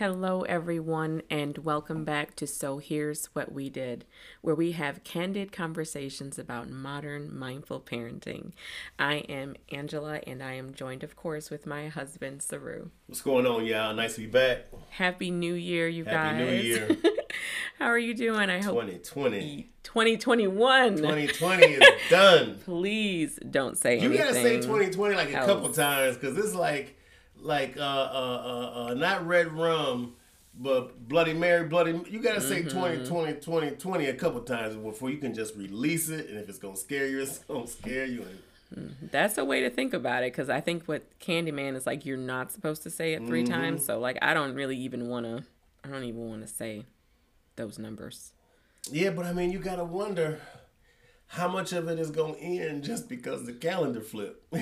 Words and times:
Hello, 0.00 0.40
everyone, 0.44 1.20
and 1.28 1.58
welcome 1.58 2.06
back 2.06 2.34
to 2.36 2.46
So 2.46 2.78
Here's 2.78 3.26
What 3.34 3.52
We 3.52 3.68
Did, 3.68 4.06
where 4.40 4.54
we 4.54 4.72
have 4.72 5.04
candid 5.04 5.52
conversations 5.52 6.38
about 6.38 6.70
modern 6.70 7.38
mindful 7.38 7.82
parenting. 7.82 8.52
I 8.98 9.16
am 9.28 9.56
Angela, 9.70 10.20
and 10.26 10.42
I 10.42 10.54
am 10.54 10.72
joined, 10.72 11.04
of 11.04 11.16
course, 11.16 11.50
with 11.50 11.66
my 11.66 11.88
husband, 11.88 12.42
Saru. 12.42 12.88
What's 13.08 13.20
going 13.20 13.46
on, 13.46 13.66
y'all? 13.66 13.92
Nice 13.92 14.14
to 14.14 14.22
be 14.22 14.26
back. 14.26 14.68
Happy 14.88 15.30
New 15.30 15.52
Year, 15.52 15.86
you 15.86 16.06
Happy 16.06 16.16
guys. 16.16 16.40
Happy 16.40 16.50
New 16.50 16.62
Year. 16.62 16.96
How 17.78 17.84
are 17.88 17.98
you 17.98 18.14
doing? 18.14 18.48
I 18.48 18.62
hope 18.62 18.80
2020. 18.80 19.70
2021. 19.82 20.96
2020 20.96 21.62
is 21.66 21.88
done. 22.08 22.58
Please 22.64 23.38
don't 23.50 23.76
say 23.76 23.98
You 23.98 24.08
anything. 24.08 24.18
gotta 24.18 24.32
say 24.32 24.56
2020 24.62 25.14
like 25.14 25.28
a 25.28 25.34
else. 25.34 25.46
couple 25.46 25.70
times 25.70 26.16
because 26.16 26.38
it's 26.38 26.54
like, 26.54 26.96
like 27.42 27.76
uh, 27.76 27.80
uh, 27.80 27.82
uh, 27.84 28.84
uh, 28.90 28.94
not 28.94 29.26
red 29.26 29.52
rum, 29.52 30.14
but 30.54 31.08
Bloody 31.08 31.32
Mary, 31.34 31.66
Bloody. 31.68 32.00
You 32.10 32.20
gotta 32.20 32.40
say 32.40 32.60
Mm-hmm. 32.62 32.68
2020, 32.68 33.32
2020 33.40 34.06
a 34.06 34.14
couple 34.14 34.40
times 34.42 34.76
before 34.76 35.10
you 35.10 35.18
can 35.18 35.34
just 35.34 35.56
release 35.56 36.08
it. 36.08 36.28
And 36.28 36.38
if 36.38 36.48
it's 36.48 36.58
gonna 36.58 36.76
scare 36.76 37.06
you, 37.06 37.20
it's 37.20 37.38
gonna 37.38 37.66
scare 37.66 38.04
you. 38.06 38.24
And 38.76 38.96
That's 39.10 39.36
a 39.38 39.44
way 39.44 39.62
to 39.62 39.70
think 39.70 39.94
about 39.94 40.22
it 40.22 40.32
because 40.32 40.48
I 40.48 40.60
think 40.60 40.84
what 40.84 41.02
Candyman 41.18 41.74
is 41.76 41.86
like, 41.86 42.06
you're 42.06 42.16
not 42.16 42.52
supposed 42.52 42.82
to 42.84 42.90
say 42.90 43.14
it 43.14 43.26
3 43.26 43.42
Mm-hmm. 43.42 43.52
times. 43.52 43.84
So, 43.84 43.98
like, 43.98 44.18
I 44.22 44.32
don't 44.34 44.54
really 44.54 44.76
even 44.76 45.08
want 45.08 45.26
to, 45.26 45.44
I 45.84 45.88
don't 45.88 46.04
even 46.04 46.28
want 46.28 46.42
to 46.42 46.48
say 46.48 46.84
those 47.56 47.78
numbers. 47.78 48.32
yeah, 48.90 49.10
but 49.10 49.26
I 49.26 49.32
mean, 49.32 49.50
you 49.50 49.58
gotta 49.58 49.84
wonder. 49.84 50.40
How 51.34 51.46
much 51.46 51.72
of 51.72 51.86
it 51.86 52.00
is 52.00 52.10
gonna 52.10 52.36
end 52.38 52.82
just 52.82 53.08
because 53.08 53.46
the 53.46 53.52
calendar 53.52 54.00
flip? 54.00 54.44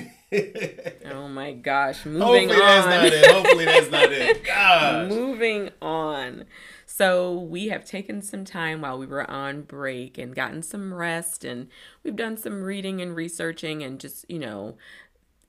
Oh 1.11 1.27
my 1.27 1.53
gosh. 1.53 2.05
Moving 2.05 2.49
Hopefully 2.49 2.59
that's 2.59 2.85
on. 2.85 2.91
not 2.91 3.05
it. 3.05 3.25
Hopefully 3.31 3.65
that's 3.65 3.91
not 3.91 4.11
it. 4.11 4.43
Gosh. 4.45 5.09
Moving 5.09 5.71
on. 5.81 6.45
So, 6.85 7.33
we 7.33 7.69
have 7.69 7.83
taken 7.83 8.21
some 8.21 8.45
time 8.45 8.81
while 8.81 8.99
we 8.99 9.07
were 9.07 9.29
on 9.29 9.63
break 9.63 10.19
and 10.19 10.35
gotten 10.35 10.61
some 10.61 10.93
rest, 10.93 11.43
and 11.43 11.67
we've 12.03 12.15
done 12.15 12.37
some 12.37 12.61
reading 12.61 13.01
and 13.01 13.15
researching 13.15 13.81
and 13.81 13.99
just, 13.99 14.23
you 14.29 14.37
know, 14.37 14.77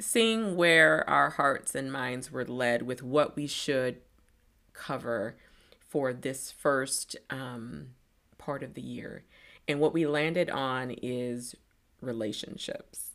seeing 0.00 0.56
where 0.56 1.08
our 1.08 1.30
hearts 1.30 1.74
and 1.74 1.92
minds 1.92 2.32
were 2.32 2.46
led 2.46 2.82
with 2.82 3.02
what 3.02 3.36
we 3.36 3.46
should 3.46 3.98
cover 4.72 5.36
for 5.86 6.14
this 6.14 6.50
first 6.50 7.16
um, 7.28 7.88
part 8.38 8.62
of 8.62 8.72
the 8.72 8.82
year. 8.82 9.24
And 9.70 9.78
what 9.78 9.94
we 9.94 10.04
landed 10.04 10.50
on 10.50 10.90
is 10.90 11.54
relationships. 12.00 13.12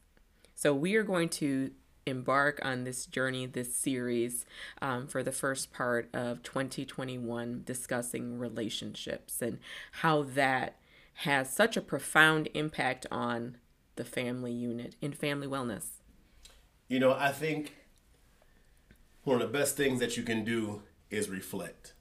So 0.53 0.73
we 0.73 0.95
are 0.95 1.03
going 1.03 1.27
to 1.29 1.71
embark 2.05 2.61
on 2.63 2.85
this 2.85 3.05
journey, 3.05 3.45
this 3.45 3.75
series, 3.75 4.45
um, 4.81 5.05
for 5.05 5.21
the 5.21 5.33
first 5.33 5.73
part 5.73 6.07
of 6.13 6.43
2021, 6.43 7.63
discussing 7.65 8.39
relationships 8.39 9.41
and 9.41 9.59
how 9.91 10.23
that 10.23 10.77
has 11.15 11.53
such 11.53 11.75
a 11.75 11.81
profound 11.81 12.47
impact 12.53 13.05
on 13.11 13.57
the 13.97 14.05
family 14.05 14.53
unit 14.53 14.95
and 15.01 15.13
family 15.13 15.47
wellness. 15.47 15.87
You 16.87 17.01
know, 17.01 17.11
I 17.11 17.33
think 17.33 17.75
one 19.25 19.41
of 19.41 19.51
the 19.51 19.57
best 19.59 19.75
things 19.75 19.99
that 19.99 20.15
you 20.15 20.23
can 20.23 20.45
do 20.45 20.83
is 21.09 21.27
reflect. 21.27 21.95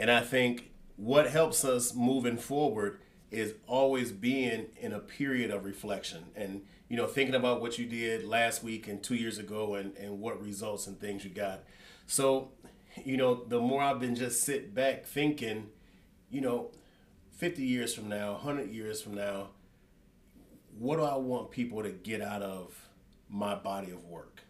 And 0.00 0.10
I 0.10 0.22
think 0.22 0.72
what 0.96 1.30
helps 1.30 1.64
us 1.64 1.94
moving 1.94 2.38
forward 2.38 2.98
is 3.34 3.54
always 3.66 4.12
being 4.12 4.66
in 4.80 4.92
a 4.92 4.98
period 5.00 5.50
of 5.50 5.64
reflection 5.64 6.24
and, 6.36 6.62
you 6.88 6.96
know, 6.96 7.06
thinking 7.06 7.34
about 7.34 7.60
what 7.60 7.78
you 7.78 7.86
did 7.86 8.24
last 8.24 8.62
week 8.62 8.88
and 8.88 9.02
two 9.02 9.14
years 9.14 9.38
ago 9.38 9.74
and, 9.74 9.96
and 9.96 10.20
what 10.20 10.40
results 10.42 10.86
and 10.86 10.98
things 11.00 11.24
you 11.24 11.30
got. 11.30 11.60
So, 12.06 12.50
you 13.04 13.16
know, 13.16 13.34
the 13.44 13.60
more 13.60 13.82
I've 13.82 14.00
been 14.00 14.14
just 14.14 14.42
sit 14.42 14.74
back 14.74 15.06
thinking, 15.06 15.68
you 16.30 16.40
know, 16.40 16.70
50 17.32 17.62
years 17.64 17.94
from 17.94 18.08
now, 18.08 18.32
100 18.32 18.70
years 18.70 19.00
from 19.02 19.14
now, 19.14 19.48
what 20.78 20.96
do 20.96 21.02
I 21.04 21.16
want 21.16 21.50
people 21.50 21.82
to 21.82 21.90
get 21.90 22.20
out 22.20 22.42
of 22.42 22.88
my 23.28 23.54
body 23.54 23.90
of 23.90 24.04
work? 24.04 24.42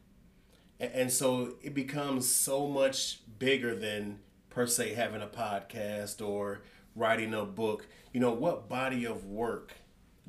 A- 0.81 0.95
And 0.97 1.13
so 1.13 1.55
it 1.63 1.75
becomes 1.75 2.29
so 2.29 2.67
much 2.67 3.21
bigger 3.39 3.75
than 3.75 4.21
per 4.51 4.67
se 4.67 4.95
having 4.95 5.23
a 5.23 5.27
podcast 5.27 6.27
or 6.27 6.63
writing 6.97 7.35
a 7.35 7.45
book. 7.45 7.87
You 8.15 8.21
know, 8.21 8.33
what 8.33 8.69
body 8.69 9.05
of 9.05 9.27
work 9.27 9.73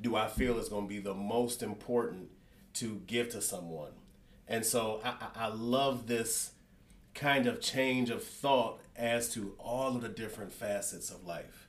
do 0.01 0.15
I 0.15 0.27
feel 0.27 0.57
is 0.57 0.69
going 0.69 0.85
to 0.85 0.89
be 0.89 0.99
the 0.99 1.13
most 1.13 1.61
important 1.61 2.31
to 2.73 3.03
give 3.05 3.29
to 3.29 3.41
someone? 3.41 3.91
And 4.47 4.65
so 4.65 5.01
I, 5.05 5.27
I 5.35 5.47
love 5.49 6.07
this 6.07 6.53
kind 7.13 7.45
of 7.45 7.61
change 7.61 8.09
of 8.09 8.23
thought 8.23 8.79
as 8.95 9.31
to 9.35 9.53
all 9.59 9.95
of 9.95 10.01
the 10.01 10.09
different 10.09 10.51
facets 10.51 11.11
of 11.11 11.27
life 11.27 11.67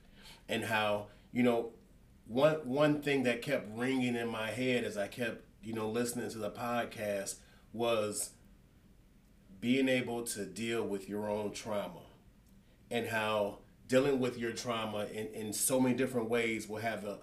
and 0.49 0.65
how, 0.65 1.05
you 1.31 1.43
know, 1.43 1.73
one 2.27 2.55
one 2.67 3.01
thing 3.03 3.21
that 3.23 3.43
kept 3.43 3.69
ringing 3.77 4.15
in 4.15 4.27
my 4.27 4.49
head 4.49 4.85
as 4.85 4.97
I 4.97 5.07
kept, 5.07 5.43
you 5.61 5.73
know, 5.73 5.87
listening 5.87 6.31
to 6.31 6.39
the 6.39 6.49
podcast 6.49 7.35
was 7.73 8.31
being 9.61 9.87
able 9.87 10.23
to 10.23 10.47
deal 10.47 10.83
with 10.83 11.07
your 11.07 11.29
own 11.29 11.51
trauma 11.51 12.01
and 12.89 13.07
how 13.07 13.59
dealing 13.87 14.19
with 14.19 14.37
your 14.37 14.51
trauma 14.51 15.05
in, 15.05 15.27
in 15.27 15.53
so 15.53 15.79
many 15.79 15.95
different 15.95 16.29
ways 16.29 16.67
will 16.67 16.81
have 16.81 17.05
a, 17.05 17.17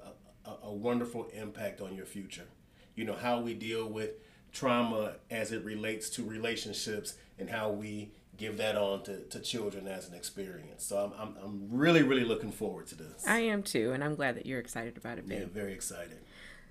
a, 0.45 0.51
a 0.65 0.73
wonderful 0.73 1.27
impact 1.33 1.81
on 1.81 1.95
your 1.95 2.07
future. 2.07 2.47
You 2.95 3.05
know, 3.05 3.15
how 3.15 3.41
we 3.41 3.55
deal 3.55 3.87
with 3.89 4.11
trauma 4.53 5.17
as 5.31 5.53
it 5.53 5.65
relates 5.65 6.09
to 6.11 6.25
relationships 6.25 7.15
and 7.39 7.51
how 7.51 7.71
we 7.71 8.13
give 8.37 8.57
that 8.57 8.77
on 8.77 9.03
to, 9.03 9.23
to 9.25 9.41
children 9.41 9.87
as 9.87 10.09
an 10.09 10.15
experience. 10.15 10.85
So 10.85 10.99
I'm, 10.99 11.21
I'm, 11.21 11.37
I'm 11.45 11.69
really, 11.71 12.03
really 12.03 12.25
looking 12.25 12.51
forward 12.53 12.87
to 12.89 12.95
this. 12.97 13.25
I 13.27 13.41
am 13.41 13.63
too, 13.63 13.93
and 13.93 14.03
I'm 14.03 14.15
glad 14.15 14.37
that 14.37 14.47
you're 14.47 14.61
excited 14.61 14.97
about 14.97 15.19
it, 15.19 15.29
babe. 15.29 15.41
yeah, 15.41 15.47
very 15.53 15.73
excited. 15.73 16.19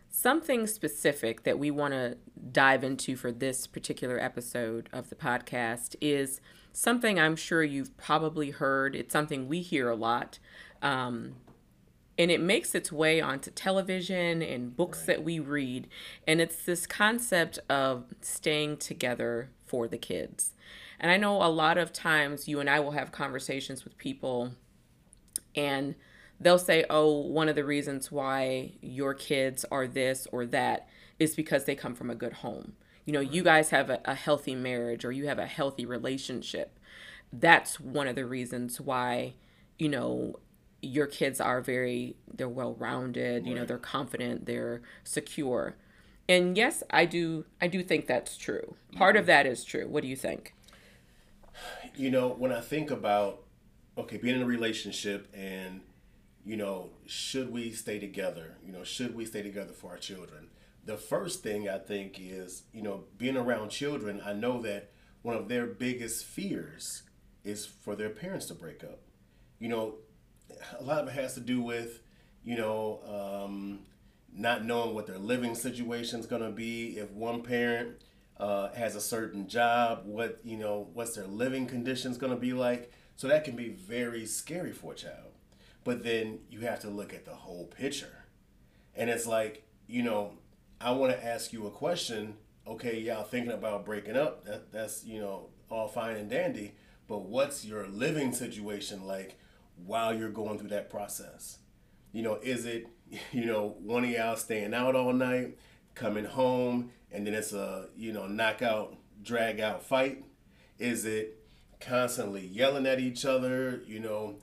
something 0.10 0.68
specific 0.68 1.44
that 1.44 1.58
we 1.60 1.72
want 1.72 1.94
to 1.94 2.18
dive 2.52 2.84
into 2.84 3.16
for 3.16 3.32
this 3.32 3.66
particular 3.68 4.20
episode 4.20 4.90
of 4.94 5.10
the 5.10 5.16
podcast 5.16 5.96
is 6.02 6.40
something 6.74 7.20
I'm 7.20 7.36
sure 7.36 7.64
you've 7.64 7.96
probably 7.98 8.50
heard. 8.50 8.96
It's 8.96 9.14
something 9.14 9.48
we 9.48 9.62
hear 9.62 9.90
a 9.90 9.96
lot. 9.96 10.40
Um, 10.82 11.36
and 12.18 12.30
it 12.30 12.42
makes 12.42 12.76
its 12.76 12.92
way 12.92 13.22
onto 13.22 13.50
television 13.52 14.42
and 14.42 14.76
books 14.76 15.04
that 15.06 15.24
we 15.24 15.40
read. 15.40 15.88
And 16.28 16.42
it's 16.42 16.64
this 16.64 16.86
concept 16.86 17.60
of 17.70 18.06
staying 18.22 18.78
together 18.78 19.50
for 19.66 19.88
the 19.88 19.98
kids. 19.98 20.54
And 21.00 21.12
I 21.12 21.18
know 21.18 21.42
a 21.42 21.50
lot 21.50 21.78
of 21.78 21.92
times 21.92 22.48
you 22.48 22.60
and 22.60 22.70
I 22.70 22.80
will 22.80 22.92
have 22.92 23.12
conversations 23.12 23.84
with 23.84 23.98
people 23.98 24.52
and 25.56 25.96
they'll 26.40 26.60
say, 26.60 26.86
oh, 26.90 27.22
one 27.22 27.50
of 27.50 27.56
the 27.56 27.64
reasons 27.64 28.12
why 28.12 28.74
your 28.82 29.14
kids 29.14 29.66
are 29.72 29.88
this 29.88 30.28
or 30.32 30.46
that 30.48 30.88
is 31.20 31.36
because 31.36 31.66
they 31.66 31.76
come 31.76 31.96
from 31.96 32.10
a 32.10 32.16
good 32.16 32.34
home. 32.34 32.74
You 33.06 33.14
know, 33.14 33.20
you 33.20 33.44
guys 33.44 33.70
have 33.72 33.90
a, 33.90 34.02
a 34.06 34.16
healthy 34.16 34.56
marriage 34.56 35.04
or 35.04 35.12
you 35.12 35.28
have 35.28 35.40
a 35.40 35.46
healthy 35.46 35.86
relationship. 35.86 36.80
That's 37.32 37.80
one 37.80 38.08
of 38.08 38.16
the 38.16 38.26
reasons 38.26 38.80
why, 38.80 39.34
you 39.78 39.90
know, 39.90 40.40
your 40.82 41.08
kids 41.08 41.42
are 41.42 41.62
very, 41.62 42.16
they're 42.34 42.50
well 42.50 42.76
rounded, 42.76 43.46
you 43.48 43.56
know, 43.56 43.66
they're 43.66 43.78
confident, 43.78 44.46
they're 44.46 44.82
secure. 45.04 45.76
And 46.30 46.58
yes, 46.58 46.84
I 46.90 47.06
do, 47.06 47.46
I 47.62 47.68
do 47.68 47.84
think 47.84 48.08
that's 48.08 48.38
true. 48.38 48.76
Part 48.96 49.16
of 49.16 49.26
that 49.26 49.46
is 49.46 49.64
true. 49.64 49.88
What 49.88 50.04
do 50.04 50.10
you 50.10 50.16
think? 50.16 50.54
you 51.96 52.10
know, 52.10 52.30
when 52.30 52.52
I 52.52 52.62
think 52.62 52.92
about 52.92 53.44
okay, 53.98 54.18
being 54.18 54.36
in 54.36 54.42
a 54.42 54.46
relationship 54.46 55.28
and 55.34 55.82
you 56.46 56.58
know, 56.58 56.90
should 57.06 57.52
we 57.52 57.72
stay 57.72 58.00
together? 58.00 58.58
You 58.66 58.74
know, 58.74 58.84
should 58.84 59.16
we 59.16 59.26
stay 59.26 59.42
together 59.42 59.72
for 59.72 59.92
our 59.92 59.98
children? 59.98 60.48
The 60.86 60.98
first 60.98 61.44
thing 61.44 61.70
I 61.70 61.78
think 61.78 62.18
is, 62.20 62.64
you 62.74 62.82
know, 62.82 63.06
being 63.18 63.38
around 63.38 63.70
children, 63.70 64.22
I 64.24 64.34
know 64.34 64.62
that 64.64 64.92
one 65.22 65.36
of 65.36 65.48
their 65.48 65.66
biggest 65.66 66.26
fears 66.26 67.04
is 67.44 67.66
for 67.66 67.96
their 67.96 68.10
parents 68.10 68.48
to 68.48 68.54
break 68.54 68.84
up. 68.84 69.00
You 69.60 69.70
know, 69.70 69.96
a 70.78 70.84
lot 70.84 71.02
of 71.02 71.08
it 71.08 71.14
has 71.14 71.34
to 71.36 71.40
do 71.40 71.62
with, 71.62 72.02
you 72.44 72.58
know, 72.58 73.00
um, 73.08 73.80
not 74.36 74.66
knowing 74.66 74.94
what 74.94 75.08
their 75.08 75.18
living 75.18 75.56
situation 75.56 76.20
is 76.20 76.26
going 76.26 76.42
to 76.42 76.52
be. 76.52 76.98
If 76.98 77.12
one 77.12 77.42
parent 77.44 78.02
uh, 78.38 78.72
has 78.74 78.96
a 78.96 79.02
certain 79.02 79.48
job, 79.48 80.02
what 80.06 80.40
you 80.44 80.58
know, 80.58 80.90
what's 80.94 81.16
their 81.16 81.28
living 81.28 81.66
conditions 81.66 82.18
going 82.18 82.34
to 82.34 82.40
be 82.40 82.54
like? 82.54 82.92
So 83.16 83.28
that 83.28 83.44
can 83.44 83.56
be 83.56 83.70
very 83.70 84.26
scary 84.26 84.72
for 84.72 84.94
a 84.94 84.96
child. 84.96 85.32
But 85.84 86.04
then 86.04 86.40
you 86.50 86.62
have 86.62 86.80
to 86.80 86.90
look 86.90 87.14
at 87.14 87.26
the 87.26 87.36
whole 87.36 87.68
picture, 87.68 88.26
and 88.96 89.10
it's 89.10 89.28
like, 89.28 89.68
you 89.88 90.02
know, 90.02 90.34
I 90.84 90.92
want 90.92 91.14
to 91.14 91.26
ask 91.26 91.54
you 91.54 91.66
a 91.66 91.72
question. 91.72 92.36
Okay, 92.68 93.00
y'all 93.00 93.24
thinking 93.24 93.54
about 93.54 93.86
breaking 93.86 94.18
up? 94.18 94.44
That, 94.44 94.72
that's 94.72 95.06
you 95.06 95.22
know 95.22 95.50
all 95.70 95.88
fine 95.88 96.18
and 96.18 96.30
dandy. 96.30 96.74
But 97.08 97.24
what's 97.24 97.64
your 97.64 97.88
living 97.88 98.34
situation 98.34 99.08
like 99.08 99.40
while 99.86 100.14
you're 100.14 100.30
going 100.30 100.60
through 100.60 100.70
that 100.70 100.90
process? 100.90 101.60
You 102.12 102.24
know, 102.24 102.36
is 102.44 102.66
it, 102.66 102.88
you 103.32 103.46
know, 103.46 103.78
one 103.80 104.04
of 104.04 104.10
y'all 104.10 104.36
staying 104.36 104.74
out 104.74 104.96
all 104.96 105.14
night, 105.14 105.58
coming 105.96 106.26
home, 106.26 106.92
and 107.12 107.26
then 107.26 107.34
it's 107.34 107.54
a, 107.54 107.88
you 107.96 108.12
know, 108.12 108.28
knockout, 108.28 108.98
drag 109.22 109.62
out 109.62 109.84
fight? 109.84 110.26
Is 110.80 111.06
it 111.06 111.40
constantly 111.80 112.46
yelling 112.46 112.86
at 112.86 113.00
each 113.00 113.26
other, 113.26 113.82
you 113.88 114.00
know, 114.00 114.36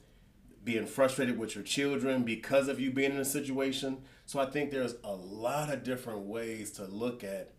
being 0.65 0.87
frustrated 0.87 1.39
with 1.39 1.55
your 1.55 1.65
children 1.65 2.23
because 2.23 2.69
of 2.69 2.79
you 2.79 2.91
being 2.91 3.13
in 3.13 3.19
a 3.19 3.25
situation. 3.25 3.99
So 4.31 4.39
I 4.39 4.47
think 4.47 4.71
there's 4.71 4.95
a 5.03 5.13
lot 5.13 5.73
of 5.73 5.83
different 5.83 6.21
ways 6.21 6.71
to 6.75 6.85
look 6.85 7.25
at 7.25 7.51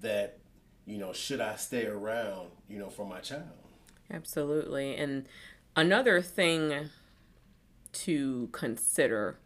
that, 0.00 0.38
you 0.86 0.96
know, 0.96 1.12
should 1.12 1.40
I 1.40 1.56
stay 1.56 1.86
around, 1.86 2.50
you 2.68 2.78
know, 2.78 2.88
for 2.88 3.04
my 3.04 3.18
child? 3.18 3.48
Absolutely. 4.08 4.94
And 4.94 5.26
another 5.74 6.22
thing 6.22 6.88
to 7.94 8.48
consider 8.52 9.40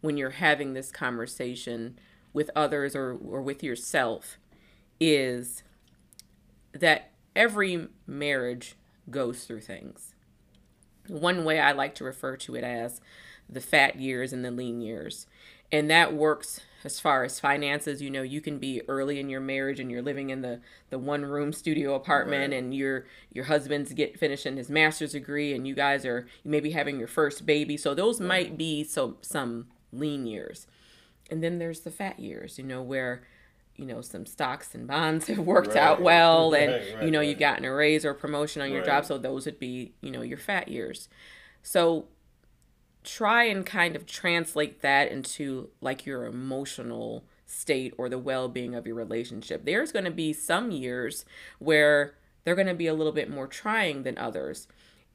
when 0.00 0.16
you're 0.16 0.30
having 0.30 0.72
this 0.72 0.90
conversation 0.90 2.00
with 2.32 2.50
others 2.56 2.96
or, 2.96 3.16
or 3.24 3.40
with 3.40 3.62
yourself 3.62 4.38
is 4.98 5.62
that 6.72 7.12
every 7.36 7.86
marriage 8.08 8.74
goes 9.08 9.44
through 9.44 9.60
things. 9.60 10.16
One 11.06 11.44
way 11.44 11.60
I 11.60 11.70
like 11.70 11.94
to 11.94 12.04
refer 12.04 12.36
to 12.38 12.56
it 12.56 12.64
as 12.64 13.00
the 13.48 13.60
fat 13.60 14.00
years 14.00 14.32
and 14.32 14.44
the 14.44 14.50
lean 14.50 14.80
years. 14.80 15.28
And 15.72 15.90
that 15.90 16.12
works 16.12 16.60
as 16.84 17.00
far 17.00 17.24
as 17.24 17.40
finances. 17.40 18.02
You 18.02 18.10
know, 18.10 18.22
you 18.22 18.40
can 18.40 18.58
be 18.58 18.82
early 18.88 19.18
in 19.18 19.28
your 19.28 19.40
marriage 19.40 19.80
and 19.80 19.90
you're 19.90 20.02
living 20.02 20.30
in 20.30 20.42
the, 20.42 20.60
the 20.90 20.98
one 20.98 21.24
room 21.24 21.52
studio 21.52 21.94
apartment 21.94 22.52
right. 22.52 22.58
and 22.58 22.74
your 22.74 23.06
your 23.32 23.46
husband's 23.46 23.92
get 23.92 24.18
finishing 24.18 24.56
his 24.56 24.68
master's 24.68 25.12
degree 25.12 25.54
and 25.54 25.66
you 25.66 25.74
guys 25.74 26.04
are 26.04 26.26
you 26.44 26.50
may 26.50 26.60
be 26.60 26.70
having 26.70 26.98
your 26.98 27.08
first 27.08 27.46
baby. 27.46 27.76
So 27.76 27.94
those 27.94 28.20
right. 28.20 28.28
might 28.28 28.58
be 28.58 28.84
so 28.84 29.16
some 29.22 29.68
lean 29.92 30.26
years. 30.26 30.66
And 31.30 31.42
then 31.42 31.58
there's 31.58 31.80
the 31.80 31.90
fat 31.90 32.20
years, 32.20 32.58
you 32.58 32.64
know, 32.64 32.82
where 32.82 33.22
you 33.76 33.86
know 33.86 34.00
some 34.02 34.26
stocks 34.26 34.74
and 34.74 34.86
bonds 34.86 35.26
have 35.28 35.38
worked 35.38 35.68
right. 35.68 35.78
out 35.78 36.02
well 36.02 36.52
and 36.54 37.02
you 37.02 37.10
know 37.10 37.20
you've 37.20 37.38
gotten 37.38 37.64
a 37.64 37.72
raise 37.72 38.04
or 38.04 38.12
promotion 38.12 38.60
on 38.60 38.70
your 38.70 38.84
job 38.84 39.04
so 39.04 39.16
those 39.16 39.46
would 39.46 39.58
be 39.58 39.92
you 40.02 40.10
know 40.10 40.20
your 40.20 40.36
fat 40.36 40.68
years 40.68 41.08
so 41.62 42.06
try 43.04 43.44
and 43.44 43.66
kind 43.66 43.96
of 43.96 44.06
translate 44.06 44.80
that 44.82 45.10
into 45.10 45.68
like 45.80 46.06
your 46.06 46.24
emotional 46.24 47.24
state 47.46 47.92
or 47.98 48.08
the 48.08 48.18
well-being 48.18 48.74
of 48.74 48.86
your 48.86 48.96
relationship 48.96 49.64
there's 49.64 49.92
going 49.92 50.04
to 50.04 50.10
be 50.10 50.32
some 50.32 50.70
years 50.70 51.24
where 51.58 52.14
they're 52.44 52.54
going 52.54 52.66
to 52.66 52.74
be 52.74 52.86
a 52.86 52.94
little 52.94 53.12
bit 53.12 53.28
more 53.28 53.46
trying 53.46 54.02
than 54.04 54.16
others 54.16 54.66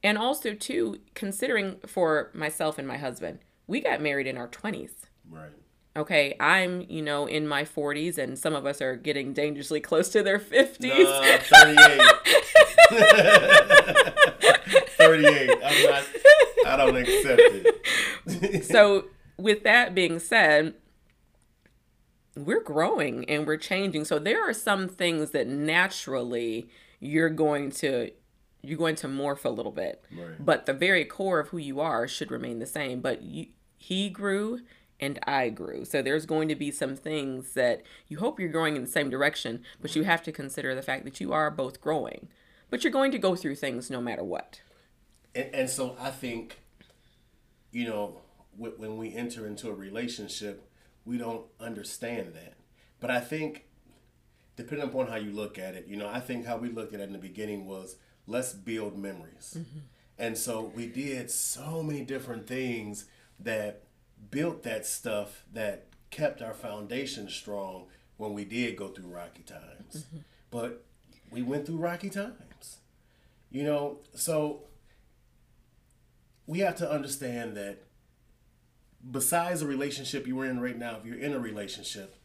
and 0.02 0.16
also 0.16 0.54
too 0.54 1.00
considering 1.14 1.76
for 1.86 2.30
myself 2.34 2.78
and 2.78 2.86
my 2.86 2.96
husband 2.96 3.38
we 3.66 3.80
got 3.80 4.00
married 4.00 4.26
in 4.26 4.36
our 4.36 4.48
20s 4.48 4.92
right 5.28 5.50
Okay, 5.96 6.36
I'm, 6.38 6.86
you 6.88 7.02
know, 7.02 7.26
in 7.26 7.48
my 7.48 7.64
40s 7.64 8.18
and 8.18 8.38
some 8.38 8.54
of 8.54 8.64
us 8.64 8.80
are 8.80 8.94
getting 8.94 9.32
dangerously 9.32 9.80
close 9.80 10.08
to 10.10 10.22
their 10.22 10.38
50s. 10.38 10.80
No, 10.82 11.38
38. 14.60 14.84
38. 14.98 15.50
I'm 15.64 15.90
not, 15.90 16.04
I 16.66 16.76
don't 16.76 16.96
accept 16.96 17.40
it. 17.44 18.64
so, 18.64 19.06
with 19.36 19.62
that 19.62 19.94
being 19.94 20.18
said, 20.18 20.74
we're 22.36 22.62
growing 22.62 23.28
and 23.28 23.46
we're 23.46 23.56
changing. 23.56 24.04
So, 24.04 24.18
there 24.18 24.48
are 24.48 24.52
some 24.52 24.88
things 24.88 25.30
that 25.30 25.46
naturally 25.46 26.68
you're 27.00 27.30
going 27.30 27.70
to 27.70 28.10
you're 28.62 28.78
going 28.78 28.96
to 28.96 29.08
morph 29.08 29.44
a 29.44 29.50
little 29.50 29.72
bit. 29.72 30.04
Right. 30.10 30.44
But 30.44 30.66
the 30.66 30.72
very 30.72 31.04
core 31.04 31.38
of 31.38 31.48
who 31.48 31.58
you 31.58 31.80
are 31.80 32.08
should 32.08 32.30
remain 32.30 32.58
the 32.58 32.66
same. 32.66 33.00
But 33.00 33.22
you, 33.22 33.46
he 33.76 34.10
grew 34.10 34.60
and 35.00 35.18
I 35.26 35.48
grew. 35.50 35.84
So 35.84 36.02
there's 36.02 36.26
going 36.26 36.48
to 36.48 36.56
be 36.56 36.70
some 36.70 36.96
things 36.96 37.52
that 37.54 37.82
you 38.08 38.18
hope 38.18 38.40
you're 38.40 38.48
going 38.48 38.76
in 38.76 38.82
the 38.82 38.88
same 38.88 39.10
direction, 39.10 39.62
but 39.80 39.94
you 39.94 40.02
have 40.02 40.22
to 40.24 40.32
consider 40.32 40.74
the 40.74 40.82
fact 40.82 41.04
that 41.04 41.20
you 41.20 41.32
are 41.32 41.50
both 41.50 41.80
growing. 41.80 42.28
But 42.70 42.82
you're 42.82 42.92
going 42.92 43.12
to 43.12 43.18
go 43.18 43.36
through 43.36 43.54
things 43.56 43.90
no 43.90 44.00
matter 44.00 44.24
what. 44.24 44.60
And, 45.34 45.54
and 45.54 45.70
so 45.70 45.96
I 46.00 46.10
think, 46.10 46.60
you 47.70 47.86
know, 47.86 48.20
when 48.56 48.96
we 48.96 49.14
enter 49.14 49.46
into 49.46 49.68
a 49.68 49.74
relationship, 49.74 50.68
we 51.04 51.16
don't 51.16 51.46
understand 51.60 52.34
that. 52.34 52.54
But 53.00 53.10
I 53.10 53.20
think, 53.20 53.66
depending 54.56 54.88
upon 54.88 55.06
how 55.06 55.16
you 55.16 55.30
look 55.30 55.58
at 55.58 55.74
it, 55.74 55.86
you 55.86 55.96
know, 55.96 56.08
I 56.08 56.20
think 56.20 56.44
how 56.44 56.56
we 56.56 56.68
looked 56.68 56.92
at 56.92 57.00
it 57.00 57.04
in 57.04 57.12
the 57.12 57.18
beginning 57.18 57.66
was 57.66 57.96
let's 58.26 58.52
build 58.52 58.98
memories. 58.98 59.56
Mm-hmm. 59.58 59.78
And 60.18 60.36
so 60.36 60.72
we 60.74 60.86
did 60.86 61.30
so 61.30 61.82
many 61.82 62.04
different 62.04 62.46
things 62.46 63.04
that 63.38 63.84
built 64.30 64.64
that 64.64 64.84
stuff 64.84 65.44
that 65.52 65.86
kept 66.10 66.42
our 66.42 66.54
foundation 66.54 67.28
strong 67.28 67.86
when 68.16 68.34
we 68.34 68.44
did 68.44 68.76
go 68.76 68.88
through 68.88 69.06
rocky 69.06 69.44
times. 69.44 70.04
Mm-hmm. 70.06 70.18
But 70.50 70.84
we 71.30 71.42
went 71.42 71.66
through 71.66 71.76
rocky 71.76 72.10
times. 72.10 72.78
You 73.50 73.62
know, 73.62 73.98
so 74.14 74.64
we 76.48 76.60
have 76.60 76.76
to 76.76 76.90
understand 76.90 77.56
that 77.58 77.84
besides 79.08 79.60
the 79.60 79.66
relationship 79.66 80.26
you're 80.26 80.46
in 80.46 80.58
right 80.58 80.78
now, 80.78 80.96
if 80.96 81.04
you're 81.04 81.18
in 81.18 81.34
a 81.34 81.38
relationship, 81.38 82.16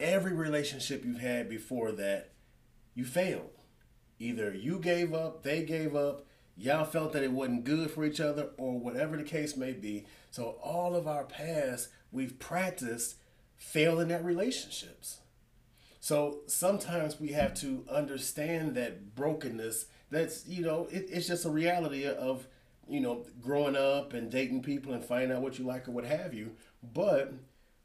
every 0.00 0.32
relationship 0.32 1.04
you've 1.04 1.20
had 1.20 1.48
before 1.48 1.92
that, 1.92 2.32
you 2.94 3.04
failed. 3.04 3.50
Either 4.18 4.52
you 4.52 4.80
gave 4.80 5.14
up, 5.14 5.44
they 5.44 5.62
gave 5.62 5.94
up, 5.94 6.26
y'all 6.56 6.84
felt 6.84 7.12
that 7.12 7.22
it 7.22 7.30
wasn't 7.30 7.64
good 7.64 7.92
for 7.92 8.04
each 8.04 8.20
other, 8.20 8.50
or 8.58 8.78
whatever 8.78 9.16
the 9.16 9.22
case 9.22 9.56
may 9.56 9.72
be. 9.72 10.04
So 10.32 10.58
all 10.60 10.96
of 10.96 11.06
our 11.06 11.24
past, 11.24 11.90
we've 12.10 12.38
practiced 12.40 13.14
failing 13.56 14.10
at 14.10 14.24
relationships. 14.24 15.20
So 16.00 16.40
sometimes 16.48 17.20
we 17.20 17.28
have 17.28 17.54
to 17.60 17.84
understand 17.88 18.74
that 18.74 19.14
brokenness. 19.14 19.86
That's 20.10 20.44
you 20.48 20.64
know, 20.64 20.88
it, 20.90 21.06
it's 21.08 21.28
just 21.28 21.44
a 21.44 21.50
reality 21.50 22.04
of 22.04 22.48
you 22.88 23.00
know 23.00 23.24
growing 23.40 23.76
up 23.76 24.12
and 24.12 24.30
dating 24.30 24.62
people 24.62 24.92
and 24.92 25.04
finding 25.04 25.32
out 25.32 25.42
what 25.42 25.58
you 25.58 25.64
like 25.64 25.88
or 25.88 25.92
what 25.92 26.04
have 26.04 26.34
you. 26.34 26.52
But 26.82 27.34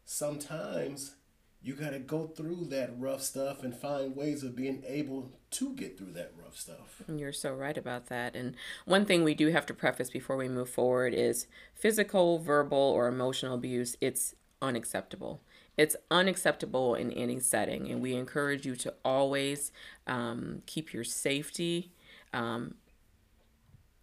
sometimes 0.06 1.16
you 1.62 1.74
got 1.74 1.90
to 1.90 2.00
go 2.00 2.28
through 2.28 2.66
that 2.70 2.92
rough 2.98 3.22
stuff 3.22 3.64
and 3.64 3.76
find 3.76 4.16
ways 4.16 4.44
of 4.44 4.56
being 4.56 4.84
able 4.88 5.32
to 5.52 5.74
get 5.76 5.98
through 5.98 6.14
that 6.14 6.32
rough 6.42 6.56
stuff. 6.56 7.02
You're 7.08 7.34
so 7.34 7.54
right 7.54 7.78
about 7.78 8.06
that. 8.08 8.36
And 8.36 8.56
one 8.86 9.06
thing 9.06 9.24
we 9.24 9.34
do 9.34 9.50
have 9.50 9.66
to 9.66 9.74
preface 9.74 10.10
before 10.10 10.38
we 10.38 10.48
move 10.48 10.70
forward 10.70 11.14
is 11.14 11.48
physical, 11.76 12.40
verbal, 12.40 12.78
or 12.78 13.08
emotional 13.08 13.56
abuse, 13.56 13.98
it's 14.00 14.36
unacceptable. 14.62 15.42
It's 15.76 15.98
unacceptable 16.10 16.96
in 16.96 17.12
any 17.12 17.40
setting. 17.40 17.90
And 17.90 18.02
we 18.02 18.14
encourage 18.14 18.66
you 18.66 18.76
to 18.78 18.94
always 19.04 19.72
um, 20.08 20.62
keep 20.66 20.94
your 20.94 21.04
safety, 21.04 21.92
um, 22.34 22.76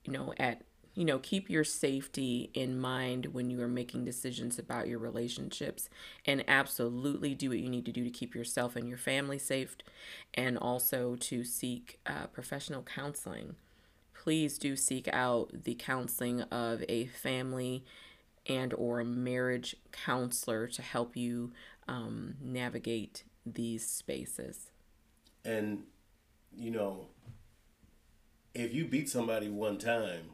you 0.05 0.13
know, 0.13 0.35
at 0.39 0.63
you 0.97 1.05
know, 1.05 1.19
keep 1.19 1.51
your 1.51 1.63
safety 1.63 2.51
in 2.55 2.81
mind 2.81 3.27
when 3.27 3.51
you 3.51 3.61
are 3.61 3.69
making 3.69 4.03
decisions 4.03 4.59
about 4.59 4.89
your 4.89 4.99
relationships 4.99 5.91
and 6.25 6.43
absolutely 6.49 7.35
do 7.35 7.51
what 7.51 7.59
you 7.59 7.69
need 7.69 7.85
to 7.85 7.93
do 7.93 8.03
to 8.03 8.11
keep 8.11 8.35
yourself 8.35 8.75
and 8.77 8.89
your 8.89 8.97
family 8.97 9.39
safe 9.39 9.77
and 10.33 10.57
also 10.57 11.15
to 11.15 11.45
seek 11.45 12.01
uh, 12.07 12.27
professional 12.29 12.83
counseling. 12.83 13.57
Please 14.15 14.57
do 14.57 14.75
seek 14.75 15.07
out 15.13 15.65
the 15.65 15.75
counseling 15.75 16.41
of 16.45 16.83
a 16.89 17.05
family 17.09 17.85
and 18.47 18.73
or 18.73 19.01
a 19.01 19.05
marriage 19.05 19.77
counselor 19.93 20.67
to 20.67 20.81
help 20.81 21.15
you 21.15 21.53
um, 21.87 22.37
navigate 22.41 23.25
these 23.45 23.87
spaces. 23.87 24.71
And, 25.45 25.83
you 26.57 26.71
know, 26.71 27.09
if 28.55 28.73
you 28.73 28.87
beat 28.87 29.11
somebody 29.11 29.51
one 29.51 29.77
time, 29.77 30.31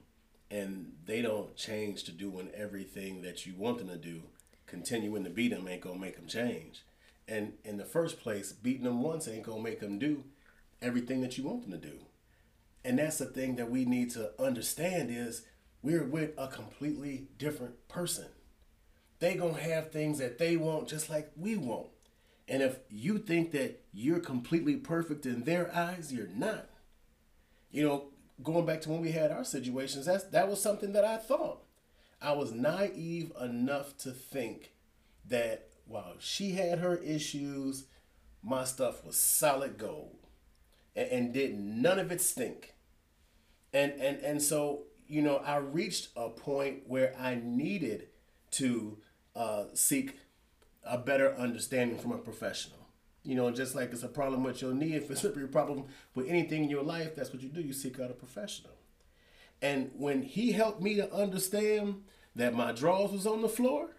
and 0.52 0.92
they 1.06 1.23
don't 1.23 1.56
change 1.56 2.04
to 2.04 2.12
doing 2.12 2.50
everything 2.54 3.23
that 3.23 3.47
you 3.47 3.54
want 3.56 3.78
them 3.78 3.88
to 3.88 3.97
do, 3.97 4.25
continuing 4.66 5.25
to 5.25 5.30
beat 5.30 5.49
them 5.49 5.66
ain't 5.66 5.80
gonna 5.80 5.99
make 5.99 6.16
them 6.16 6.26
change. 6.26 6.85
And 7.26 7.54
in 7.64 7.78
the 7.78 7.87
first 7.87 8.21
place, 8.21 8.52
beating 8.52 8.85
them 8.85 9.02
once 9.02 9.26
ain't 9.26 9.44
gonna 9.44 9.62
make 9.62 9.80
them 9.80 9.99
do 9.99 10.25
everything 10.82 11.23
that 11.23 11.38
you 11.38 11.44
want 11.44 11.62
them 11.62 11.73
to 11.73 11.88
do. 11.88 12.00
And 12.85 12.99
that's 12.99 13.16
the 13.16 13.25
thing 13.25 13.56
that 13.56 13.71
we 13.71 13.87
need 13.87 14.11
to 14.11 14.32
understand 14.38 15.11
is 15.11 15.47
we're 15.80 16.04
with 16.04 16.32
a 16.37 16.49
completely 16.49 17.28
different 17.38 17.88
person. 17.88 18.26
They 19.21 19.37
gonna 19.37 19.59
have 19.59 19.90
things 19.90 20.18
that 20.18 20.37
they 20.37 20.56
want 20.56 20.87
just 20.87 21.09
like 21.09 21.30
we 21.35 21.56
want. 21.56 21.88
And 22.47 22.62
if 22.62 22.80
you 22.90 23.18
think 23.18 23.52
that 23.52 23.80
you're 23.94 24.21
completely 24.21 24.76
perfect 24.76 25.25
in 25.25 25.44
their 25.44 25.75
eyes, 25.75 26.12
you're 26.12 26.26
not. 26.26 26.68
You 27.71 27.85
know, 27.85 28.04
going 28.42 28.66
back 28.66 28.80
to 28.82 28.90
when 28.90 29.00
we 29.00 29.12
had 29.12 29.30
our 29.30 29.44
situations, 29.44 30.06
that's 30.06 30.25
that 30.25 30.49
was 30.49 30.61
something 30.61 30.92
that 30.92 31.04
I 31.04 31.16
thought. 31.16 31.64
I 32.20 32.32
was 32.32 32.52
naive 32.52 33.32
enough 33.40 33.96
to 33.99 34.11
think 34.11 34.72
that 35.28 35.68
while 35.87 36.14
she 36.18 36.52
had 36.52 36.78
her 36.78 36.96
issues, 36.96 37.84
my 38.42 38.64
stuff 38.64 39.04
was 39.04 39.16
solid 39.16 39.78
gold, 39.78 40.16
and, 40.94 41.08
and 41.08 41.32
did 41.32 41.58
none 41.58 41.99
of 41.99 42.12
it 42.12 42.20
stink. 42.20 42.75
And 43.72 43.92
and 43.92 44.18
and 44.18 44.42
so 44.42 44.84
you 45.12 45.20
know, 45.20 45.37
I 45.37 45.56
reached 45.56 46.08
a 46.16 46.30
point 46.30 46.84
where 46.87 47.14
I 47.18 47.34
needed 47.34 48.08
to 48.52 48.99
uh, 49.37 49.64
seek 49.75 50.18
a 50.84 50.96
better 50.96 51.34
understanding 51.34 51.99
from 51.99 52.12
a 52.12 52.18
professional. 52.18 52.82
You 53.25 53.37
know, 53.37 53.50
just 53.50 53.75
like 53.75 53.93
it's 53.93 54.02
a 54.02 54.09
problem 54.09 54.43
with 54.43 54.61
your 54.62 54.75
knee, 54.75 54.95
if 54.95 55.11
it's 55.11 55.25
a 55.25 55.31
problem 55.31 55.85
with 56.14 56.29
anything 56.29 56.64
in 56.64 56.71
your 56.71 56.83
life, 56.83 57.14
that's 57.14 57.33
what 57.33 57.43
you 57.43 57.49
do. 57.49 57.61
You 57.61 57.73
seek 57.73 58.00
out 58.00 58.11
a 58.11 58.14
professional. 58.14 58.73
And 59.61 59.93
when 59.97 60.23
he 60.23 60.52
helped 60.52 60.83
me 60.83 60.97
to 60.97 61.12
understand 61.12 62.02
that 62.35 62.52
my 62.52 62.73
drawers 62.73 63.12
was 63.12 63.26
on 63.26 63.43
the 63.43 63.49
floor, 63.49 63.91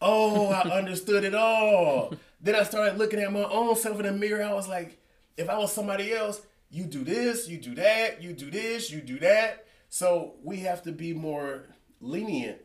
oh, 0.00 0.50
I 0.50 0.60
understood 0.78 1.24
it 1.24 1.34
all. 1.34 2.14
Then 2.40 2.54
I 2.54 2.62
started 2.62 2.96
looking 2.96 3.18
at 3.18 3.32
my 3.32 3.42
own 3.42 3.74
self 3.74 3.98
in 3.98 4.06
the 4.06 4.12
mirror. 4.12 4.44
I 4.44 4.54
was 4.54 4.68
like, 4.68 4.98
if 5.36 5.48
I 5.48 5.58
was 5.58 5.72
somebody 5.72 6.12
else, 6.12 6.40
you 6.70 6.84
do 6.84 7.02
this, 7.02 7.48
you 7.48 7.58
do 7.58 7.74
that, 7.74 8.22
you 8.22 8.32
do 8.32 8.50
this, 8.50 8.90
you 8.90 9.00
do 9.00 9.18
that. 9.18 9.66
So 9.88 10.34
we 10.44 10.58
have 10.58 10.82
to 10.82 10.92
be 10.92 11.12
more 11.12 11.64
lenient 12.00 12.58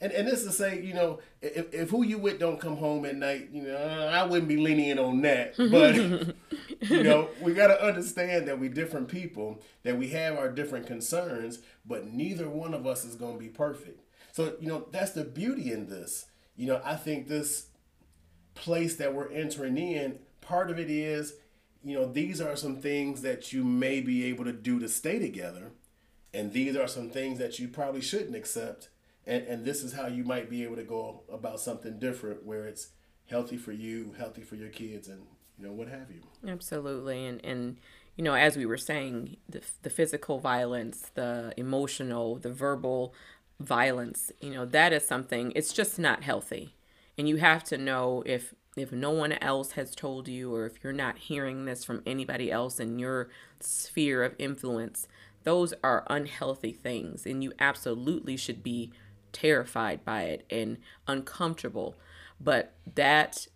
and 0.00 0.12
and 0.12 0.28
this 0.28 0.40
is 0.40 0.46
to 0.46 0.52
say, 0.52 0.82
you 0.82 0.92
know, 0.92 1.20
if, 1.40 1.72
if 1.72 1.90
who 1.90 2.04
you 2.04 2.18
with 2.18 2.38
don't 2.38 2.60
come 2.60 2.76
home 2.76 3.06
at 3.06 3.16
night, 3.16 3.48
you 3.50 3.62
know, 3.62 3.76
I 3.76 4.24
wouldn't 4.24 4.48
be 4.48 4.58
lenient 4.58 5.00
on 5.00 5.22
that. 5.22 5.54
But 5.70 5.96
you 6.90 7.02
know, 7.02 7.28
we 7.40 7.54
got 7.54 7.68
to 7.68 7.82
understand 7.82 8.46
that 8.46 8.58
we're 8.58 8.68
different 8.68 9.08
people, 9.08 9.62
that 9.84 9.96
we 9.98 10.08
have 10.08 10.36
our 10.36 10.50
different 10.50 10.86
concerns, 10.86 11.60
but 11.86 12.06
neither 12.12 12.48
one 12.48 12.74
of 12.74 12.86
us 12.86 13.04
is 13.04 13.14
going 13.14 13.34
to 13.34 13.38
be 13.38 13.48
perfect. 13.48 14.02
So 14.32 14.54
you 14.60 14.68
know, 14.68 14.86
that's 14.90 15.12
the 15.12 15.24
beauty 15.24 15.72
in 15.72 15.88
this. 15.88 16.26
You 16.56 16.66
know, 16.66 16.82
I 16.84 16.96
think 16.96 17.28
this 17.28 17.68
place 18.54 18.96
that 18.96 19.14
we're 19.14 19.30
entering 19.30 19.78
in, 19.78 20.18
part 20.42 20.70
of 20.70 20.78
it 20.78 20.90
is, 20.90 21.34
you 21.82 21.98
know, 21.98 22.10
these 22.10 22.40
are 22.40 22.56
some 22.56 22.76
things 22.76 23.22
that 23.22 23.52
you 23.52 23.64
may 23.64 24.00
be 24.00 24.24
able 24.24 24.44
to 24.44 24.52
do 24.52 24.78
to 24.78 24.88
stay 24.88 25.18
together, 25.18 25.72
and 26.34 26.52
these 26.52 26.76
are 26.76 26.88
some 26.88 27.08
things 27.08 27.38
that 27.38 27.58
you 27.58 27.68
probably 27.68 28.02
shouldn't 28.02 28.36
accept 28.36 28.90
and 29.26 29.46
and 29.46 29.64
this 29.64 29.82
is 29.82 29.92
how 29.92 30.06
you 30.06 30.24
might 30.24 30.48
be 30.48 30.62
able 30.62 30.76
to 30.76 30.84
go 30.84 31.22
about 31.32 31.60
something 31.60 31.98
different 31.98 32.44
where 32.44 32.66
it's 32.66 32.88
healthy 33.28 33.56
for 33.56 33.72
you 33.72 34.14
healthy 34.18 34.42
for 34.42 34.56
your 34.56 34.68
kids 34.68 35.08
and 35.08 35.22
you 35.58 35.66
know 35.66 35.72
what 35.72 35.88
have 35.88 36.10
you. 36.10 36.20
Absolutely. 36.48 37.26
And 37.26 37.44
and 37.44 37.78
you 38.16 38.24
know 38.24 38.34
as 38.34 38.56
we 38.56 38.66
were 38.66 38.76
saying 38.76 39.36
the, 39.48 39.62
the 39.82 39.90
physical 39.90 40.38
violence 40.38 41.10
the 41.14 41.52
emotional 41.56 42.36
the 42.36 42.52
verbal 42.52 43.14
violence 43.58 44.30
you 44.40 44.50
know 44.50 44.66
that 44.66 44.92
is 44.92 45.06
something 45.06 45.52
it's 45.54 45.72
just 45.72 45.98
not 45.98 46.22
healthy. 46.22 46.74
And 47.18 47.28
you 47.28 47.36
have 47.36 47.64
to 47.64 47.78
know 47.78 48.22
if 48.26 48.54
if 48.76 48.92
no 48.92 49.10
one 49.10 49.32
else 49.32 49.72
has 49.72 49.94
told 49.94 50.28
you 50.28 50.54
or 50.54 50.66
if 50.66 50.84
you're 50.84 50.92
not 50.92 51.16
hearing 51.16 51.64
this 51.64 51.82
from 51.82 52.02
anybody 52.04 52.52
else 52.52 52.78
in 52.78 52.98
your 52.98 53.30
sphere 53.58 54.22
of 54.22 54.34
influence 54.38 55.08
those 55.46 55.72
are 55.84 56.04
unhealthy 56.10 56.72
things. 56.72 57.24
And 57.24 57.42
you 57.42 57.52
absolutely 57.60 58.36
should 58.36 58.64
be 58.64 58.92
terrified 59.36 60.02
by 60.02 60.22
it 60.22 60.46
and 60.48 60.78
uncomfortable. 61.06 61.94
But 62.40 62.72
that 62.94 63.46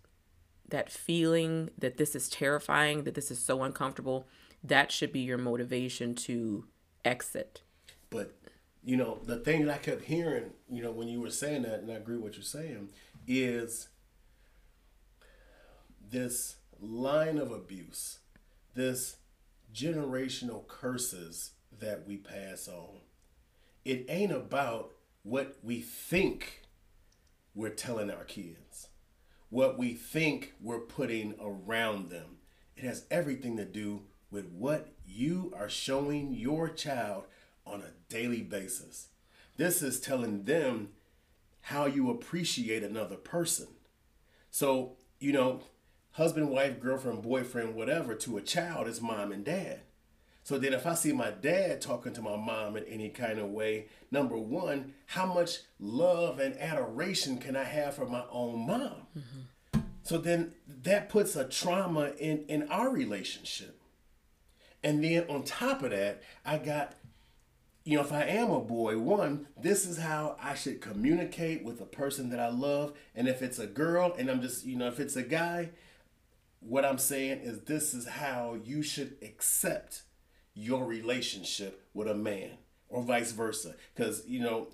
that 0.69 0.91
feeling 0.91 1.69
that 1.77 1.97
this 1.97 2.15
is 2.15 2.29
terrifying, 2.29 3.03
that 3.03 3.15
this 3.15 3.29
is 3.31 3.39
so 3.39 3.63
uncomfortable, 3.63 4.27
that 4.63 4.91
should 4.91 5.11
be 5.11 5.19
your 5.19 5.37
motivation 5.37 6.15
to 6.15 6.65
exit. 7.03 7.61
But 8.11 8.37
you 8.83 8.95
know, 8.95 9.19
the 9.25 9.37
thing 9.37 9.65
that 9.65 9.73
I 9.73 9.77
kept 9.79 10.05
hearing, 10.05 10.51
you 10.69 10.83
know, 10.83 10.91
when 10.91 11.07
you 11.07 11.19
were 11.19 11.31
saying 11.31 11.63
that, 11.63 11.79
and 11.79 11.91
I 11.91 11.95
agree 11.95 12.15
with 12.15 12.23
what 12.23 12.35
you're 12.35 12.43
saying, 12.43 12.89
is 13.27 13.89
this 16.09 16.57
line 16.79 17.39
of 17.39 17.51
abuse, 17.51 18.19
this 18.75 19.17
generational 19.73 20.67
curses 20.67 21.51
that 21.79 22.07
we 22.07 22.17
pass 22.17 22.67
on. 22.67 22.99
It 23.83 24.05
ain't 24.09 24.31
about 24.31 24.91
what 25.23 25.57
we 25.63 25.81
think 25.81 26.61
we're 27.53 27.69
telling 27.69 28.09
our 28.09 28.23
kids, 28.23 28.87
what 29.49 29.77
we 29.77 29.93
think 29.93 30.53
we're 30.61 30.79
putting 30.79 31.35
around 31.39 32.09
them. 32.09 32.37
It 32.75 32.83
has 32.83 33.05
everything 33.11 33.57
to 33.57 33.65
do 33.65 34.03
with 34.31 34.49
what 34.49 34.93
you 35.05 35.53
are 35.55 35.69
showing 35.69 36.33
your 36.33 36.69
child 36.69 37.25
on 37.65 37.81
a 37.81 37.93
daily 38.09 38.41
basis. 38.41 39.09
This 39.57 39.81
is 39.81 39.99
telling 39.99 40.45
them 40.45 40.89
how 41.61 41.85
you 41.85 42.09
appreciate 42.09 42.83
another 42.83 43.17
person. 43.17 43.67
So, 44.49 44.97
you 45.19 45.31
know, 45.31 45.61
husband, 46.13 46.49
wife, 46.49 46.79
girlfriend, 46.79 47.21
boyfriend, 47.21 47.75
whatever, 47.75 48.15
to 48.15 48.37
a 48.37 48.41
child 48.41 48.87
is 48.87 49.01
mom 49.01 49.31
and 49.31 49.45
dad. 49.45 49.81
So 50.43 50.57
then, 50.57 50.73
if 50.73 50.87
I 50.87 50.95
see 50.95 51.11
my 51.11 51.31
dad 51.31 51.81
talking 51.81 52.13
to 52.13 52.21
my 52.21 52.35
mom 52.35 52.75
in 52.75 52.83
any 52.85 53.09
kind 53.09 53.37
of 53.37 53.49
way, 53.49 53.85
number 54.09 54.37
one, 54.37 54.93
how 55.05 55.31
much 55.31 55.59
love 55.79 56.39
and 56.39 56.57
adoration 56.57 57.37
can 57.37 57.55
I 57.55 57.63
have 57.63 57.95
for 57.95 58.07
my 58.07 58.23
own 58.31 58.65
mom? 58.65 59.07
Mm-hmm. 59.17 59.79
So 60.03 60.17
then 60.17 60.53
that 60.83 61.09
puts 61.09 61.35
a 61.35 61.45
trauma 61.45 62.11
in, 62.17 62.45
in 62.47 62.67
our 62.69 62.89
relationship. 62.89 63.79
And 64.83 65.03
then 65.03 65.25
on 65.29 65.43
top 65.43 65.83
of 65.83 65.91
that, 65.91 66.23
I 66.43 66.57
got, 66.57 66.95
you 67.83 67.97
know, 67.97 68.03
if 68.03 68.11
I 68.11 68.23
am 68.23 68.49
a 68.49 68.59
boy, 68.59 68.97
one, 68.97 69.47
this 69.55 69.85
is 69.85 69.99
how 69.99 70.37
I 70.41 70.55
should 70.55 70.81
communicate 70.81 71.63
with 71.63 71.79
a 71.81 71.85
person 71.85 72.29
that 72.31 72.39
I 72.39 72.49
love. 72.49 72.93
And 73.13 73.27
if 73.27 73.43
it's 73.43 73.59
a 73.59 73.67
girl 73.67 74.15
and 74.17 74.29
I'm 74.29 74.41
just, 74.41 74.65
you 74.65 74.75
know, 74.75 74.87
if 74.87 74.99
it's 74.99 75.15
a 75.15 75.23
guy, 75.23 75.69
what 76.61 76.83
I'm 76.83 76.97
saying 76.97 77.41
is 77.41 77.61
this 77.61 77.93
is 77.93 78.07
how 78.07 78.57
you 78.63 78.81
should 78.81 79.17
accept 79.21 80.01
your 80.53 80.85
relationship 80.85 81.87
with 81.93 82.07
a 82.07 82.15
man 82.15 82.51
or 82.89 83.01
vice 83.01 83.31
versa. 83.31 83.75
Because 83.95 84.27
you 84.27 84.41
know 84.41 84.67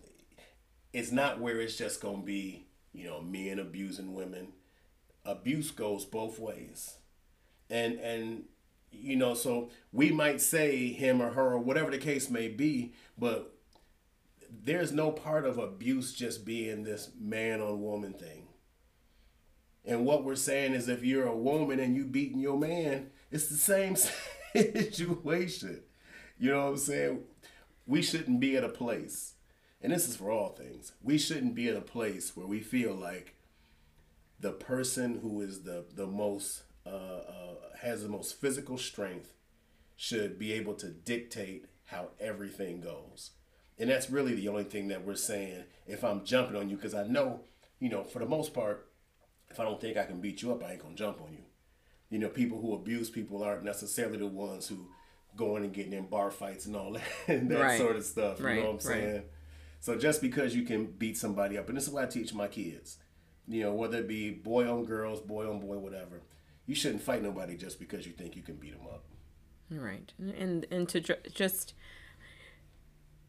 it's 0.93 1.11
not 1.11 1.39
where 1.39 1.59
it's 1.59 1.77
just 1.77 2.01
going 2.01 2.21
to 2.21 2.25
be 2.25 2.67
you 2.93 3.07
know 3.07 3.21
men 3.21 3.59
abusing 3.59 4.13
women. 4.13 4.49
Abuse 5.25 5.71
goes 5.71 6.05
both 6.05 6.39
ways. 6.39 6.97
And 7.69 7.99
and 7.99 8.43
you 8.91 9.15
know 9.15 9.33
so 9.33 9.69
we 9.91 10.11
might 10.11 10.41
say 10.41 10.87
him 10.87 11.21
or 11.21 11.31
her 11.31 11.53
or 11.53 11.59
whatever 11.59 11.91
the 11.91 11.97
case 11.97 12.29
may 12.29 12.47
be 12.47 12.93
but 13.17 13.53
there's 14.63 14.93
no 14.93 15.11
part 15.11 15.45
of 15.45 15.57
abuse 15.57 16.13
just 16.13 16.45
being 16.45 16.83
this 16.83 17.11
man 17.19 17.61
on 17.61 17.81
woman 17.81 18.13
thing. 18.13 18.47
And 19.83 20.05
what 20.05 20.23
we're 20.23 20.35
saying 20.35 20.73
is 20.73 20.87
if 20.89 21.03
you're 21.03 21.27
a 21.27 21.35
woman 21.35 21.79
and 21.79 21.95
you 21.95 22.05
beating 22.05 22.39
your 22.39 22.57
man 22.57 23.11
it's 23.29 23.47
the 23.47 23.57
same 23.57 23.95
situation. 24.91 25.81
You 26.39 26.51
know 26.51 26.65
what 26.65 26.71
I'm 26.71 26.77
saying? 26.77 27.23
We 27.85 28.01
shouldn't 28.01 28.39
be 28.39 28.55
at 28.57 28.63
a 28.63 28.69
place, 28.69 29.33
and 29.81 29.93
this 29.93 30.07
is 30.07 30.15
for 30.15 30.29
all 30.29 30.49
things, 30.49 30.91
we 31.01 31.17
shouldn't 31.17 31.55
be 31.55 31.69
at 31.69 31.75
a 31.75 31.81
place 31.81 32.35
where 32.35 32.47
we 32.47 32.59
feel 32.59 32.93
like 32.93 33.35
the 34.39 34.51
person 34.51 35.19
who 35.21 35.41
is 35.41 35.63
the, 35.63 35.85
the 35.95 36.05
most, 36.05 36.63
uh, 36.85 36.89
uh, 36.89 37.55
has 37.81 38.03
the 38.03 38.09
most 38.09 38.39
physical 38.39 38.77
strength 38.77 39.33
should 39.95 40.37
be 40.37 40.53
able 40.53 40.75
to 40.75 40.89
dictate 40.89 41.65
how 41.85 42.09
everything 42.19 42.81
goes. 42.81 43.31
And 43.79 43.89
that's 43.89 44.09
really 44.09 44.35
the 44.35 44.47
only 44.47 44.63
thing 44.63 44.89
that 44.89 45.05
we're 45.05 45.15
saying 45.15 45.63
if 45.87 46.03
I'm 46.03 46.25
jumping 46.25 46.55
on 46.55 46.69
you, 46.69 46.75
because 46.75 46.93
I 46.93 47.07
know, 47.07 47.41
you 47.79 47.89
know, 47.89 48.03
for 48.03 48.19
the 48.19 48.25
most 48.25 48.53
part, 48.53 48.89
if 49.49 49.59
I 49.59 49.63
don't 49.63 49.79
think 49.79 49.97
I 49.97 50.05
can 50.05 50.19
beat 50.19 50.41
you 50.41 50.51
up, 50.51 50.63
I 50.63 50.73
ain't 50.73 50.81
gonna 50.81 50.95
jump 50.95 51.21
on 51.21 51.31
you 51.31 51.46
you 52.09 52.19
know, 52.19 52.29
people 52.29 52.61
who 52.61 52.73
abuse 52.73 53.09
people 53.09 53.43
aren't 53.43 53.63
necessarily 53.63 54.17
the 54.17 54.27
ones 54.27 54.67
who 54.67 54.87
going 55.35 55.63
and 55.63 55.73
getting 55.73 55.93
in 55.93 56.07
bar 56.07 56.31
fights 56.31 56.65
and 56.65 56.75
all 56.75 56.93
that 56.93 57.03
and 57.27 57.49
that 57.49 57.61
right. 57.61 57.77
sort 57.77 57.95
of 57.95 58.03
stuff. 58.03 58.41
Right. 58.41 58.55
You 58.55 58.61
know 58.61 58.67
what 58.67 58.73
I'm 58.73 58.79
saying? 58.79 59.13
Right. 59.13 59.25
So 59.79 59.95
just 59.95 60.21
because 60.21 60.55
you 60.55 60.63
can 60.63 60.85
beat 60.85 61.17
somebody 61.17 61.57
up, 61.57 61.67
and 61.69 61.77
this 61.77 61.85
is 61.85 61.91
what 61.91 62.03
I 62.03 62.07
teach 62.07 62.33
my 62.33 62.47
kids, 62.47 62.97
you 63.47 63.61
know, 63.61 63.73
whether 63.73 63.99
it 63.99 64.07
be 64.07 64.31
boy 64.31 64.69
on 64.69 64.85
girls, 64.85 65.21
boy 65.21 65.49
on 65.49 65.59
boy, 65.59 65.77
whatever, 65.77 66.23
you 66.65 66.75
shouldn't 66.75 67.03
fight 67.03 67.21
nobody 67.21 67.55
just 67.55 67.79
because 67.79 68.05
you 68.05 68.11
think 68.11 68.35
you 68.35 68.41
can 68.41 68.55
beat 68.55 68.73
them 68.77 68.87
up. 68.87 69.05
Right, 69.69 70.13
and 70.17 70.65
and 70.71 70.87
to 70.89 71.01
just, 71.01 71.73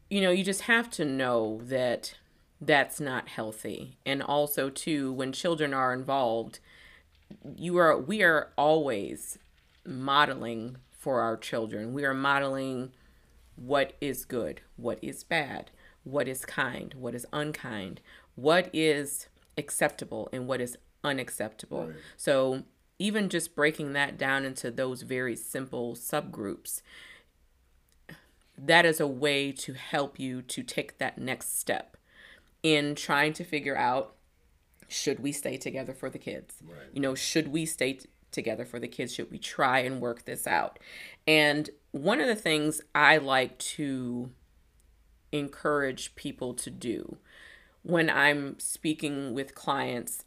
you 0.08 0.20
know, 0.20 0.30
you 0.30 0.44
just 0.44 0.62
have 0.62 0.88
to 0.90 1.04
know 1.04 1.60
that 1.64 2.14
that's 2.60 3.00
not 3.00 3.28
healthy, 3.28 3.98
and 4.06 4.22
also 4.22 4.70
too 4.70 5.12
when 5.12 5.32
children 5.32 5.74
are 5.74 5.92
involved 5.92 6.60
you 7.56 7.76
are 7.78 7.98
we 7.98 8.22
are 8.22 8.52
always 8.56 9.38
modeling 9.86 10.76
for 10.90 11.20
our 11.20 11.36
children. 11.36 11.92
We 11.92 12.04
are 12.04 12.14
modeling 12.14 12.92
what 13.56 13.94
is 14.00 14.24
good, 14.24 14.60
what 14.76 14.98
is 15.02 15.24
bad, 15.24 15.70
what 16.04 16.28
is 16.28 16.44
kind, 16.44 16.94
what 16.94 17.14
is 17.14 17.26
unkind, 17.32 18.00
what 18.34 18.70
is 18.72 19.28
acceptable 19.56 20.28
and 20.32 20.46
what 20.46 20.60
is 20.60 20.76
unacceptable. 21.02 21.86
Right. 21.86 21.96
So 22.16 22.64
even 22.98 23.28
just 23.28 23.54
breaking 23.54 23.92
that 23.92 24.18
down 24.18 24.44
into 24.44 24.70
those 24.70 25.02
very 25.02 25.36
simple 25.36 25.94
subgroups 25.94 26.82
that 28.58 28.84
is 28.84 28.98
a 29.00 29.06
way 29.06 29.52
to 29.52 29.74
help 29.74 30.18
you 30.18 30.42
to 30.42 30.62
take 30.62 30.98
that 30.98 31.18
next 31.18 31.58
step 31.58 31.96
in 32.62 32.94
trying 32.94 33.32
to 33.34 33.44
figure 33.44 33.76
out 33.76 34.14
should 34.88 35.20
we 35.20 35.32
stay 35.32 35.56
together 35.56 35.94
for 35.94 36.10
the 36.10 36.18
kids? 36.18 36.56
Right. 36.66 36.88
You 36.92 37.00
know, 37.00 37.14
should 37.14 37.48
we 37.48 37.66
stay 37.66 37.94
t- 37.94 38.08
together 38.32 38.64
for 38.64 38.78
the 38.80 38.88
kids? 38.88 39.14
Should 39.14 39.30
we 39.30 39.38
try 39.38 39.80
and 39.80 40.00
work 40.00 40.24
this 40.24 40.46
out? 40.46 40.78
And 41.26 41.70
one 41.92 42.20
of 42.20 42.26
the 42.26 42.34
things 42.34 42.80
I 42.94 43.18
like 43.18 43.58
to 43.58 44.30
encourage 45.30 46.14
people 46.16 46.54
to 46.54 46.70
do 46.70 47.18
when 47.82 48.10
I'm 48.10 48.58
speaking 48.58 49.34
with 49.34 49.54
clients 49.54 50.24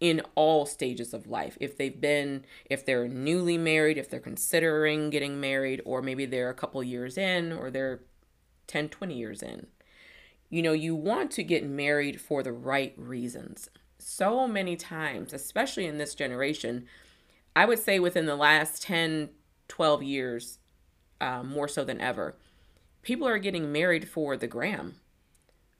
in 0.00 0.20
all 0.34 0.66
stages 0.66 1.14
of 1.14 1.28
life. 1.28 1.56
If 1.60 1.76
they've 1.76 2.00
been, 2.00 2.44
if 2.68 2.84
they're 2.84 3.06
newly 3.06 3.56
married, 3.56 3.98
if 3.98 4.10
they're 4.10 4.18
considering 4.18 5.10
getting 5.10 5.40
married, 5.40 5.80
or 5.84 6.02
maybe 6.02 6.26
they're 6.26 6.50
a 6.50 6.54
couple 6.54 6.82
years 6.82 7.16
in, 7.16 7.52
or 7.52 7.70
they're 7.70 8.00
10, 8.66 8.88
20 8.88 9.14
years 9.14 9.42
in. 9.42 9.68
You 10.52 10.60
know, 10.60 10.72
you 10.74 10.94
want 10.94 11.30
to 11.30 11.42
get 11.42 11.64
married 11.64 12.20
for 12.20 12.42
the 12.42 12.52
right 12.52 12.92
reasons. 12.98 13.70
So 13.98 14.46
many 14.46 14.76
times, 14.76 15.32
especially 15.32 15.86
in 15.86 15.96
this 15.96 16.14
generation, 16.14 16.84
I 17.56 17.64
would 17.64 17.78
say 17.78 17.98
within 17.98 18.26
the 18.26 18.36
last 18.36 18.82
10, 18.82 19.30
12 19.68 20.02
years, 20.02 20.58
uh, 21.22 21.42
more 21.42 21.68
so 21.68 21.84
than 21.84 22.02
ever, 22.02 22.36
people 23.00 23.26
are 23.26 23.38
getting 23.38 23.72
married 23.72 24.06
for 24.10 24.36
the 24.36 24.46
gram. 24.46 24.96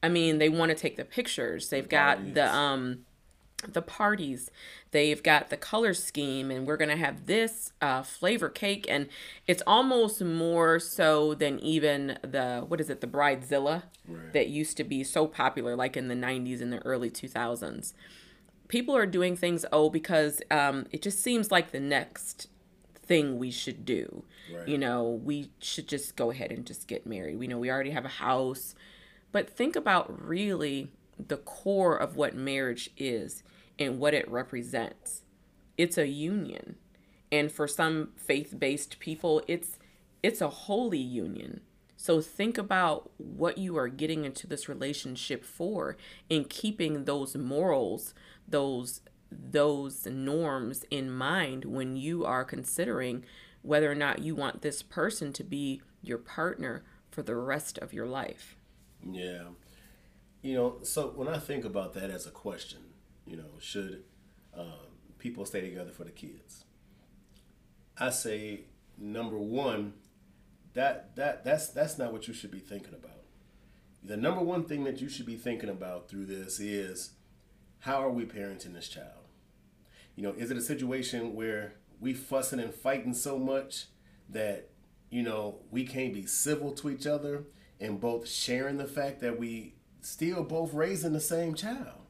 I 0.03 0.09
mean, 0.09 0.39
they 0.39 0.49
want 0.49 0.71
to 0.71 0.75
take 0.75 0.97
the 0.97 1.05
pictures. 1.05 1.69
They've 1.69 1.89
got 1.89 2.33
the 2.33 2.51
um 2.51 3.05
the 3.67 3.83
parties. 3.83 4.51
They've 4.91 5.23
got 5.23 5.51
the 5.51 5.57
color 5.57 5.95
scheme, 5.95 6.51
and 6.51 6.67
we're 6.67 6.77
gonna 6.77 6.97
have 6.97 7.27
this 7.27 7.73
uh, 7.81 8.03
flavor 8.03 8.49
cake, 8.49 8.87
and 8.89 9.09
it's 9.47 9.63
almost 9.67 10.23
more 10.23 10.79
so 10.79 11.35
than 11.35 11.59
even 11.61 12.19
the 12.23 12.65
what 12.67 12.81
is 12.81 12.91
it, 12.91 13.01
the 13.01 13.07
bridezilla 13.07 13.85
right. 14.07 14.33
that 14.33 14.49
used 14.49 14.77
to 14.79 14.85
be 14.85 15.05
so 15.05 15.27
popular, 15.27 15.77
like 15.77 15.97
in 15.97 16.09
the 16.09 16.15
'90s 16.15 16.61
and 16.61 16.73
the 16.73 16.85
early 16.85 17.11
2000s. 17.11 17.93
People 18.69 18.97
are 18.97 19.07
doing 19.07 19.37
things 19.37 19.67
oh 19.71 19.91
because 19.91 20.41
um, 20.51 20.87
it 20.91 21.03
just 21.03 21.23
seems 21.23 21.51
like 21.51 21.73
the 21.73 21.81
next 21.81 22.49
thing 22.95 23.39
we 23.39 23.51
should 23.51 23.85
do. 23.85 24.25
Right. 24.53 24.67
You 24.67 24.79
know, 24.79 25.21
we 25.23 25.51
should 25.59 25.89
just 25.89 26.17
go 26.17 26.31
ahead 26.31 26.51
and 26.51 26.67
just 26.67 26.89
get 26.89 27.07
married. 27.07 27.39
We 27.39 27.47
know 27.47 27.59
we 27.59 27.71
already 27.71 27.91
have 27.91 28.05
a 28.05 28.09
house, 28.09 28.75
but 29.31 29.51
think 29.51 29.77
about 29.77 30.27
really 30.27 30.91
the 31.19 31.37
core 31.37 31.97
of 31.97 32.17
what 32.17 32.35
marriage 32.35 32.91
is 32.97 33.43
and 33.79 33.99
what 33.99 34.15
it 34.15 34.31
represents. 34.31 35.23
It's 35.77 35.99
a 35.99 36.09
union. 36.09 36.77
And 37.31 37.51
for 37.51 37.67
some 37.67 38.11
faith-based 38.17 38.99
people, 38.99 39.43
it's 39.49 39.79
it's 40.23 40.41
a 40.41 40.49
holy 40.49 40.99
union. 40.99 41.63
So 41.97 42.21
think 42.21 42.59
about 42.59 43.11
what 43.17 43.59
you 43.59 43.77
are 43.77 43.89
getting 43.89 44.25
into 44.25 44.47
this 44.47 44.69
relationship 44.69 45.45
for 45.45 45.97
and 46.31 46.49
keeping 46.49 47.05
those 47.05 47.37
morals, 47.37 48.15
those 48.47 49.01
those 49.31 50.05
norms 50.07 50.85
in 50.91 51.11
mind 51.11 51.65
when 51.65 51.97
you 51.97 52.25
are 52.25 52.45
considering 52.45 53.25
whether 53.63 53.91
or 53.91 53.95
not 53.95 54.19
you 54.19 54.35
want 54.35 54.63
this 54.63 54.83
person 54.83 55.33
to 55.33 55.45
be 55.45 55.81
your 56.03 56.19
partner 56.19 56.85
for 57.11 57.23
the 57.23 57.37
rest 57.37 57.79
of 57.79 57.93
your 57.93 58.07
life. 58.07 58.57
Yeah. 59.09 59.45
You 60.43 60.55
know, 60.55 60.77
so 60.83 61.13
when 61.15 61.29
I 61.29 61.39
think 61.39 61.65
about 61.65 61.95
that 61.95 62.11
as 62.11 62.27
a 62.27 62.31
question, 62.31 62.81
you 63.27 63.37
know, 63.37 63.59
should 63.61 64.05
um, 64.57 64.99
people 65.19 65.45
stay 65.45 65.61
together 65.61 65.91
for 65.91 66.05
the 66.05 66.11
kids? 66.11 66.65
I 67.99 68.11
say 68.11 68.63
number 68.99 69.39
one, 69.39 69.95
that 70.75 71.15
that 71.17 71.45
that's 71.45 71.69
that's 71.69 71.99
not 71.99 72.13
what 72.13 72.29
you 72.29 72.35
should 72.35 72.51
be 72.51 72.59
thinking 72.59 72.95
about. 72.95 73.23
The 74.03 74.17
number 74.17 74.41
one 74.41 74.65
thing 74.65 74.85
that 74.85 75.01
you 75.01 75.09
should 75.09 75.27
be 75.27 75.37
thinking 75.37 75.69
about 75.69 76.09
through 76.09 76.27
this 76.27 76.59
is 76.59 77.13
how 77.81 78.03
are 78.03 78.11
we 78.11 78.25
parenting 78.25 78.75
this 78.75 78.89
child? 78.89 79.29
You 80.17 80.23
know, 80.25 80.33
is 80.33 80.51
it 80.51 80.57
a 80.57 80.63
situation 80.63 81.35
where 81.35 81.75
we 82.01 82.15
fussing 82.15 82.61
and 82.61 82.75
fighting 82.75 83.15
so 83.15 83.39
much 83.39 83.87
that 84.29 84.71
you 85.11 85.23
know 85.23 85.61
we 85.71 85.85
can't 85.85 86.15
be 86.15 86.27
civil 86.27 86.73
to 86.73 86.91
each 86.91 87.07
other 87.07 87.45
and 87.81 88.01
both 88.01 88.29
sharing 88.29 88.77
the 88.79 88.87
fact 88.87 89.21
that 89.21 89.39
we 89.39 89.75
still 90.01 90.43
both 90.43 90.73
raising 90.73 91.13
the 91.13 91.21
same 91.21 91.55
child? 91.55 92.02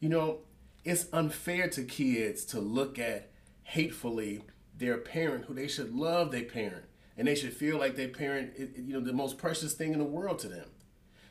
You 0.00 0.08
know, 0.08 0.38
it's 0.84 1.06
unfair 1.12 1.68
to 1.68 1.84
kids 1.84 2.44
to 2.46 2.60
look 2.60 2.98
at 2.98 3.30
hatefully 3.62 4.42
their 4.76 4.96
parent 4.96 5.44
who 5.44 5.54
they 5.54 5.68
should 5.68 5.94
love 5.94 6.32
their 6.32 6.44
parent 6.44 6.86
and 7.16 7.28
they 7.28 7.34
should 7.34 7.52
feel 7.52 7.78
like 7.78 7.96
their 7.96 8.08
parent 8.08 8.52
is, 8.56 8.70
you 8.78 8.94
know 8.94 9.00
the 9.00 9.12
most 9.12 9.36
precious 9.36 9.74
thing 9.74 9.92
in 9.92 9.98
the 9.98 10.04
world 10.04 10.38
to 10.40 10.48
them. 10.48 10.68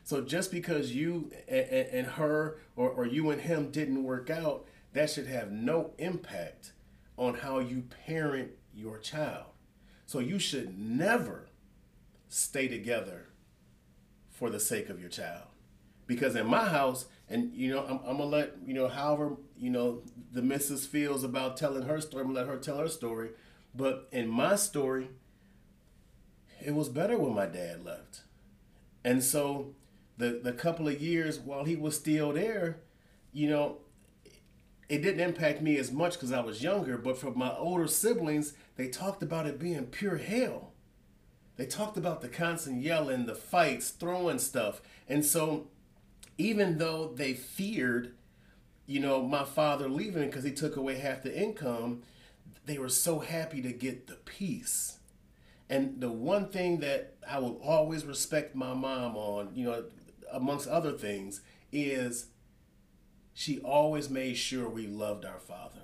So 0.04 0.22
just 0.22 0.52
because 0.52 0.96
you 0.96 1.32
and, 1.48 1.67
and 1.67 2.08
her 2.08 2.60
or, 2.76 2.89
or 2.89 3.06
you 3.08 3.32
and 3.32 3.41
him 3.41 3.72
didn't 3.72 4.04
work 4.04 4.30
out 4.30 4.65
that 4.94 5.10
should 5.10 5.28
have 5.28 5.52
no 5.52 5.91
impact 5.98 6.74
on 7.17 7.36
how 7.36 7.60
you 7.60 7.84
parent 8.06 8.52
your 8.74 8.98
child. 8.98 9.46
So 10.06 10.20
you 10.20 10.39
should 10.39 10.80
never 10.80 11.48
stay 12.28 12.67
together 12.67 13.28
for 14.30 14.50
the 14.50 14.60
sake 14.60 14.89
of 14.89 15.00
your 15.00 15.10
child. 15.10 15.48
Because 16.08 16.36
in 16.36 16.48
my 16.48 16.70
house 16.70 17.06
and 17.30 17.54
you 17.54 17.72
know, 17.72 17.86
I'm, 17.86 18.00
I'm, 18.06 18.18
gonna 18.18 18.26
let 18.26 18.56
you 18.65 18.74
know, 18.74 18.88
however 18.88 19.38
you 19.58 19.70
know 19.70 20.02
the 20.32 20.42
missus 20.42 20.86
feels 20.86 21.24
about 21.24 21.58
telling 21.58 21.84
her 21.84 22.02
story. 22.02 22.24
I'm 22.24 22.34
gonna 22.34 22.46
let 22.46 22.54
her 22.54 22.60
tell 22.60 22.80
her 22.80 22.88
story. 22.88 23.30
But 23.76 24.08
in 24.12 24.28
my 24.28 24.56
story, 24.56 25.10
it 26.63 26.74
was 26.74 26.89
better 26.89 27.18
when 27.18 27.36
my 27.36 27.46
dad 27.46 27.86
left, 27.86 28.22
and 29.04 29.24
so 29.24 29.76
the 30.18 30.39
the 30.44 30.54
couple 30.54 30.88
of 30.88 31.00
years 31.00 31.39
while 31.39 31.65
he 31.65 31.76
was 31.76 31.96
still 31.96 32.34
there, 32.34 32.80
you 33.32 33.48
know, 33.48 33.78
it 34.89 35.04
didn't 35.04 35.22
impact 35.22 35.62
me 35.62 35.78
as 35.78 35.92
much 35.92 36.13
because 36.13 36.32
I 36.32 36.42
was 36.42 36.63
younger. 36.63 36.98
But 36.98 37.18
for 37.18 37.32
my 37.32 37.56
older 37.56 37.88
siblings, 37.88 38.54
they 38.76 38.88
talked 38.88 39.22
about 39.22 39.46
it 39.46 39.60
being 39.60 39.86
pure 39.86 40.18
hell. 40.18 40.74
They 41.58 41.68
talked 41.68 41.98
about 41.98 42.22
the 42.22 42.30
constant 42.30 42.82
yelling, 42.82 43.26
the 43.26 43.36
fights, 43.36 43.89
throwing 43.89 44.39
stuff, 44.39 44.82
and 45.08 45.24
so 45.24 45.68
even 46.39 46.78
though 46.78 47.12
they 47.13 47.34
feared, 47.34 48.13
you 48.88 48.99
know, 49.02 49.21
my 49.21 49.43
father 49.43 49.89
leaving 49.89 50.28
because 50.28 50.45
he 50.45 50.54
took 50.54 50.78
away 50.78 50.97
half 50.97 51.21
the 51.21 51.38
income, 51.38 52.02
they 52.65 52.78
were 52.78 52.89
so 52.89 53.19
happy 53.19 53.62
to 53.62 53.73
get 53.73 54.08
the 54.08 54.15
peace. 54.15 54.99
And 55.69 55.99
the 55.99 56.10
one 56.10 56.47
thing 56.47 56.80
that 56.80 57.15
I 57.30 57.39
will 57.39 57.62
always 57.62 58.06
respect 58.06 58.56
my 58.56 58.73
mom 58.73 59.17
on, 59.17 59.52
you 59.54 59.65
know, 59.65 59.84
amongst 60.32 60.67
other 60.67 60.93
things, 60.93 61.41
is 61.73 62.28
she 63.34 63.60
always 63.60 64.10
made 64.10 64.38
sure 64.38 64.69
we 64.69 64.88
loved 64.88 65.25
our 65.25 65.39
father. 65.39 65.82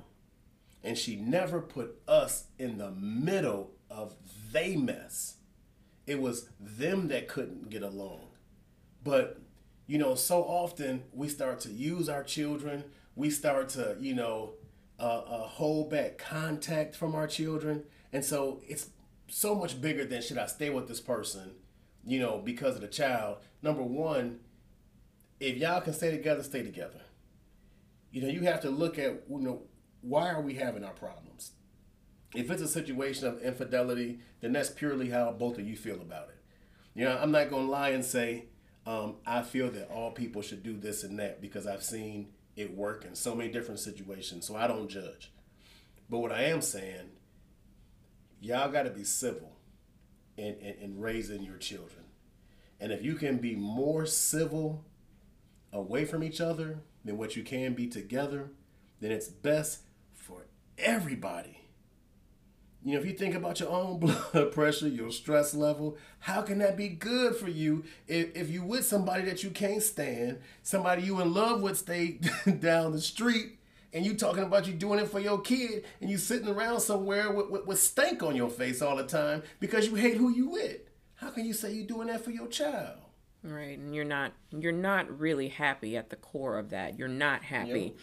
And 0.83 0.97
she 0.97 1.17
never 1.17 1.59
put 1.59 2.01
us 2.07 2.45
in 2.57 2.77
the 2.77 2.91
middle 2.91 3.71
of 3.89 4.15
they 4.53 4.77
mess. 4.77 5.35
It 6.07 6.21
was 6.21 6.47
them 6.59 7.09
that 7.09 7.27
couldn't 7.27 7.69
get 7.69 7.83
along. 7.83 8.27
But 9.03 9.41
you 9.88 9.98
know, 9.98 10.15
so 10.15 10.43
often 10.43 11.04
we 11.13 11.28
start 11.28 11.60
to 11.62 11.69
use 11.69 12.10
our 12.10 12.24
children. 12.24 12.86
We 13.15 13.30
start 13.30 13.69
to, 13.69 13.95
you 14.00 14.15
know, 14.15 14.54
uh, 15.00 15.04
uh, 15.04 15.48
hold 15.48 15.89
back 15.89 16.17
contact 16.17 16.95
from 16.95 17.15
our 17.15 17.28
children. 17.28 17.84
And 18.12 18.24
so 18.24 18.62
it's 18.67 18.89
so 19.28 19.56
much 19.56 19.80
bigger 19.82 20.06
than 20.06 20.21
should 20.21 20.38
I 20.38 20.48
stay 20.48 20.69
with 20.69 20.88
this 20.88 21.02
person, 21.02 21.52
you 22.06 22.19
know, 22.19 22.41
because 22.43 22.76
of 22.76 22.82
the 22.82 22.88
child. 22.88 23.38
Number 23.62 23.84
one, 23.84 24.39
if 25.39 25.58
y'all 25.58 25.82
can 25.82 25.93
stay 25.93 26.12
together, 26.12 26.43
stay 26.43 26.63
together. 26.63 27.02
You 28.12 28.21
know, 28.21 28.30
you 28.30 28.41
have 28.41 28.62
to 28.62 28.69
look 28.69 28.98
at, 28.98 29.24
you 29.30 29.39
know, 29.39 29.63
why 30.02 30.30
are 30.30 30.41
we 30.41 30.54
having 30.56 30.84
our 30.84 30.93
problems? 30.93 31.52
If 32.34 32.50
it's 32.50 32.62
a 32.62 32.67
situation 32.67 33.28
of 33.28 33.41
infidelity, 33.41 34.19
then 34.41 34.54
that's 34.54 34.69
purely 34.69 35.10
how 35.10 35.32
both 35.32 35.58
of 35.58 35.67
you 35.67 35.76
feel 35.76 36.02
about 36.02 36.30
it. 36.30 36.38
You 36.93 37.06
know, 37.06 37.17
I'm 37.21 37.32
not 37.32 37.50
going 37.50 37.65
to 37.65 37.71
lie 37.71 37.89
and 37.89 38.06
say, 38.06 38.45
um, 38.86 39.15
I 39.26 39.41
feel 39.41 39.71
that 39.71 39.89
all 39.89 40.12
people 40.12 40.41
should 40.41 40.63
do 40.63 40.78
this 40.78 41.04
and 41.04 41.19
that 41.19 41.41
because 41.41 41.65
I've 41.65 41.84
seen 41.84 42.28
it 42.56 42.76
work 42.76 43.04
in 43.06 43.15
so 43.15 43.36
many 43.36 43.52
different 43.52 43.80
situations. 43.80 44.45
So 44.45 44.56
I 44.56 44.67
don't 44.67 44.89
judge. 44.89 45.32
But 46.10 46.19
what 46.19 46.32
I 46.32 46.43
am 46.43 46.62
saying, 46.62 47.10
y'all 48.39 48.71
got 48.71 48.84
to 48.84 48.91
be 48.91 49.04
civil 49.04 49.52
in, 50.38 50.56
in, 50.56 50.76
in 50.82 51.00
raising 51.00 51.43
your 51.43 51.58
children. 51.58 52.06
And 52.80 52.91
if 52.91 53.04
you 53.04 53.15
can 53.15 53.38
be 53.38 53.56
more 53.56 54.06
civil 54.06 54.84
away 55.74 56.06
from 56.06 56.24
each 56.24 56.39
other 56.39 56.80
than 57.04 57.17
what 57.17 57.36
you 57.36 57.43
can 57.43 57.74
be 57.74 57.88
together, 57.88 58.52
then 59.00 59.12
it's 59.12 59.28
best 59.28 59.82
for 60.13 60.45
everybody 60.78 61.64
you 62.86 62.93
know, 62.93 63.00
if 63.00 63.06
you 63.08 63.13
think 63.13 63.34
about 63.34 63.60
your 63.60 63.69
own 63.69 64.00
blood 64.32 64.52
pressure, 64.52 64.88
your 64.88 65.12
stress 65.12 65.56
level, 65.56 65.98
how 66.19 66.43
can 66.43 66.60
that 66.60 66.78
be 66.78 66.88
good 66.88 67.36
for 67.36 67.50
you 67.50 67.84
if, 68.08 68.36
if 68.36 68.50
you 68.52 68.62
with 68.62 68.86
somebody 68.86 69.24
that 69.24 69.43
you 69.43 69.50
can't 69.50 69.82
stand, 69.82 70.38
somebody 70.62 71.02
you 71.02 71.19
in 71.19 71.34
love 71.34 71.62
with 71.62 71.80
stay 71.80 72.19
down 72.60 72.91
the 72.91 73.02
street, 73.02 73.58
and 73.91 74.06
you 74.06 74.13
talking 74.13 74.43
about 74.43 74.67
you 74.67 74.74
doing 74.74 75.00
it 75.00 75.10
for 75.10 75.19
your 75.19 75.41
kid, 75.41 75.84
and 76.00 76.12
you 76.12 76.17
sitting 76.17 76.48
around 76.48 76.80
somewhere 76.80 77.32
with, 77.32 77.50
with, 77.50 77.65
with 77.65 77.80
stank 77.80 78.21
on 78.21 78.36
your 78.36 78.50
face 78.50 78.84
all 78.84 78.98
the 78.98 79.04
time 79.06 79.41
because 79.60 79.88
you 79.88 79.95
hate 79.95 80.17
who 80.17 80.30
you 80.30 80.50
with? 80.50 80.78
How 81.15 81.32
can 81.32 81.45
you 81.45 81.54
say 81.54 81.74
you 81.74 81.86
doing 81.86 82.08
that 82.08 82.24
for 82.24 82.32
your 82.32 82.48
child? 82.48 83.00
Right, 83.41 83.78
and 83.80 83.95
you're 83.95 84.04
not 84.04 84.34
you're 84.52 84.71
not 84.71 85.19
really 85.19 85.50
happy 85.50 85.98
at 85.98 86.10
the 86.10 86.15
core 86.15 86.58
of 86.58 86.69
that. 86.71 87.00
You're 87.00 87.08
not 87.08 87.43
happy. 87.43 87.82
Yep. 87.82 87.93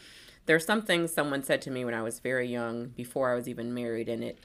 There's 0.46 0.64
something 0.64 1.06
someone 1.06 1.44
said 1.44 1.62
to 1.62 1.70
me 1.70 1.84
when 1.84 1.94
I 1.94 2.02
was 2.02 2.18
very 2.18 2.48
young, 2.48 2.88
before 2.88 3.30
I 3.30 3.34
was 3.34 3.48
even 3.48 3.74
married, 3.74 4.08
and 4.08 4.24
it 4.24 4.38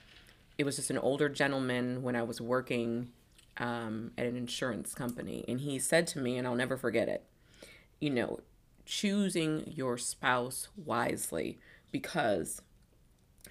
it 0.58 0.66
was 0.66 0.78
just 0.78 0.90
an 0.90 0.98
older 0.98 1.30
gentleman 1.30 2.02
when 2.02 2.16
I 2.16 2.24
was 2.24 2.42
working 2.42 3.10
um, 3.58 4.12
at 4.18 4.26
an 4.26 4.36
insurance 4.36 4.94
company, 4.94 5.46
and 5.48 5.62
he 5.62 5.80
said 5.80 6.08
to 6.08 6.20
me, 6.20 6.38
and 6.38 6.48
I'll 6.48 6.56
never 6.56 6.78
forget 6.78 7.08
it, 7.08 7.24
you 8.00 8.10
know, 8.10 8.40
choosing 8.86 9.72
your 9.76 9.98
spouse 9.98 10.70
wisely 10.76 11.60
because 11.92 12.62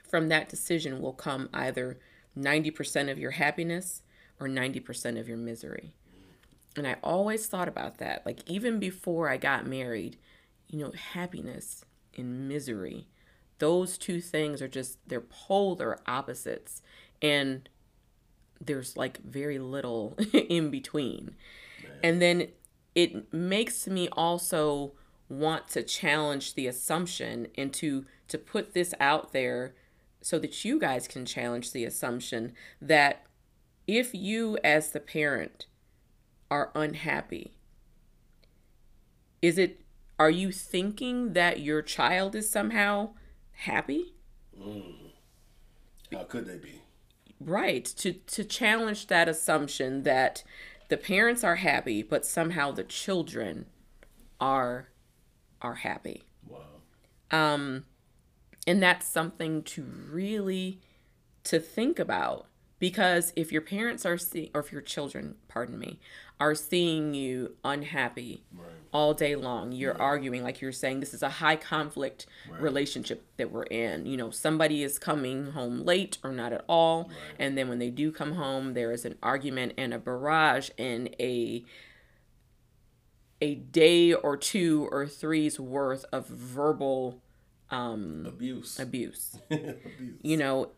from 0.09 0.29
that 0.29 0.49
decision 0.49 1.01
will 1.01 1.13
come 1.13 1.49
either 1.53 1.99
90% 2.37 3.11
of 3.11 3.19
your 3.19 3.33
happiness 3.33 4.03
or 4.39 4.49
90% 4.49 5.19
of 5.19 5.29
your 5.29 5.37
misery. 5.37 5.93
And 6.77 6.87
I 6.87 6.97
always 7.03 7.47
thought 7.47 7.69
about 7.69 7.99
that. 7.99 8.25
Like, 8.27 8.49
even 8.49 8.79
before 8.79 9.29
I 9.29 9.39
got 9.39 9.67
married, 9.67 10.19
you 10.69 10.79
know, 10.79 10.93
happiness 10.93 11.85
and 12.17 12.49
misery, 12.49 13.09
those 13.59 13.99
two 13.99 14.21
things 14.21 14.61
are 14.61 14.69
just, 14.69 14.99
they're 15.07 15.21
polar 15.21 15.99
opposites. 16.07 16.83
And 17.23 17.69
there's 18.61 18.97
like 18.97 19.23
very 19.23 19.59
little 19.59 20.17
in 20.33 20.71
between. 20.71 21.35
Man. 21.83 21.93
And 22.03 22.23
then 22.23 22.49
it 22.95 23.33
makes 23.33 23.87
me 23.87 24.09
also 24.13 24.93
want 25.29 25.69
to 25.69 25.83
challenge 25.83 26.55
the 26.55 26.67
assumption 26.67 27.49
and 27.57 27.73
to 27.75 28.07
to 28.29 28.39
put 28.39 28.75
this 28.75 28.95
out 29.01 29.33
there 29.33 29.75
so 30.21 30.39
that 30.39 30.65
you 30.65 30.79
guys 30.79 31.07
can 31.07 31.25
challenge 31.25 31.73
the 31.73 31.85
assumption 31.85 32.53
that 32.81 33.25
if 33.87 34.15
you 34.15 34.59
as 34.65 34.91
the 34.91 35.01
parent 35.01 35.67
are 36.51 36.71
unhappy 36.75 37.57
is 39.43 39.59
it 39.59 39.81
are 40.19 40.31
you 40.31 40.51
thinking 40.51 41.33
that 41.35 41.61
your 41.61 41.83
child 41.83 42.35
is 42.35 42.49
somehow 42.49 43.11
happy? 43.57 44.15
Mm. 44.59 45.13
how 46.13 46.25
could 46.25 46.47
they 46.47 46.57
be? 46.57 46.81
Right. 47.41 47.85
To 47.85 48.13
to 48.13 48.45
challenge 48.45 49.09
that 49.09 49.29
assumption 49.29 50.03
that 50.05 50.43
the 50.89 50.97
parents 50.97 51.45
are 51.45 51.57
happy 51.57 52.03
but 52.03 52.25
somehow 52.25 52.71
the 52.71 52.85
children 52.85 53.67
are 54.41 54.89
are 55.61 55.75
happy. 55.77 56.25
Wow. 56.47 56.61
Um 57.31 57.85
and 58.67 58.83
that's 58.83 59.07
something 59.07 59.63
to 59.63 59.83
really 59.83 60.81
to 61.45 61.61
think 61.61 61.99
about 61.99 62.47
because 62.79 63.33
if 63.37 63.53
your 63.53 63.63
parents 63.63 64.05
are 64.05 64.19
seeing 64.19 64.51
or 64.55 64.61
if 64.61 64.73
your 64.73 64.83
children 64.83 65.37
pardon 65.49 65.79
me 65.79 65.99
are 66.39 66.55
seeing 66.55 67.15
you 67.15 67.57
unhappy 67.65 68.45
right. 68.55 68.69
all 68.93 69.15
day 69.15 69.35
long 69.35 69.73
you're 69.73 69.93
right. 69.93 70.01
arguing 70.01 70.43
like 70.43 70.61
you're 70.61 70.73
saying 70.73 71.01
this 71.01 71.15
is 71.15 71.23
a 71.23 71.29
high 71.29 71.57
conflict 71.57 72.27
right. 72.51 72.61
relationship 72.61 73.25
that 73.37 73.51
we're 73.51 73.65
in 73.65 74.05
you 74.07 74.17
know 74.17 74.31
somebody 74.31 74.83
is 74.83 74.99
coming 74.99 75.53
home 75.53 75.85
late 75.85 76.19
or 76.23 76.33
not 76.33 76.53
at 76.53 76.65
all 76.69 77.11
and 77.39 77.57
then 77.57 77.69
when 77.69 77.79
they 77.79 77.91
do 77.91 78.13
come 78.13 78.33
home 78.33 78.75
there 78.75 78.93
is 78.93 79.05
an 79.05 79.15
argument 79.23 79.73
and 79.79 79.95
a 79.95 79.99
barrage 79.99 80.71
and 80.79 81.09
a 81.19 81.65
a 83.41 83.55
day 83.55 84.13
or 84.15 84.37
two 84.37 84.89
or 84.91 85.07
three's 85.07 85.61
worth 85.61 86.05
of 86.13 86.27
verbal 86.27 87.21
um, 87.71 88.25
abuse. 88.27 88.79
Abuse. 88.81 89.39
abuse. 89.51 89.77
You 90.23 90.37
know, 90.37 90.71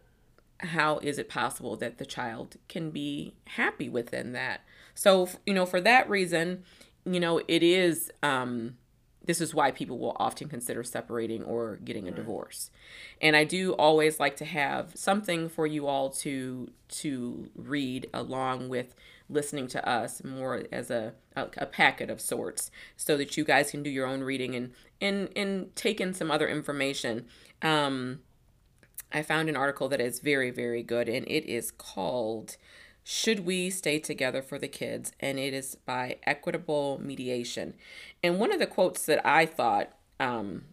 how 0.58 0.98
is 0.98 1.18
it 1.18 1.28
possible 1.28 1.76
that 1.76 1.98
the 1.98 2.06
child 2.06 2.56
can 2.68 2.90
be 2.90 3.34
happy 3.44 3.88
within 3.88 4.32
that? 4.32 4.62
So, 4.98 5.28
you 5.46 5.54
know, 5.54 5.64
for 5.64 5.80
that 5.82 6.10
reason, 6.10 6.64
you 7.04 7.20
know, 7.20 7.40
it 7.46 7.62
is. 7.62 8.10
Um, 8.20 8.76
this 9.24 9.40
is 9.42 9.54
why 9.54 9.70
people 9.70 9.98
will 9.98 10.16
often 10.18 10.48
consider 10.48 10.82
separating 10.82 11.42
or 11.44 11.76
getting 11.84 12.08
a 12.08 12.10
divorce. 12.10 12.70
And 13.20 13.36
I 13.36 13.44
do 13.44 13.74
always 13.74 14.18
like 14.18 14.36
to 14.36 14.46
have 14.46 14.92
something 14.96 15.50
for 15.50 15.66
you 15.66 15.86
all 15.86 16.08
to 16.10 16.70
to 16.88 17.50
read 17.54 18.08
along 18.14 18.70
with 18.70 18.94
listening 19.28 19.68
to 19.68 19.86
us 19.86 20.24
more 20.24 20.64
as 20.72 20.90
a, 20.90 21.12
a, 21.36 21.46
a 21.58 21.66
packet 21.66 22.08
of 22.08 22.22
sorts 22.22 22.70
so 22.96 23.18
that 23.18 23.36
you 23.36 23.44
guys 23.44 23.70
can 23.70 23.82
do 23.82 23.90
your 23.90 24.06
own 24.06 24.22
reading 24.22 24.54
and 24.54 24.72
and 25.00 25.28
and 25.36 25.76
take 25.76 26.00
in 26.00 26.14
some 26.14 26.30
other 26.30 26.48
information 26.48 27.26
um 27.60 28.20
i 29.12 29.20
found 29.20 29.50
an 29.50 29.56
article 29.56 29.90
that 29.90 30.00
is 30.00 30.20
very 30.20 30.50
very 30.50 30.82
good 30.82 31.06
and 31.06 31.26
it 31.28 31.44
is 31.44 31.70
called 31.70 32.56
should 33.10 33.46
we 33.46 33.70
stay 33.70 33.98
together 33.98 34.42
for 34.42 34.58
the 34.58 34.68
kids? 34.68 35.12
And 35.18 35.38
it 35.38 35.54
is 35.54 35.76
by 35.76 36.18
equitable 36.24 37.00
mediation. 37.02 37.72
And 38.22 38.38
one 38.38 38.52
of 38.52 38.58
the 38.58 38.66
quotes 38.66 39.06
that 39.06 39.24
i 39.26 39.46
thought 39.46 39.94
um 40.20 40.66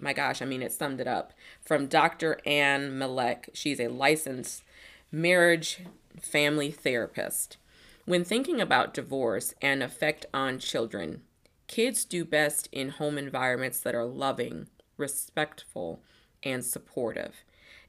my 0.00 0.14
gosh 0.14 0.40
i 0.40 0.46
mean 0.46 0.62
it 0.62 0.72
summed 0.72 1.02
it 1.02 1.06
up. 1.06 1.34
From 1.60 1.88
dr 1.88 2.38
anne 2.46 2.96
malek 2.96 3.50
she's 3.52 3.78
a 3.78 3.88
licensed 3.88 4.62
marriage 5.10 5.80
family 6.18 6.70
therapist. 6.70 7.58
When 8.06 8.24
thinking 8.24 8.58
about 8.58 8.94
divorce 8.94 9.52
and 9.60 9.82
effect 9.82 10.24
on 10.32 10.60
children, 10.60 11.20
kids 11.66 12.06
do 12.06 12.24
best 12.24 12.70
in 12.72 12.88
home 12.88 13.18
environments 13.18 13.80
that 13.80 13.94
are 13.94 14.06
loving, 14.06 14.68
respectful, 14.96 16.00
and 16.42 16.64
supportive. 16.64 17.44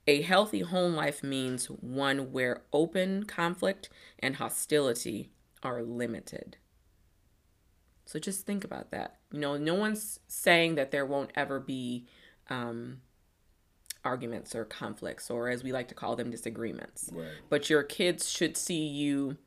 A 0.06 0.22
healthy 0.22 0.62
home 0.62 0.96
life 0.96 1.24
means 1.24 1.68
one 1.68 2.32
where 2.32 2.64
open 2.74 3.24
conflict 3.24 3.90
and 4.20 4.36
hostility 4.36 5.32
are 5.62 5.82
limited. 5.82 6.58
So 8.06 8.20
just 8.20 8.46
think 8.46 8.64
about 8.64 8.92
that. 8.92 9.18
You 9.32 9.40
know, 9.40 9.56
no 9.56 9.76
one's 9.76 10.20
saying 10.28 10.76
that 10.76 10.92
there 10.92 11.06
won't 11.06 11.32
ever 11.36 11.60
be 11.60 12.06
um, 12.50 13.00
arguments 14.04 14.54
or 14.54 14.66
conflicts, 14.66 15.30
or 15.30 15.50
as 15.50 15.64
we 15.64 15.72
like 15.72 15.88
to 15.88 15.96
call 15.96 16.18
them, 16.18 16.30
disagreements. 16.30 17.10
Right. 17.14 17.28
But 17.50 17.70
your 17.70 17.84
kids 17.84 18.30
should 18.30 18.58
see 18.58 18.86
you 18.86 19.38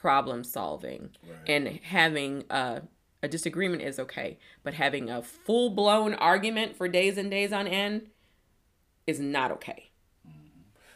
problem 0.00 0.44
solving 0.44 1.10
right. 1.28 1.38
and 1.46 1.80
having 1.82 2.44
a, 2.50 2.82
a 3.22 3.28
disagreement 3.28 3.82
is 3.82 3.98
okay 3.98 4.38
but 4.62 4.74
having 4.74 5.08
a 5.08 5.22
full-blown 5.22 6.14
argument 6.14 6.76
for 6.76 6.86
days 6.86 7.16
and 7.16 7.30
days 7.30 7.52
on 7.52 7.66
end 7.66 8.02
is 9.06 9.18
not 9.18 9.50
okay 9.50 9.90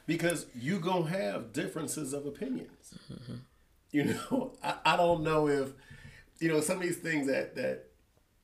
because 0.06 0.46
you 0.54 0.78
gonna 0.78 1.08
have 1.08 1.52
differences 1.52 2.12
of 2.12 2.26
opinions 2.26 2.94
mm-hmm. 3.12 3.36
you 3.90 4.04
know 4.04 4.52
I, 4.62 4.74
I 4.84 4.96
don't 4.96 5.22
know 5.22 5.48
if 5.48 5.72
you 6.38 6.48
know 6.48 6.60
some 6.60 6.78
of 6.78 6.82
these 6.82 6.98
things 6.98 7.26
that 7.26 7.54
that 7.56 7.86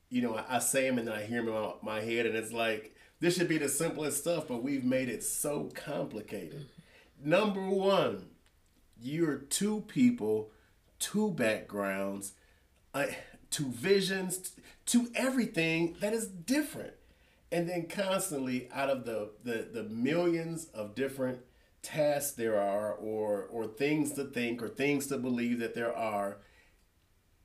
you 0.09 0.21
know 0.21 0.35
I, 0.35 0.57
I 0.57 0.59
say 0.59 0.87
them 0.87 0.97
and 0.97 1.07
then 1.07 1.15
I 1.15 1.23
hear 1.23 1.43
them 1.43 1.53
in 1.53 1.53
my, 1.53 1.73
my 1.81 2.01
head 2.01 2.25
and 2.25 2.35
it's 2.35 2.53
like 2.53 2.95
this 3.19 3.35
should 3.35 3.47
be 3.47 3.57
the 3.57 3.69
simplest 3.69 4.19
stuff 4.19 4.47
but 4.47 4.63
we've 4.63 4.83
made 4.83 5.09
it 5.09 5.23
so 5.23 5.69
complicated 5.73 6.61
mm-hmm. 6.61 7.29
number 7.29 7.67
one 7.67 8.27
you're 9.01 9.37
two 9.37 9.81
people, 9.81 10.51
two 10.99 11.31
backgrounds, 11.31 12.33
uh, 12.93 13.07
two 13.49 13.69
visions, 13.69 14.51
to 14.87 15.09
everything 15.15 15.95
that 15.99 16.13
is 16.13 16.27
different. 16.27 16.93
And 17.51 17.69
then 17.69 17.87
constantly 17.87 18.69
out 18.73 18.89
of 18.89 19.05
the, 19.05 19.31
the, 19.43 19.67
the 19.71 19.83
millions 19.83 20.65
of 20.73 20.95
different 20.95 21.39
tasks 21.81 22.33
there 22.33 22.59
are 22.59 22.93
or 22.93 23.47
or 23.49 23.65
things 23.65 24.11
to 24.13 24.25
think 24.25 24.61
or 24.61 24.67
things 24.67 25.07
to 25.07 25.17
believe 25.17 25.59
that 25.59 25.73
there 25.73 25.95
are, 25.95 26.39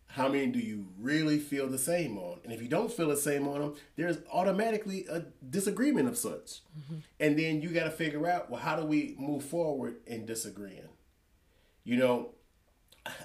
how 0.09 0.29
many 0.29 0.47
do 0.47 0.59
you 0.59 0.89
really 0.99 1.39
feel 1.39 1.69
the 1.69 1.79
same 1.79 2.19
on? 2.19 2.41
And 2.45 2.53
if 2.53 2.61
you 2.61 2.69
don't 2.69 2.93
feel 2.93 3.09
the 3.09 3.17
same 3.17 3.47
on 3.47 3.61
them, 3.61 3.75
there's 3.97 4.19
automatically 4.31 5.07
a 5.09 5.25
disagreement 5.49 6.09
of 6.09 6.19
such. 6.19 6.61
Mm-hmm. 6.79 6.97
And 7.21 7.39
then 7.39 7.63
you 7.63 7.71
got 7.71 7.85
to 7.85 7.91
figure 7.91 8.27
out, 8.27 8.51
well, 8.51 8.61
how 8.61 8.77
do 8.77 8.85
we 8.85 9.15
move 9.19 9.45
forward 9.45 9.97
in 10.07 10.27
disagreeing? 10.27 10.89
You 11.85 11.97
know, 11.97 12.31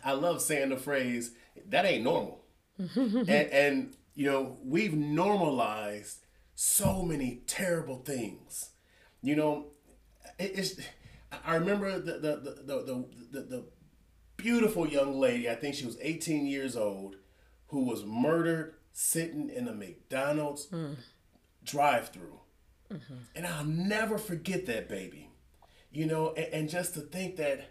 I 0.04 0.14
love 0.14 0.42
saying 0.42 0.70
the 0.70 0.78
phrase, 0.78 1.32
that 1.68 1.86
ain't 1.86 2.04
normal. 2.04 2.46
and, 2.96 3.30
and, 3.30 3.96
you 4.16 4.32
know, 4.32 4.58
we've 4.64 4.94
normalized 4.94 6.27
so 6.60 7.04
many 7.04 7.44
terrible 7.46 7.98
things. 7.98 8.72
You 9.22 9.36
know, 9.36 9.68
it, 10.40 10.54
it's, 10.56 10.82
I 11.46 11.54
remember 11.54 12.00
the, 12.00 12.14
the, 12.14 12.20
the, 12.20 12.64
the, 12.66 13.06
the, 13.32 13.42
the 13.42 13.66
beautiful 14.38 14.88
young 14.88 15.20
lady, 15.20 15.48
I 15.48 15.54
think 15.54 15.76
she 15.76 15.86
was 15.86 16.00
18 16.02 16.48
years 16.48 16.76
old, 16.76 17.18
who 17.68 17.84
was 17.84 18.04
murdered 18.06 18.74
sitting 18.92 19.52
in 19.52 19.68
a 19.68 19.72
McDonald's 19.72 20.66
mm. 20.70 20.96
drive 21.64 22.10
through. 22.10 22.40
Mm-hmm. 22.92 23.14
And 23.36 23.46
I'll 23.46 23.64
never 23.64 24.18
forget 24.18 24.66
that 24.66 24.90
baby. 24.90 25.30
You 25.92 26.08
know, 26.08 26.34
and, 26.34 26.48
and 26.54 26.70
just 26.70 26.96
to 26.96 27.02
think 27.02 27.36
that 27.36 27.70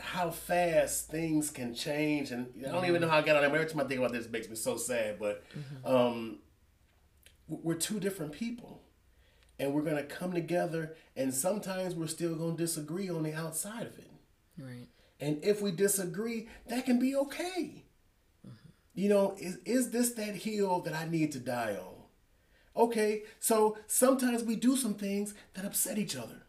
how 0.00 0.30
fast 0.30 1.08
things 1.08 1.50
can 1.50 1.72
change, 1.72 2.32
and 2.32 2.48
I 2.66 2.72
don't 2.72 2.86
even 2.86 3.00
know 3.00 3.08
how 3.08 3.18
I 3.18 3.22
got 3.22 3.36
on 3.36 3.42
that. 3.42 3.54
Every 3.54 3.70
time 3.70 3.80
I 3.80 3.84
think 3.84 4.00
about 4.00 4.12
this, 4.12 4.26
it 4.26 4.32
makes 4.32 4.48
me 4.48 4.56
so 4.56 4.76
sad. 4.76 5.20
But 5.20 5.44
mm-hmm. 5.56 5.86
um, 5.86 6.38
we're 7.48 7.74
two 7.74 8.00
different 8.00 8.32
people, 8.32 8.82
and 9.58 9.72
we're 9.72 9.82
gonna 9.82 10.04
come 10.04 10.32
together, 10.32 10.96
and 11.16 11.32
sometimes 11.32 11.94
we're 11.94 12.06
still 12.06 12.34
gonna 12.34 12.56
disagree 12.56 13.08
on 13.08 13.22
the 13.22 13.34
outside 13.34 13.86
of 13.86 13.98
it. 13.98 14.10
Right. 14.58 14.88
And 15.20 15.42
if 15.44 15.62
we 15.62 15.70
disagree, 15.72 16.48
that 16.68 16.84
can 16.84 16.98
be 16.98 17.14
okay. 17.16 17.84
Mm-hmm. 18.46 18.68
You 18.94 19.08
know, 19.08 19.34
is 19.38 19.58
is 19.64 19.90
this 19.90 20.12
that 20.14 20.36
hill 20.36 20.80
that 20.80 20.94
I 20.94 21.06
need 21.06 21.32
to 21.32 21.38
die 21.38 21.76
on? 21.76 21.94
Okay, 22.76 23.22
so 23.38 23.78
sometimes 23.86 24.42
we 24.42 24.56
do 24.56 24.76
some 24.76 24.94
things 24.94 25.34
that 25.54 25.64
upset 25.64 25.98
each 25.98 26.16
other. 26.16 26.42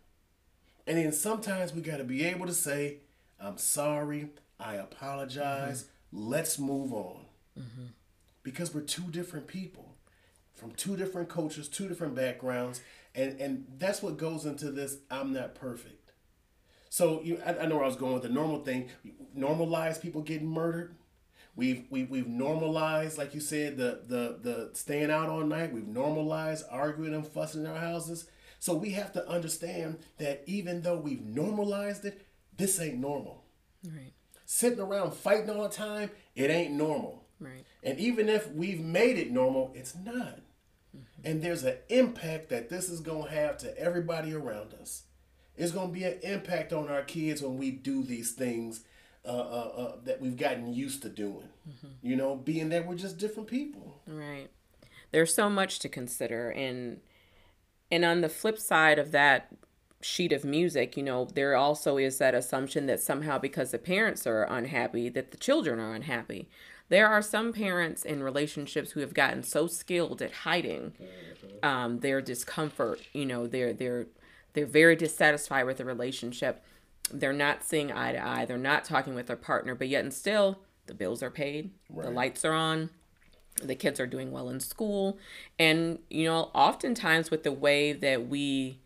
And 0.87 0.97
then 0.97 1.11
sometimes 1.11 1.73
we 1.73 1.81
got 1.81 1.97
to 1.97 2.03
be 2.03 2.23
able 2.25 2.47
to 2.47 2.53
say, 2.53 2.97
I'm 3.39 3.57
sorry. 3.57 4.29
I 4.59 4.75
apologize. 4.75 5.83
Mm-hmm. 5.83 6.29
Let's 6.29 6.57
move 6.57 6.93
on. 6.93 7.25
Mm-hmm. 7.59 7.85
Because 8.43 8.73
we're 8.73 8.81
two 8.81 9.09
different 9.11 9.47
people. 9.47 9.84
From 10.55 10.71
two 10.71 10.95
different 10.95 11.29
cultures, 11.29 11.67
two 11.67 11.87
different 11.87 12.15
backgrounds, 12.15 12.81
and 13.13 13.39
and 13.39 13.65
that's 13.77 14.01
what 14.01 14.17
goes 14.17 14.45
into 14.45 14.71
this. 14.71 14.97
I'm 15.11 15.33
not 15.33 15.55
perfect. 15.55 16.11
So 16.89 17.21
you, 17.23 17.41
I, 17.45 17.57
I 17.57 17.65
know 17.65 17.75
where 17.75 17.83
I 17.83 17.87
was 17.87 17.97
going 17.97 18.13
with 18.13 18.23
the 18.23 18.29
normal 18.29 18.63
thing. 18.63 18.89
Normalize 19.37 20.01
people 20.01 20.21
getting 20.21 20.47
murdered. 20.47 20.95
We've, 21.53 21.85
we've, 21.89 22.09
we've 22.09 22.27
normalized, 22.27 23.17
like 23.17 23.33
you 23.33 23.41
said, 23.41 23.77
the, 23.77 24.01
the, 24.07 24.39
the 24.41 24.69
staying 24.73 25.11
out 25.11 25.29
all 25.29 25.45
night. 25.45 25.73
We've 25.73 25.87
normalized 25.87 26.65
arguing 26.69 27.13
and 27.13 27.27
fussing 27.27 27.65
in 27.65 27.67
our 27.67 27.79
houses. 27.79 28.29
So 28.59 28.73
we 28.73 28.91
have 28.91 29.11
to 29.13 29.27
understand 29.27 29.99
that 30.17 30.43
even 30.47 30.81
though 30.81 30.97
we've 30.97 31.23
normalized 31.23 32.05
it, 32.05 32.25
this 32.55 32.79
ain't 32.79 32.97
normal. 32.97 33.43
Right. 33.85 34.13
Sitting 34.45 34.79
around 34.79 35.13
fighting 35.13 35.49
all 35.49 35.63
the 35.63 35.69
time, 35.69 36.11
it 36.35 36.49
ain't 36.49 36.73
normal. 36.73 37.25
Right. 37.39 37.65
And 37.83 37.99
even 37.99 38.29
if 38.29 38.51
we've 38.51 38.79
made 38.79 39.17
it 39.17 39.31
normal, 39.31 39.71
it's 39.75 39.95
not. 39.95 40.39
Mm-hmm. 40.95 41.27
And 41.27 41.41
there's 41.41 41.63
an 41.63 41.77
impact 41.89 42.49
that 42.49 42.69
this 42.69 42.89
is 42.89 42.99
going 42.99 43.25
to 43.25 43.31
have 43.31 43.57
to 43.59 43.77
everybody 43.77 44.33
around 44.33 44.73
us. 44.73 45.03
It's 45.57 45.71
going 45.71 45.87
to 45.87 45.93
be 45.93 46.03
an 46.03 46.19
impact 46.21 46.73
on 46.73 46.89
our 46.89 47.03
kids 47.03 47.41
when 47.41 47.57
we 47.57 47.71
do 47.71 48.03
these 48.03 48.33
things 48.33 48.83
uh, 49.25 49.29
uh, 49.29 49.71
uh, 49.77 49.95
that 50.03 50.21
we've 50.21 50.37
gotten 50.37 50.73
used 50.73 51.01
to 51.01 51.09
doing. 51.09 51.49
Mm-hmm. 51.67 51.87
You 52.01 52.15
know, 52.15 52.35
being 52.35 52.69
that 52.69 52.85
we're 52.85 52.95
just 52.95 53.17
different 53.17 53.49
people. 53.49 54.01
Right. 54.05 54.49
There's 55.11 55.33
so 55.33 55.49
much 55.49 55.79
to 55.79 55.89
consider, 55.89 56.49
and 56.49 56.99
and 57.89 58.03
on 58.03 58.21
the 58.21 58.29
flip 58.29 58.59
side 58.59 58.99
of 58.99 59.11
that 59.11 59.55
sheet 60.01 60.31
of 60.31 60.45
music, 60.45 60.95
you 60.95 61.03
know, 61.03 61.25
there 61.33 61.55
also 61.55 61.97
is 61.97 62.17
that 62.19 62.35
assumption 62.35 62.85
that 62.85 62.99
somehow 62.99 63.39
because 63.39 63.71
the 63.71 63.79
parents 63.79 64.27
are 64.27 64.43
unhappy, 64.43 65.09
that 65.09 65.31
the 65.31 65.37
children 65.37 65.79
are 65.79 65.95
unhappy. 65.95 66.47
There 66.89 67.07
are 67.07 67.21
some 67.21 67.51
parents 67.51 68.03
in 68.03 68.21
relationships 68.21 68.91
who 68.91 68.99
have 68.99 69.13
gotten 69.13 69.43
so 69.43 69.67
skilled 69.67 70.21
at 70.21 70.31
hiding 70.31 70.93
um, 71.63 71.99
their 71.99 72.21
discomfort. 72.21 73.01
You 73.13 73.25
know, 73.25 73.47
they're 73.47 73.73
they're 73.73 74.07
they're 74.53 74.65
very 74.65 74.95
dissatisfied 74.95 75.65
with 75.65 75.77
the 75.77 75.85
relationship. 75.85 76.63
They're 77.11 77.33
not 77.33 77.63
seeing 77.63 77.91
eye 77.91 78.13
to 78.13 78.25
eye. 78.25 78.45
They're 78.45 78.57
not 78.57 78.85
talking 78.85 79.15
with 79.15 79.27
their 79.27 79.35
partner, 79.35 79.75
but 79.75 79.87
yet 79.87 80.03
and 80.03 80.13
still 80.13 80.59
the 80.87 80.93
bills 80.93 81.23
are 81.23 81.31
paid, 81.31 81.71
right. 81.89 82.05
the 82.05 82.11
lights 82.11 82.45
are 82.45 82.53
on, 82.53 82.91
the 83.61 83.75
kids 83.75 83.99
are 83.99 84.07
doing 84.07 84.31
well 84.31 84.49
in 84.49 84.59
school, 84.59 85.17
and 85.57 85.99
you 86.09 86.25
know, 86.25 86.51
oftentimes 86.53 87.31
with 87.31 87.43
the 87.43 87.51
way 87.51 87.93
that 87.93 88.27
we 88.27 88.79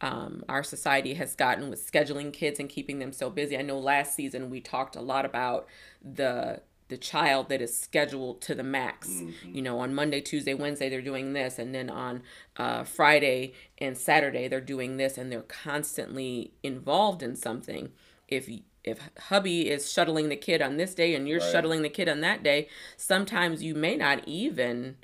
um, 0.00 0.44
our 0.48 0.62
society 0.62 1.14
has 1.14 1.34
gotten 1.34 1.68
with 1.68 1.90
scheduling 1.90 2.32
kids 2.32 2.58
and 2.58 2.68
keeping 2.68 3.00
them 3.00 3.12
so 3.12 3.28
busy. 3.28 3.58
I 3.58 3.62
know 3.62 3.78
last 3.78 4.14
season 4.14 4.48
we 4.48 4.60
talked 4.60 4.96
a 4.96 5.00
lot 5.00 5.24
about 5.24 5.66
the 6.02 6.62
the 6.90 6.98
child 6.98 7.48
that 7.48 7.62
is 7.62 7.76
scheduled 7.76 8.42
to 8.42 8.54
the 8.54 8.62
max. 8.62 9.08
Mm-hmm. 9.08 9.54
You 9.54 9.62
know, 9.62 9.78
on 9.78 9.94
Monday, 9.94 10.20
Tuesday, 10.20 10.52
Wednesday, 10.52 10.90
they're 10.90 11.00
doing 11.00 11.32
this, 11.32 11.58
and 11.58 11.74
then 11.74 11.88
on 11.88 12.22
uh, 12.56 12.84
Friday 12.84 13.54
and 13.78 13.96
Saturday, 13.96 14.48
they're 14.48 14.60
doing 14.60 14.98
this, 14.98 15.16
and 15.16 15.32
they're 15.32 15.42
constantly 15.42 16.52
involved 16.62 17.22
in 17.22 17.34
something. 17.36 17.92
If 18.28 18.48
if 18.82 19.10
hubby 19.28 19.70
is 19.70 19.92
shuttling 19.92 20.28
the 20.28 20.36
kid 20.36 20.62
on 20.62 20.76
this 20.78 20.94
day 20.94 21.14
and 21.14 21.28
you're 21.28 21.40
right. 21.40 21.52
shuttling 21.52 21.82
the 21.82 21.90
kid 21.90 22.08
on 22.08 22.20
that 22.22 22.42
day, 22.42 22.66
sometimes 22.96 23.62
you 23.62 23.74
may 23.74 23.94
not 23.94 24.26
even 24.26 24.96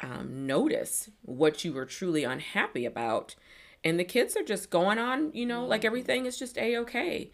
um, 0.00 0.46
notice 0.46 1.08
what 1.22 1.64
you 1.64 1.72
were 1.72 1.86
truly 1.86 2.24
unhappy 2.24 2.84
about. 2.84 3.34
And 3.82 3.98
the 3.98 4.04
kids 4.04 4.36
are 4.36 4.44
just 4.44 4.68
going 4.68 4.98
on, 4.98 5.32
you 5.32 5.46
know, 5.46 5.64
like 5.64 5.80
mm-hmm. 5.80 5.86
everything 5.86 6.26
is 6.26 6.38
just 6.38 6.58
a 6.58 6.76
okay 6.78 7.30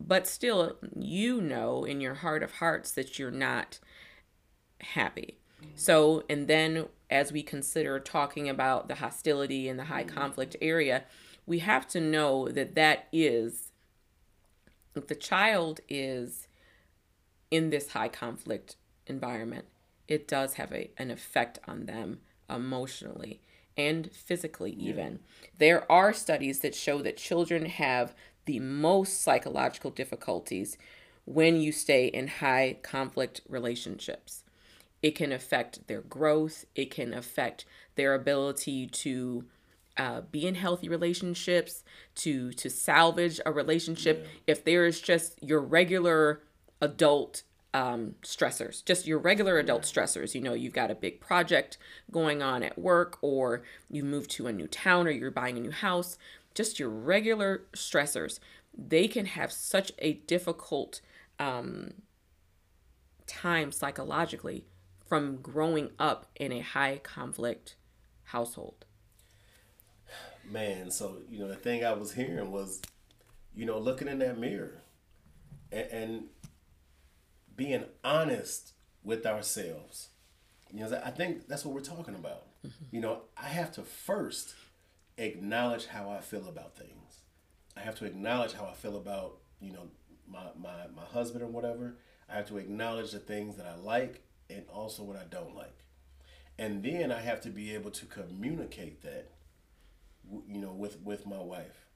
but 0.00 0.26
still 0.26 0.76
you 0.96 1.40
know 1.40 1.84
in 1.84 2.00
your 2.00 2.14
heart 2.14 2.42
of 2.42 2.52
hearts 2.54 2.92
that 2.92 3.18
you're 3.18 3.30
not 3.30 3.78
happy. 4.80 5.38
Mm-hmm. 5.60 5.70
So 5.76 6.24
and 6.28 6.46
then 6.48 6.86
as 7.10 7.32
we 7.32 7.42
consider 7.42 7.98
talking 7.98 8.48
about 8.48 8.88
the 8.88 8.96
hostility 8.96 9.68
in 9.68 9.76
the 9.76 9.84
high 9.84 10.04
mm-hmm. 10.04 10.16
conflict 10.16 10.56
area 10.60 11.04
we 11.46 11.60
have 11.60 11.88
to 11.88 12.00
know 12.00 12.48
that 12.48 12.74
that 12.74 13.08
is 13.10 13.72
if 14.94 15.06
the 15.06 15.14
child 15.14 15.80
is 15.88 16.48
in 17.50 17.70
this 17.70 17.92
high 17.92 18.08
conflict 18.08 18.76
environment. 19.06 19.66
It 20.06 20.28
does 20.28 20.54
have 20.54 20.72
a, 20.72 20.90
an 20.96 21.10
effect 21.10 21.58
on 21.66 21.86
them 21.86 22.20
emotionally 22.48 23.40
and 23.76 24.10
physically 24.12 24.72
even. 24.72 25.20
Yeah. 25.42 25.48
there 25.58 25.92
are 25.92 26.12
studies 26.12 26.60
that 26.60 26.74
show 26.74 27.00
that 27.02 27.16
children 27.16 27.66
have 27.66 28.14
the 28.48 28.58
most 28.58 29.20
psychological 29.20 29.90
difficulties 29.90 30.78
when 31.26 31.60
you 31.60 31.70
stay 31.70 32.06
in 32.06 32.26
high 32.26 32.78
conflict 32.82 33.42
relationships. 33.46 34.42
It 35.02 35.10
can 35.10 35.32
affect 35.32 35.86
their 35.86 36.00
growth, 36.00 36.64
it 36.74 36.90
can 36.90 37.12
affect 37.12 37.66
their 37.96 38.14
ability 38.14 38.86
to 38.86 39.44
uh, 39.98 40.22
be 40.32 40.46
in 40.46 40.54
healthy 40.54 40.88
relationships, 40.88 41.84
to 42.14 42.52
to 42.52 42.70
salvage 42.70 43.38
a 43.44 43.52
relationship. 43.52 44.22
Yeah. 44.22 44.54
If 44.54 44.64
there 44.64 44.86
is 44.86 45.02
just 45.02 45.38
your 45.42 45.60
regular 45.60 46.40
adult 46.80 47.42
um, 47.74 48.14
stressors, 48.22 48.82
just 48.82 49.06
your 49.06 49.18
regular 49.18 49.58
adult 49.58 49.82
stressors. 49.82 50.34
You 50.34 50.40
know, 50.40 50.54
you've 50.54 50.72
got 50.72 50.90
a 50.90 50.94
big 50.94 51.20
project 51.20 51.76
going 52.10 52.42
on 52.42 52.62
at 52.62 52.78
work, 52.78 53.18
or 53.20 53.62
you 53.90 54.04
moved 54.04 54.30
to 54.32 54.46
a 54.46 54.52
new 54.54 54.68
town, 54.68 55.06
or 55.06 55.10
you're 55.10 55.30
buying 55.30 55.58
a 55.58 55.60
new 55.60 55.70
house 55.70 56.16
just 56.58 56.80
your 56.80 56.88
regular 56.88 57.62
stressors, 57.72 58.40
they 58.76 59.06
can 59.06 59.26
have 59.26 59.52
such 59.52 59.92
a 60.00 60.14
difficult 60.14 61.00
um, 61.38 61.92
time 63.28 63.70
psychologically 63.70 64.64
from 65.08 65.36
growing 65.36 65.90
up 66.00 66.26
in 66.34 66.50
a 66.50 66.58
high 66.58 66.98
conflict 67.04 67.76
household. 68.24 68.84
Man, 70.50 70.90
so 70.90 71.18
you 71.30 71.38
know 71.38 71.46
the 71.46 71.54
thing 71.54 71.84
I 71.84 71.92
was 71.92 72.12
hearing 72.14 72.50
was, 72.50 72.82
you 73.54 73.64
know, 73.64 73.78
looking 73.78 74.08
in 74.08 74.18
that 74.18 74.36
mirror, 74.36 74.82
and, 75.70 75.86
and 75.92 76.22
being 77.54 77.84
honest 78.02 78.72
with 79.04 79.24
ourselves. 79.26 80.08
You 80.72 80.80
know, 80.80 81.00
I 81.04 81.10
think 81.10 81.46
that's 81.46 81.64
what 81.64 81.72
we're 81.72 81.82
talking 81.82 82.16
about. 82.16 82.46
Mm-hmm. 82.66 82.84
You 82.90 83.00
know, 83.00 83.22
I 83.36 83.46
have 83.46 83.70
to 83.72 83.82
first 83.82 84.54
acknowledge 85.18 85.86
how 85.86 86.10
I 86.10 86.20
feel 86.20 86.48
about 86.48 86.76
things. 86.76 87.22
I 87.76 87.80
have 87.80 87.96
to 87.96 88.06
acknowledge 88.06 88.54
how 88.54 88.66
I 88.66 88.74
feel 88.74 88.96
about, 88.96 89.38
you 89.60 89.72
know, 89.72 89.88
my, 90.26 90.44
my, 90.58 90.86
my 90.94 91.04
husband 91.04 91.42
or 91.42 91.48
whatever. 91.48 91.96
I 92.28 92.36
have 92.36 92.48
to 92.48 92.58
acknowledge 92.58 93.12
the 93.12 93.18
things 93.18 93.56
that 93.56 93.66
I 93.66 93.76
like 93.76 94.22
and 94.48 94.64
also 94.72 95.02
what 95.02 95.16
I 95.16 95.24
don't 95.24 95.54
like. 95.54 95.84
And 96.58 96.82
then 96.82 97.12
I 97.12 97.20
have 97.20 97.40
to 97.42 97.50
be 97.50 97.74
able 97.74 97.90
to 97.92 98.06
communicate 98.06 99.02
that, 99.02 99.30
you 100.48 100.60
know, 100.60 100.72
with, 100.72 101.00
with 101.02 101.26
my 101.26 101.38
wife. 101.38 101.86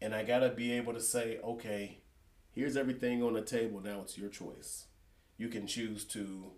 And 0.00 0.14
I 0.14 0.24
got 0.24 0.40
to 0.40 0.50
be 0.50 0.72
able 0.72 0.92
to 0.94 1.00
say, 1.00 1.38
okay, 1.42 1.98
here's 2.50 2.76
everything 2.76 3.22
on 3.22 3.34
the 3.34 3.42
table. 3.42 3.80
Now 3.80 4.00
it's 4.02 4.18
your 4.18 4.28
choice. 4.28 4.86
You 5.36 5.48
can 5.48 5.66
choose 5.66 6.04
to, 6.06 6.52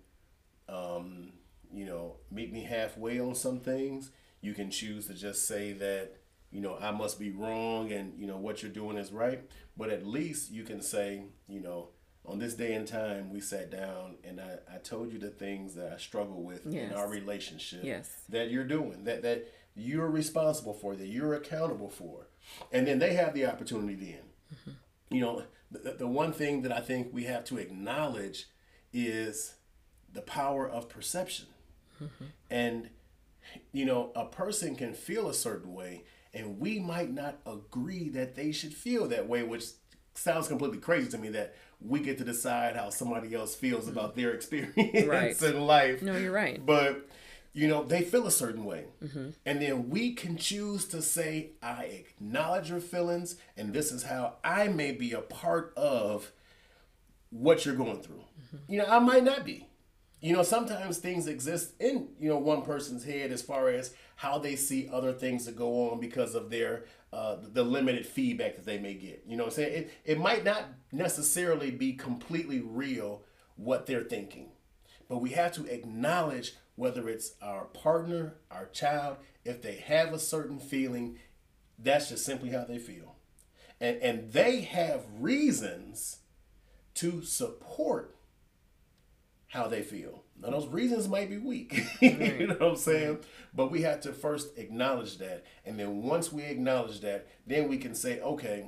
um, 0.69 1.33
you 1.73 1.85
know, 1.85 2.17
meet 2.31 2.53
me 2.53 2.65
halfway 2.65 3.21
on 3.21 3.35
some 3.35 3.61
things 3.61 4.11
you 4.41 4.55
can 4.55 4.71
choose 4.71 5.07
to 5.07 5.15
just 5.15 5.47
say 5.47 5.73
that, 5.75 6.17
you 6.51 6.61
know, 6.61 6.77
I 6.81 6.91
must 6.91 7.19
be 7.19 7.31
wrong 7.31 7.93
and, 7.93 8.19
you 8.19 8.27
know, 8.27 8.37
what 8.37 8.63
you're 8.63 8.73
doing 8.73 8.97
is 8.97 9.13
right. 9.13 9.43
But 9.77 9.91
at 9.91 10.07
least 10.07 10.51
you 10.51 10.65
can 10.65 10.83
say, 10.83 11.23
you 11.49 11.61
know, 11.61 11.91
on 12.25 12.39
this 12.39 12.55
day 12.55 12.75
and 12.75 12.87
time, 12.87 13.31
we 13.31 13.41
sat 13.41 13.71
down 13.71 14.17
and 14.25 14.41
I, 14.41 14.59
I 14.75 14.79
told 14.79 15.13
you 15.13 15.19
the 15.19 15.31
things 15.31 15.75
that 15.75 15.93
I 15.93 15.97
struggle 15.97 16.43
with 16.43 16.63
yes. 16.67 16.91
in 16.91 16.97
our 16.97 17.09
relationship 17.09 17.81
yes. 17.83 18.11
that 18.29 18.51
you're 18.51 18.65
doing, 18.65 19.05
that, 19.05 19.23
that 19.23 19.49
you're 19.75 20.11
responsible 20.11 20.75
for, 20.75 20.97
that 20.97 21.07
you're 21.07 21.35
accountable 21.35 21.89
for. 21.89 22.29
And 22.73 22.87
then 22.87 22.99
they 22.99 23.15
have 23.15 23.35
the 23.35 23.47
opportunity 23.47 23.95
then. 23.95 24.23
Mm-hmm. 24.55 25.15
You 25.15 25.21
know, 25.21 25.43
the, 25.71 25.93
the 25.93 26.07
one 26.07 26.33
thing 26.33 26.63
that 26.63 26.73
I 26.73 26.81
think 26.81 27.09
we 27.13 27.25
have 27.25 27.45
to 27.45 27.59
acknowledge 27.59 28.47
is 28.93 29.55
the 30.13 30.23
power 30.23 30.69
of 30.69 30.89
perception. 30.89 31.47
Mm-hmm. 32.03 32.25
And 32.51 32.91
you 33.73 33.85
know, 33.85 34.13
a 34.15 34.25
person 34.25 34.77
can 34.77 34.95
feel 34.95 35.29
a 35.29 35.35
certain 35.35 35.75
way, 35.75 36.05
and 36.33 36.59
we 36.59 36.79
might 36.79 37.13
not 37.13 37.39
agree 37.47 38.09
that 38.11 38.35
they 38.35 38.53
should 38.53 38.75
feel 38.75 39.09
that 39.09 39.29
way, 39.29 39.43
which 39.43 39.65
sounds 40.15 40.49
completely 40.49 40.79
crazy 40.79 41.09
to 41.11 41.19
me 41.19 41.29
that 41.31 41.55
we 41.81 42.01
get 42.01 42.19
to 42.19 42.25
decide 42.25 42.77
how 42.77 42.91
somebody 42.91 43.35
else 43.35 43.55
feels 43.55 43.87
mm-hmm. 43.87 43.99
about 43.99 44.17
their 44.17 44.31
experience 44.35 45.07
right. 45.07 45.43
in 45.43 45.61
life. 45.67 46.03
No, 46.03 46.17
you're 46.17 46.33
right. 46.33 46.65
But 46.65 47.09
you 47.53 47.67
know, 47.67 47.83
they 47.83 48.03
feel 48.03 48.27
a 48.27 48.31
certain 48.31 48.65
way. 48.65 48.85
Mm-hmm. 49.03 49.31
And 49.45 49.61
then 49.61 49.91
we 49.91 50.13
can 50.13 50.37
choose 50.37 50.85
to 50.87 51.03
say, 51.03 51.51
I 51.63 51.85
acknowledge 51.85 52.71
your 52.71 52.81
feelings, 52.81 53.37
and 53.57 53.73
this 53.73 53.91
is 53.91 54.05
how 54.05 54.35
I 54.45 54.69
may 54.69 54.93
be 54.93 55.13
a 55.13 55.21
part 55.21 55.73
of 55.77 56.31
what 57.31 57.65
you're 57.65 57.75
going 57.75 58.03
through. 58.03 58.23
Mm-hmm. 58.55 58.73
You 58.73 58.79
know, 58.79 58.87
I 58.87 59.01
might 59.01 59.25
not 59.25 59.45
be 59.45 59.67
you 60.21 60.33
know 60.33 60.43
sometimes 60.43 60.99
things 60.99 61.27
exist 61.27 61.73
in 61.81 62.09
you 62.19 62.29
know 62.29 62.39
one 62.39 62.63
person's 62.63 63.05
head 63.05 63.33
as 63.33 63.43
far 63.43 63.69
as 63.69 63.95
how 64.17 64.39
they 64.39 64.57
see 64.57 64.89
other 64.93 65.13
things 65.13 65.47
that 65.47 65.57
go 65.57 65.91
on 65.91 66.01
because 66.01 66.35
of 66.35 66.51
their 66.51 66.85
uh, 67.13 67.37
the 67.41 67.65
limited 67.65 68.07
feedback 68.07 68.55
that 68.57 68.67
they 68.67 68.79
may 68.79 68.95
get 68.95 69.23
you 69.27 69.37
know 69.37 69.45
i'm 69.45 69.51
saying 69.51 69.85
it, 69.85 69.93
it 70.05 70.19
might 70.19 70.45
not 70.45 70.65
necessarily 70.93 71.71
be 71.71 71.93
completely 71.93 72.61
real 72.61 73.23
what 73.57 73.87
they're 73.87 74.05
thinking 74.05 74.51
but 75.09 75.19
we 75.19 75.31
have 75.31 75.51
to 75.53 75.67
acknowledge 75.67 76.55
whether 76.77 77.09
it's 77.09 77.35
our 77.43 77.65
partner, 77.65 78.37
our 78.51 78.67
child, 78.67 79.17
if 79.45 79.61
they 79.61 79.75
have 79.75 80.15
a 80.15 80.19
certain 80.19 80.59
feeling, 80.59 81.19
that's 81.79 82.09
just 82.09 82.25
simply 82.25 82.51
how 82.51 82.65
they 82.65 82.79
feel. 82.79 83.17
And, 83.81 83.99
and 83.99 84.33
they 84.33 84.61
have 84.61 85.05
reasons 85.19 86.21
to 86.95 87.23
support 87.23 88.17
how 89.51 89.67
they 89.67 89.83
feel. 89.83 90.23
Now, 90.41 90.51
those 90.51 90.69
reasons 90.69 91.09
might 91.09 91.29
be 91.29 91.37
weak. 91.37 91.85
you 92.01 92.47
know 92.47 92.55
what 92.55 92.63
I'm 92.63 92.77
saying? 92.77 93.19
But 93.53 93.71
we 93.71 93.83
have 93.83 94.01
to 94.03 94.13
first 94.13 94.57
acknowledge 94.57 95.19
that. 95.19 95.45
And 95.67 95.79
then 95.79 96.03
once 96.03 96.33
we 96.33 96.45
acknowledge 96.45 97.01
that, 97.01 97.29
then 97.47 97.69
we 97.69 97.77
can 97.77 97.95
say, 97.95 98.21
okay, 98.21 98.67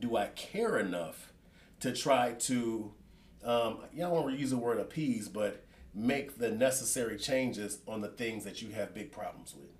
do 0.00 0.16
I 0.16 0.26
care 0.34 0.78
enough 0.78 1.32
to 1.80 1.92
try 1.92 2.32
to, 2.32 2.92
um, 3.44 3.78
you 3.92 4.00
don't 4.00 4.10
want 4.10 4.34
to 4.34 4.36
use 4.36 4.50
the 4.50 4.56
word 4.56 4.80
appease, 4.80 5.28
but 5.28 5.64
make 5.94 6.36
the 6.36 6.50
necessary 6.50 7.16
changes 7.16 7.78
on 7.86 8.00
the 8.00 8.08
things 8.08 8.44
that 8.44 8.60
you 8.60 8.70
have 8.70 8.92
big 8.92 9.12
problems 9.12 9.54
with. 9.54 9.70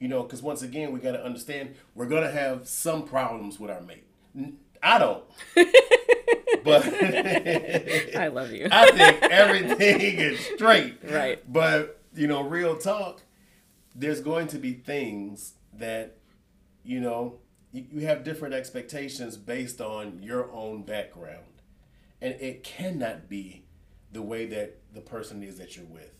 You 0.00 0.08
know, 0.08 0.24
because 0.24 0.42
once 0.42 0.62
again, 0.62 0.90
we 0.90 0.98
got 0.98 1.12
to 1.12 1.24
understand 1.24 1.76
we're 1.94 2.06
going 2.06 2.24
to 2.24 2.32
have 2.32 2.66
some 2.66 3.04
problems 3.04 3.60
with 3.60 3.70
our 3.70 3.80
mate. 3.80 4.04
I 4.82 4.98
don't. 4.98 5.22
but 6.64 6.84
I 8.16 8.30
love 8.32 8.52
you. 8.52 8.68
I 8.72 8.90
think 8.90 9.22
everything 9.22 10.00
is 10.18 10.40
straight. 10.54 10.98
Right. 11.02 11.40
But, 11.50 12.00
you 12.14 12.26
know, 12.26 12.42
real 12.42 12.76
talk, 12.76 13.22
there's 13.94 14.20
going 14.20 14.48
to 14.48 14.58
be 14.58 14.72
things 14.72 15.54
that, 15.74 16.16
you 16.84 17.00
know, 17.00 17.38
you, 17.72 17.86
you 17.90 18.06
have 18.06 18.24
different 18.24 18.54
expectations 18.54 19.36
based 19.36 19.80
on 19.80 20.22
your 20.22 20.50
own 20.52 20.82
background. 20.82 21.44
And 22.20 22.34
it 22.40 22.62
cannot 22.62 23.28
be 23.28 23.64
the 24.12 24.22
way 24.22 24.46
that 24.46 24.78
the 24.92 25.00
person 25.00 25.42
is 25.42 25.58
that 25.58 25.76
you're 25.76 25.86
with. 25.86 26.12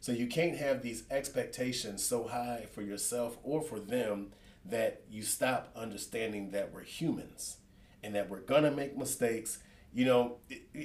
So 0.00 0.12
you 0.12 0.26
can't 0.26 0.56
have 0.56 0.82
these 0.82 1.04
expectations 1.10 2.04
so 2.04 2.24
high 2.24 2.66
for 2.72 2.82
yourself 2.82 3.38
or 3.42 3.62
for 3.62 3.80
them 3.80 4.32
that 4.64 5.02
you 5.10 5.22
stop 5.22 5.70
understanding 5.76 6.50
that 6.50 6.72
we're 6.72 6.82
humans 6.82 7.58
and 8.02 8.14
that 8.14 8.28
we're 8.28 8.40
gonna 8.40 8.70
make 8.70 8.96
mistakes. 8.96 9.60
You 9.94 10.04
know, 10.04 10.36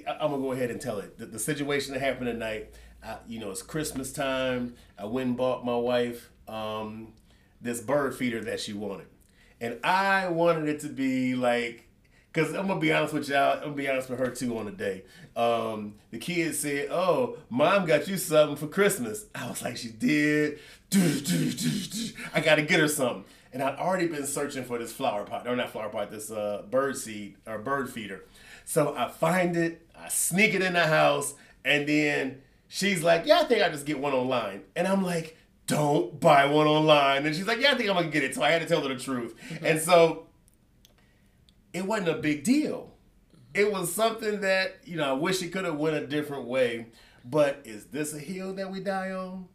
I'm 0.07 0.31
gonna 0.31 0.37
go 0.37 0.51
ahead 0.51 0.69
and 0.69 0.79
tell 0.79 0.99
it. 0.99 1.17
The, 1.17 1.25
the 1.25 1.39
situation 1.39 1.93
that 1.93 1.99
happened 1.99 2.27
tonight, 2.27 2.73
I, 3.03 3.17
you 3.27 3.39
know, 3.39 3.49
it's 3.51 3.61
Christmas 3.61 4.13
time. 4.13 4.75
I 4.97 5.05
went 5.05 5.29
and 5.29 5.37
bought 5.37 5.65
my 5.65 5.75
wife 5.75 6.29
um, 6.47 7.13
this 7.59 7.81
bird 7.81 8.15
feeder 8.15 8.41
that 8.41 8.59
she 8.59 8.73
wanted, 8.73 9.07
and 9.59 9.79
I 9.83 10.29
wanted 10.29 10.69
it 10.69 10.81
to 10.81 10.89
be 10.89 11.35
like 11.35 11.89
Cause 12.31 12.53
I'm 12.53 12.67
gonna 12.67 12.79
be 12.79 12.93
honest 12.93 13.13
with 13.13 13.27
y'all. 13.27 13.53
I'm 13.53 13.61
gonna 13.61 13.73
be 13.73 13.89
honest 13.89 14.07
with 14.07 14.19
her 14.19 14.29
too 14.29 14.55
on 14.59 14.65
the 14.65 14.71
day. 14.71 15.03
Um, 15.35 15.95
the 16.11 16.19
kids 16.19 16.59
said, 16.59 16.89
"Oh, 16.91 17.37
mom 17.49 17.85
got 17.85 18.07
you 18.07 18.17
something 18.17 18.55
for 18.55 18.67
Christmas." 18.67 19.25
I 19.33 19.49
was 19.49 19.63
like, 19.63 19.77
"She 19.77 19.89
did." 19.89 20.59
I 20.93 22.41
gotta 22.41 22.61
get 22.61 22.79
her 22.79 22.87
something, 22.87 23.25
and 23.51 23.63
I'd 23.63 23.79
already 23.79 24.07
been 24.07 24.27
searching 24.27 24.63
for 24.63 24.77
this 24.77 24.91
flower 24.91 25.23
pot, 25.23 25.47
or 25.47 25.55
not 25.55 25.71
flower 25.71 25.89
pot, 25.89 26.11
this 26.11 26.29
uh, 26.29 26.63
bird 26.69 26.97
seed 26.97 27.37
or 27.47 27.57
bird 27.57 27.89
feeder. 27.89 28.25
So 28.69 28.95
I 28.95 29.07
find 29.07 29.57
it, 29.57 29.81
I 29.99 30.09
sneak 30.09 30.53
it 30.53 30.61
in 30.61 30.73
the 30.73 30.85
house, 30.85 31.33
and 31.65 31.89
then 31.89 32.43
she's 32.67 33.01
like, 33.01 33.25
"Yeah, 33.25 33.39
I 33.39 33.45
think 33.45 33.63
I 33.63 33.69
just 33.69 33.83
get 33.83 33.97
one 33.97 34.13
online," 34.13 34.61
and 34.75 34.87
I'm 34.87 35.03
like, 35.03 35.35
"Don't 35.65 36.19
buy 36.19 36.45
one 36.45 36.67
online," 36.67 37.25
and 37.25 37.35
she's 37.35 37.47
like, 37.47 37.59
"Yeah, 37.59 37.71
I 37.71 37.75
think 37.75 37.89
I'm 37.89 37.95
gonna 37.95 38.09
get 38.09 38.23
it." 38.23 38.35
So 38.35 38.43
I 38.43 38.51
had 38.51 38.61
to 38.61 38.67
tell 38.67 38.83
her 38.83 38.89
the 38.89 38.99
truth, 38.99 39.33
mm-hmm. 39.49 39.65
and 39.65 39.81
so 39.81 40.27
it 41.73 41.87
wasn't 41.87 42.09
a 42.09 42.21
big 42.21 42.43
deal. 42.43 42.93
It 43.55 43.71
was 43.71 43.91
something 43.91 44.41
that, 44.41 44.81
you 44.85 44.97
know, 44.97 45.09
I 45.09 45.13
wish 45.13 45.41
it 45.41 45.49
could 45.49 45.65
have 45.65 45.77
went 45.79 45.95
a 45.95 46.05
different 46.05 46.45
way. 46.45 46.89
But 47.25 47.63
is 47.65 47.85
this 47.85 48.13
a 48.13 48.19
hill 48.19 48.53
that 48.53 48.71
we 48.71 48.81
die 48.81 49.09
on? 49.09 49.47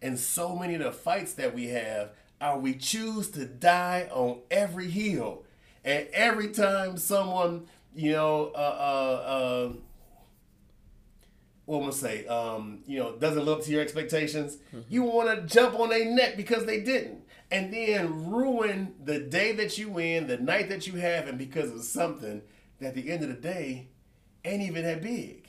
And 0.00 0.18
so 0.18 0.56
many 0.56 0.74
of 0.76 0.80
the 0.80 0.92
fights 0.92 1.34
that 1.34 1.54
we 1.54 1.66
have 1.66 2.12
are 2.40 2.58
we 2.58 2.76
choose 2.76 3.28
to 3.32 3.44
die 3.44 4.08
on 4.10 4.40
every 4.50 4.88
hill. 4.88 5.44
And 5.84 6.08
every 6.12 6.48
time 6.48 6.96
someone, 6.96 7.66
you 7.98 8.12
know, 8.12 8.52
uh, 8.54 8.58
uh, 8.58 9.22
uh, 9.26 9.72
what 11.64 11.82
am 11.82 11.88
I 11.88 11.90
say, 11.90 12.26
um, 12.26 12.80
you 12.86 12.98
know, 12.98 13.16
doesn't 13.16 13.44
live 13.44 13.58
up 13.58 13.64
to 13.64 13.70
your 13.72 13.82
expectations, 13.82 14.58
mm-hmm. 14.68 14.80
you 14.88 15.02
want 15.02 15.28
to 15.28 15.52
jump 15.52 15.78
on 15.78 15.88
their 15.88 16.04
neck 16.04 16.36
because 16.36 16.64
they 16.64 16.80
didn't 16.80 17.24
and 17.50 17.72
then 17.72 18.30
ruin 18.30 18.94
the 19.04 19.18
day 19.18 19.52
that 19.52 19.78
you 19.78 19.88
win, 19.88 20.28
the 20.28 20.36
night 20.38 20.68
that 20.68 20.86
you 20.86 20.94
have, 20.94 21.26
and 21.26 21.38
because 21.38 21.72
of 21.72 21.82
something 21.82 22.42
that 22.78 22.88
at 22.88 22.94
the 22.94 23.10
end 23.10 23.22
of 23.24 23.30
the 23.30 23.34
day 23.34 23.88
ain't 24.44 24.62
even 24.62 24.84
that 24.84 25.02
big. 25.02 25.48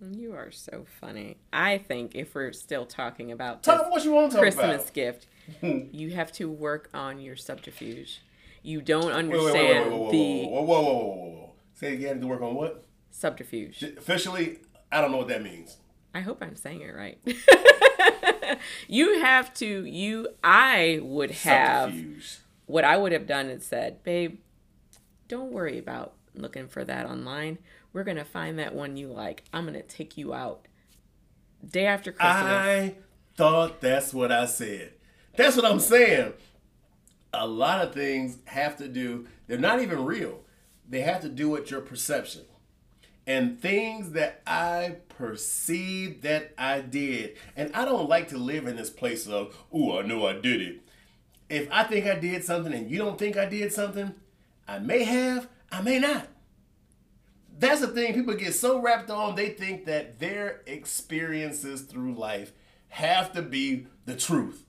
You 0.00 0.34
are 0.34 0.50
so 0.50 0.86
funny. 1.00 1.36
I 1.52 1.78
think 1.78 2.16
if 2.16 2.34
we're 2.34 2.52
still 2.52 2.86
talking 2.86 3.30
about 3.30 3.62
talk 3.62 3.88
what 3.90 4.04
you 4.04 4.12
want 4.12 4.32
to 4.32 4.36
talk 4.36 4.42
Christmas 4.42 4.82
about. 4.82 4.92
gift, 4.92 5.26
you 5.62 6.10
have 6.10 6.32
to 6.32 6.50
work 6.50 6.90
on 6.92 7.20
your 7.20 7.36
subterfuge. 7.36 8.20
You 8.62 8.82
don't 8.82 9.12
understand 9.12 9.92
wait, 9.92 10.00
wait, 10.00 10.00
wait, 10.00 10.12
the 10.12 10.48
whoa, 10.48 10.62
whoa, 10.62 10.82
whoa, 10.82 10.82
whoa, 10.82 10.92
whoa, 10.92 11.30
whoa. 11.30 11.43
Say 11.74 11.94
again. 11.94 12.20
To 12.20 12.26
work 12.26 12.42
on 12.42 12.54
what? 12.54 12.84
Subterfuge. 13.10 13.82
Officially, 13.82 14.58
I 14.90 15.00
don't 15.00 15.10
know 15.10 15.18
what 15.18 15.28
that 15.28 15.42
means. 15.42 15.76
I 16.14 16.20
hope 16.20 16.38
I'm 16.40 16.56
saying 16.56 16.80
it 16.80 16.94
right. 16.94 17.18
you 18.88 19.20
have 19.20 19.52
to 19.54 19.84
you 19.84 20.28
I 20.42 21.00
would 21.02 21.32
have 21.32 21.90
Subterfuge. 21.90 22.38
what 22.66 22.84
I 22.84 22.96
would 22.96 23.12
have 23.12 23.26
done 23.26 23.46
is 23.48 23.66
said, 23.66 24.02
babe, 24.04 24.38
don't 25.26 25.50
worry 25.52 25.78
about 25.78 26.14
looking 26.34 26.68
for 26.68 26.84
that 26.84 27.06
online. 27.06 27.58
We're 27.92 28.04
gonna 28.04 28.24
find 28.24 28.58
that 28.58 28.74
one 28.74 28.96
you 28.96 29.08
like. 29.08 29.44
I'm 29.52 29.64
gonna 29.64 29.82
take 29.82 30.16
you 30.16 30.34
out. 30.34 30.66
Day 31.68 31.86
after 31.86 32.12
Christmas. 32.12 32.42
I 32.44 32.94
thought 33.36 33.80
that's 33.80 34.14
what 34.14 34.30
I 34.30 34.46
said. 34.46 34.92
That's 35.36 35.56
what 35.56 35.64
I'm 35.64 35.80
saying. 35.80 36.34
A 37.32 37.46
lot 37.46 37.82
of 37.82 37.92
things 37.92 38.38
have 38.44 38.76
to 38.76 38.86
do, 38.86 39.26
they're 39.48 39.58
not 39.58 39.82
even 39.82 40.04
real. 40.04 40.43
They 40.88 41.00
have 41.00 41.22
to 41.22 41.28
do 41.28 41.48
with 41.50 41.70
your 41.70 41.80
perception 41.80 42.42
and 43.26 43.58
things 43.58 44.12
that 44.12 44.42
I 44.46 44.96
perceived 45.08 46.22
that 46.22 46.52
I 46.58 46.80
did. 46.80 47.36
And 47.56 47.74
I 47.74 47.84
don't 47.84 48.08
like 48.08 48.28
to 48.28 48.38
live 48.38 48.66
in 48.66 48.76
this 48.76 48.90
place 48.90 49.26
of, 49.26 49.56
oh, 49.72 49.98
I 49.98 50.02
know 50.02 50.26
I 50.26 50.34
did 50.34 50.60
it. 50.60 50.80
If 51.48 51.68
I 51.70 51.84
think 51.84 52.06
I 52.06 52.16
did 52.16 52.44
something 52.44 52.72
and 52.72 52.90
you 52.90 52.98
don't 52.98 53.18
think 53.18 53.36
I 53.36 53.46
did 53.46 53.72
something, 53.72 54.14
I 54.66 54.78
may 54.78 55.04
have, 55.04 55.48
I 55.70 55.80
may 55.80 55.98
not. 55.98 56.28
That's 57.56 57.80
the 57.80 57.88
thing, 57.88 58.14
people 58.14 58.34
get 58.34 58.54
so 58.54 58.80
wrapped 58.80 59.10
on, 59.10 59.36
they 59.36 59.50
think 59.50 59.84
that 59.86 60.18
their 60.18 60.62
experiences 60.66 61.82
through 61.82 62.14
life 62.14 62.52
have 62.88 63.32
to 63.32 63.42
be 63.42 63.86
the 64.06 64.16
truth, 64.16 64.63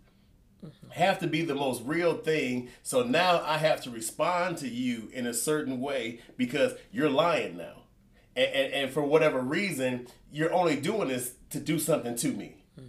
mm-hmm. 0.65 0.89
have 0.91 1.19
to 1.19 1.27
be 1.27 1.41
the 1.41 1.55
most 1.55 1.83
real 1.83 2.15
thing. 2.17 2.69
So 2.83 3.03
now 3.03 3.41
I 3.43 3.57
have 3.57 3.81
to 3.83 3.89
respond 3.89 4.57
to 4.59 4.67
you 4.67 5.09
in 5.13 5.25
a 5.25 5.33
certain 5.33 5.79
way 5.79 6.19
because 6.37 6.73
you're 6.91 7.09
lying 7.09 7.57
now 7.57 7.85
and, 8.35 8.53
and, 8.53 8.73
and, 8.73 8.91
for 8.91 9.01
whatever 9.01 9.39
reason, 9.39 10.07
you're 10.31 10.53
only 10.53 10.75
doing 10.75 11.07
this 11.07 11.35
to 11.51 11.59
do 11.59 11.79
something 11.79 12.15
to 12.17 12.31
me. 12.31 12.63
Hmm. 12.75 12.87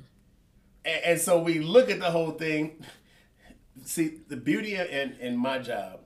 And, 0.84 1.04
and, 1.04 1.20
so 1.20 1.40
we 1.40 1.60
look 1.60 1.90
at 1.90 2.00
the 2.00 2.10
whole 2.10 2.32
thing. 2.32 2.84
See, 3.84 4.18
the 4.28 4.36
beauty 4.36 4.74
in, 4.74 5.16
in 5.20 5.36
my 5.36 5.58
job 5.58 6.00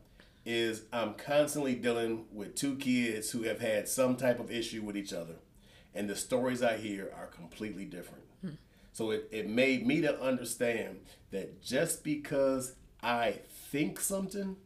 is 0.44 0.82
I'm 0.92 1.14
constantly 1.14 1.74
dealing 1.74 2.26
with 2.32 2.54
two 2.54 2.76
kids 2.76 3.30
who 3.30 3.44
have 3.44 3.60
had 3.60 3.88
some 3.88 4.16
type 4.16 4.40
of 4.40 4.50
issue 4.50 4.82
with 4.82 4.96
each 4.96 5.12
other. 5.12 5.36
And 5.94 6.08
the 6.08 6.16
stories 6.16 6.62
I 6.62 6.76
hear 6.76 7.10
are 7.16 7.26
completely 7.26 7.84
different. 7.84 8.24
So 9.00 9.12
it, 9.12 9.28
it 9.30 9.48
made 9.48 9.86
me 9.86 10.02
to 10.02 10.20
understand 10.20 11.00
that 11.30 11.62
just 11.62 12.04
because 12.04 12.74
I 13.02 13.38
think 13.70 13.98
something 13.98 14.56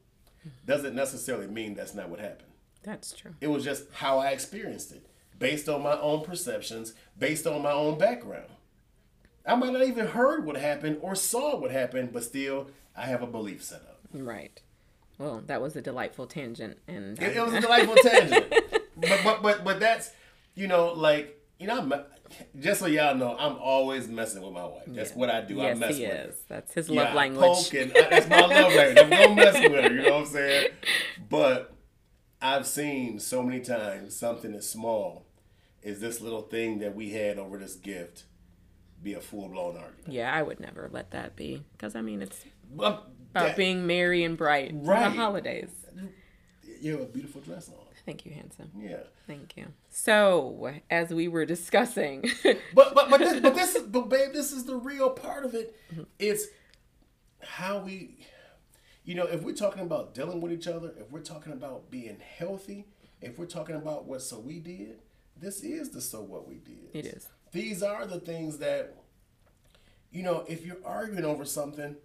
doesn't 0.66 0.96
necessarily 0.96 1.46
mean 1.46 1.74
that's 1.74 1.94
not 1.94 2.08
what 2.08 2.18
happened. 2.18 2.50
That's 2.82 3.12
true. 3.12 3.36
It 3.40 3.46
was 3.46 3.62
just 3.62 3.84
how 3.92 4.18
I 4.18 4.30
experienced 4.30 4.90
it, 4.90 5.06
based 5.38 5.68
on 5.68 5.84
my 5.84 5.96
own 6.00 6.24
perceptions, 6.24 6.94
based 7.16 7.46
on 7.46 7.62
my 7.62 7.70
own 7.70 7.96
background. 7.96 8.50
I 9.46 9.54
might 9.54 9.72
not 9.72 9.84
even 9.84 10.08
heard 10.08 10.44
what 10.44 10.56
happened 10.56 10.98
or 11.00 11.14
saw 11.14 11.56
what 11.56 11.70
happened, 11.70 12.12
but 12.12 12.24
still, 12.24 12.66
I 12.96 13.02
have 13.02 13.22
a 13.22 13.28
belief 13.28 13.62
set 13.62 13.82
up. 13.82 14.00
Right. 14.12 14.60
Well, 15.16 15.44
that 15.46 15.62
was 15.62 15.76
a 15.76 15.80
delightful 15.80 16.26
tangent, 16.26 16.78
and 16.88 17.22
it, 17.22 17.36
it 17.36 17.40
was 17.40 17.52
a 17.52 17.60
delightful 17.60 17.94
tangent. 18.02 18.52
But 18.96 19.20
but 19.22 19.42
but 19.44 19.62
but 19.62 19.78
that's 19.78 20.10
you 20.56 20.66
know 20.66 20.92
like 20.92 21.40
you 21.64 21.68
know 21.68 22.04
just 22.58 22.80
so 22.80 22.86
y'all 22.86 23.14
know, 23.14 23.36
I'm 23.38 23.56
always 23.56 24.08
messing 24.08 24.42
with 24.42 24.52
my 24.52 24.64
wife. 24.64 24.82
That's 24.86 25.10
yeah. 25.10 25.16
what 25.16 25.30
I 25.30 25.40
do. 25.42 25.54
Yes, 25.54 25.76
I 25.76 25.78
mess 25.78 25.96
he 25.96 26.02
with 26.02 26.12
is. 26.12 26.26
her. 26.26 26.34
That's 26.48 26.74
his 26.74 26.90
love 26.90 27.08
yeah, 27.08 27.14
language. 27.14 27.42
Poking. 27.42 27.90
Uh, 27.90 28.08
that's 28.10 28.28
my 28.28 28.40
love 28.40 28.74
language. 28.74 28.98
I'm 28.98 29.10
gonna 29.10 29.34
mess 29.34 29.54
with 29.54 29.72
her. 29.72 29.94
You 29.94 30.02
know 30.02 30.10
what 30.10 30.20
I'm 30.20 30.26
saying? 30.26 30.68
But 31.30 31.72
I've 32.40 32.66
seen 32.66 33.18
so 33.18 33.42
many 33.42 33.60
times 33.60 34.14
something 34.14 34.54
as 34.54 34.68
small 34.68 35.26
as 35.82 36.00
this 36.00 36.20
little 36.20 36.42
thing 36.42 36.78
that 36.80 36.94
we 36.94 37.10
had 37.10 37.38
over 37.38 37.58
this 37.58 37.74
gift 37.74 38.24
be 39.02 39.14
a 39.14 39.20
full 39.20 39.48
blown 39.48 39.76
argument. 39.76 40.08
Yeah, 40.08 40.32
I 40.32 40.42
would 40.42 40.60
never 40.60 40.88
let 40.92 41.10
that 41.12 41.34
be 41.34 41.64
because 41.72 41.96
I 41.96 42.02
mean 42.02 42.22
it's 42.22 42.44
well, 42.70 43.06
about 43.30 43.46
that, 43.46 43.56
being 43.56 43.86
merry 43.86 44.22
and 44.22 44.36
bright 44.36 44.72
right. 44.74 45.04
for 45.04 45.10
the 45.10 45.16
holidays. 45.16 45.70
You 46.80 46.92
have 46.92 47.00
a 47.00 47.06
beautiful 47.06 47.40
dress 47.40 47.68
on. 47.68 47.83
Thank 48.04 48.26
you, 48.26 48.32
handsome. 48.32 48.70
Yeah. 48.78 48.98
Thank 49.26 49.56
you. 49.56 49.66
So, 49.88 50.72
as 50.90 51.10
we 51.10 51.26
were 51.28 51.46
discussing, 51.46 52.24
but 52.74 52.94
but 52.94 53.08
but 53.08 53.18
this, 53.18 53.40
but 53.40 53.54
this 53.54 53.74
is 53.74 53.82
but 53.84 54.08
babe, 54.08 54.32
this 54.32 54.52
is 54.52 54.64
the 54.64 54.76
real 54.76 55.10
part 55.10 55.44
of 55.44 55.54
it. 55.54 55.74
Mm-hmm. 55.90 56.02
It's 56.18 56.46
how 57.42 57.78
we, 57.78 58.18
you 59.04 59.14
know, 59.14 59.24
if 59.24 59.42
we're 59.42 59.54
talking 59.54 59.82
about 59.82 60.14
dealing 60.14 60.40
with 60.42 60.52
each 60.52 60.66
other, 60.68 60.92
if 60.98 61.10
we're 61.10 61.20
talking 61.20 61.52
about 61.52 61.90
being 61.90 62.18
healthy, 62.38 62.86
if 63.22 63.38
we're 63.38 63.46
talking 63.46 63.76
about 63.76 64.04
what 64.04 64.20
so 64.20 64.38
we 64.38 64.60
did, 64.60 65.00
this 65.40 65.62
is 65.62 65.90
the 65.90 66.00
so 66.00 66.20
what 66.20 66.46
we 66.46 66.56
did. 66.56 66.90
it 66.92 67.06
is. 67.06 67.28
These 67.52 67.82
are 67.82 68.04
the 68.06 68.20
things 68.20 68.58
that, 68.58 68.94
you 70.10 70.22
know, 70.22 70.44
if 70.48 70.66
you're 70.66 70.84
arguing 70.84 71.24
over 71.24 71.44
something, 71.44 71.96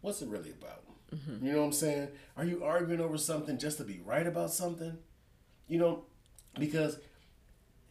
what's 0.00 0.22
it 0.22 0.28
really 0.28 0.50
about? 0.50 0.82
Mm-hmm. 1.14 1.44
You 1.46 1.52
know 1.52 1.58
what 1.60 1.64
I'm 1.66 1.72
saying? 1.72 2.08
Are 2.36 2.44
you 2.44 2.62
arguing 2.64 3.00
over 3.00 3.18
something 3.18 3.58
just 3.58 3.78
to 3.78 3.84
be 3.84 4.00
right 4.04 4.26
about 4.26 4.50
something? 4.52 4.98
You 5.68 5.78
know, 5.78 6.04
because 6.58 6.98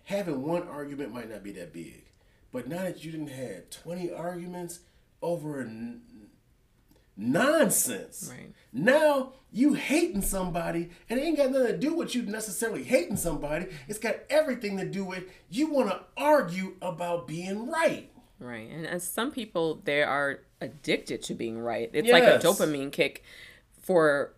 having 0.06 0.42
one 0.44 0.68
argument 0.68 1.14
might 1.14 1.30
not 1.30 1.44
be 1.44 1.52
that 1.54 1.74
big, 1.74 2.06
but 2.52 2.68
now 2.68 2.84
that 2.84 3.04
you 3.04 3.12
didn't 3.12 3.28
have 3.30 3.70
20 3.70 4.12
arguments 4.12 4.80
over 5.22 5.62
n- 5.62 6.02
nonsense, 7.16 8.30
Right. 8.32 8.54
now 8.72 9.34
you 9.52 9.74
hating 9.74 10.22
somebody, 10.22 10.90
and 11.10 11.20
it 11.20 11.24
ain't 11.24 11.38
got 11.38 11.52
nothing 11.52 11.68
to 11.68 11.78
do 11.78 11.94
with 11.96 12.16
you 12.16 12.22
necessarily 12.24 12.84
hating 12.84 13.18
somebody. 13.18 13.68
It's 13.88 14.00
got 14.00 14.18
everything 14.30 14.78
to 14.78 14.86
do 14.86 15.04
with 15.04 15.24
you 15.50 15.72
want 15.72 15.90
to 15.90 16.02
argue 16.16 16.76
about 16.82 17.28
being 17.28 17.68
right. 17.70 18.09
Right. 18.40 18.70
And 18.70 18.88
as 18.88 19.04
some 19.08 19.32
people, 19.32 19.82
they 19.84 20.02
are 20.02 20.40
addicted 20.62 21.22
to 21.24 21.34
being 21.34 21.60
right. 21.60 21.90
It's 21.94 22.10
like 22.10 22.24
a 22.24 22.40
dopamine 22.40 22.92
kick 22.92 23.24
for 23.82 24.34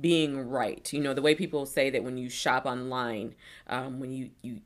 being 0.00 0.48
right. 0.48 0.92
You 0.92 1.00
know, 1.00 1.14
the 1.14 1.22
way 1.22 1.34
people 1.34 1.66
say 1.66 1.90
that 1.90 2.04
when 2.04 2.16
you 2.16 2.28
shop 2.28 2.66
online, 2.66 3.34
um, 3.68 3.98
when 3.98 4.12
you, 4.12 4.30
you 4.42 4.60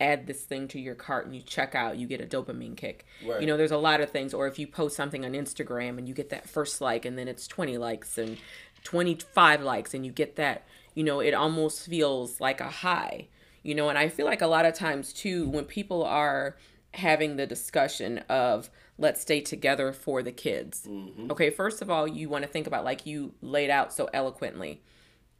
add 0.00 0.26
this 0.26 0.42
thing 0.42 0.68
to 0.68 0.80
your 0.80 0.94
cart 0.94 1.26
and 1.26 1.34
you 1.34 1.42
check 1.42 1.74
out, 1.74 1.96
you 1.96 2.06
get 2.06 2.20
a 2.20 2.26
dopamine 2.26 2.76
kick. 2.76 3.06
Right. 3.24 3.40
You 3.40 3.46
know, 3.46 3.56
there's 3.56 3.70
a 3.72 3.78
lot 3.78 4.00
of 4.00 4.10
things. 4.10 4.34
Or 4.34 4.46
if 4.46 4.58
you 4.58 4.66
post 4.66 4.96
something 4.96 5.24
on 5.24 5.32
Instagram 5.32 5.98
and 5.98 6.06
you 6.06 6.14
get 6.14 6.30
that 6.30 6.48
first 6.48 6.80
like 6.80 7.04
and 7.04 7.18
then 7.18 7.28
it's 7.28 7.46
20 7.46 7.78
likes 7.78 8.18
and 8.18 8.38
25 8.84 9.62
likes 9.62 9.94
and 9.94 10.06
you 10.06 10.12
get 10.12 10.36
that, 10.36 10.66
you 10.94 11.02
know, 11.02 11.20
it 11.20 11.34
almost 11.34 11.86
feels 11.86 12.40
like 12.40 12.60
a 12.60 12.70
high. 12.70 13.28
You 13.62 13.74
know, 13.74 13.88
and 13.88 13.98
I 13.98 14.08
feel 14.08 14.26
like 14.26 14.42
a 14.42 14.46
lot 14.46 14.64
of 14.64 14.74
times 14.74 15.12
too, 15.12 15.48
when 15.48 15.64
people 15.64 16.04
are 16.04 16.56
having 16.96 17.36
the 17.36 17.46
discussion 17.46 18.18
of 18.28 18.70
let's 18.98 19.20
stay 19.20 19.40
together 19.40 19.92
for 19.92 20.22
the 20.22 20.32
kids. 20.32 20.86
Mm-hmm. 20.88 21.30
Okay, 21.30 21.50
first 21.50 21.82
of 21.82 21.90
all, 21.90 22.08
you 22.08 22.28
want 22.28 22.42
to 22.42 22.48
think 22.50 22.66
about 22.66 22.84
like 22.84 23.06
you 23.06 23.34
laid 23.40 23.70
out 23.70 23.92
so 23.92 24.08
eloquently. 24.12 24.82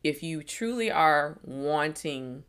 If 0.05 0.23
you 0.23 0.43
truly 0.43 0.91
are 0.91 1.39
wanting 1.43 2.45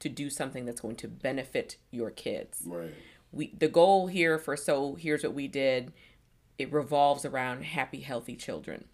to 0.00 0.08
do 0.08 0.28
something 0.30 0.64
that's 0.64 0.80
going 0.80 0.96
to 0.96 1.08
benefit 1.08 1.76
your 1.90 2.10
kids, 2.10 2.62
Right. 2.66 2.94
we 3.32 3.54
the 3.58 3.68
goal 3.68 4.06
here 4.08 4.38
for 4.38 4.56
so 4.56 4.94
here's 4.94 5.22
what 5.22 5.34
we 5.34 5.48
did 5.48 5.92
it 6.58 6.72
revolves 6.72 7.24
around 7.24 7.64
happy 7.64 8.00
healthy 8.00 8.34
children 8.36 8.84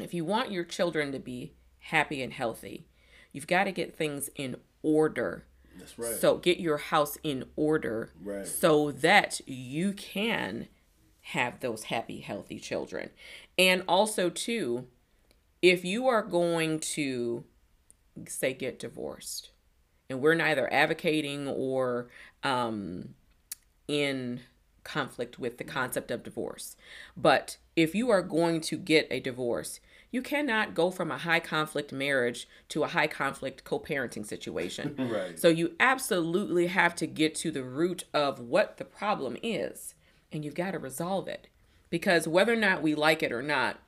if 0.00 0.12
you 0.14 0.24
want 0.24 0.50
your 0.52 0.64
children 0.64 1.10
to 1.12 1.18
be 1.18 1.52
happy 1.78 2.22
and 2.22 2.32
healthy 2.32 2.86
you've 3.32 3.46
got 3.46 3.64
to 3.64 3.72
get 3.72 3.94
things 3.96 4.30
in 4.36 4.56
order 4.82 5.44
That's 5.78 5.98
right. 5.98 6.14
so 6.16 6.36
get 6.36 6.58
your 6.60 6.78
house 6.78 7.18
in 7.22 7.44
order 7.56 8.12
Right. 8.22 8.46
so 8.46 8.90
that 8.92 9.40
you 9.46 9.92
can 9.92 10.68
have 11.26 11.60
those 11.60 11.84
happy 11.84 12.20
healthy 12.20 12.58
children 12.58 13.10
and 13.58 13.84
also 13.86 14.28
too 14.28 14.86
if 15.60 15.84
you 15.84 16.08
are 16.08 16.22
going 16.22 16.80
to 16.80 17.44
say 18.26 18.52
get 18.52 18.78
divorced 18.78 19.50
and 20.10 20.20
we're 20.20 20.34
neither 20.34 20.70
advocating 20.72 21.46
or 21.48 22.08
um, 22.42 23.14
in 23.88 24.40
conflict 24.84 25.38
with 25.38 25.58
the 25.58 25.64
concept 25.64 26.10
of 26.10 26.22
divorce. 26.22 26.76
But 27.16 27.56
if 27.76 27.94
you 27.94 28.10
are 28.10 28.20
going 28.20 28.60
to 28.62 28.76
get 28.76 29.06
a 29.10 29.20
divorce, 29.20 29.80
you 30.12 30.22
cannot 30.22 30.74
go 30.74 30.90
from 30.90 31.10
a 31.10 31.18
high 31.18 31.40
conflict 31.40 31.92
marriage 31.92 32.46
to 32.68 32.84
a 32.84 32.88
high 32.88 33.08
conflict 33.08 33.64
co 33.64 33.80
parenting 33.80 34.24
situation. 34.24 34.94
Right. 35.12 35.38
So 35.38 35.48
you 35.48 35.74
absolutely 35.80 36.68
have 36.68 36.94
to 36.96 37.06
get 37.06 37.34
to 37.36 37.50
the 37.50 37.64
root 37.64 38.04
of 38.14 38.38
what 38.38 38.76
the 38.76 38.84
problem 38.84 39.36
is 39.42 39.94
and 40.30 40.44
you've 40.44 40.54
got 40.54 40.70
to 40.72 40.78
resolve 40.78 41.28
it. 41.28 41.48
Because 41.90 42.26
whether 42.26 42.52
or 42.52 42.56
not 42.56 42.82
we 42.82 42.94
like 42.94 43.22
it 43.22 43.32
or 43.32 43.42
not, 43.42 43.78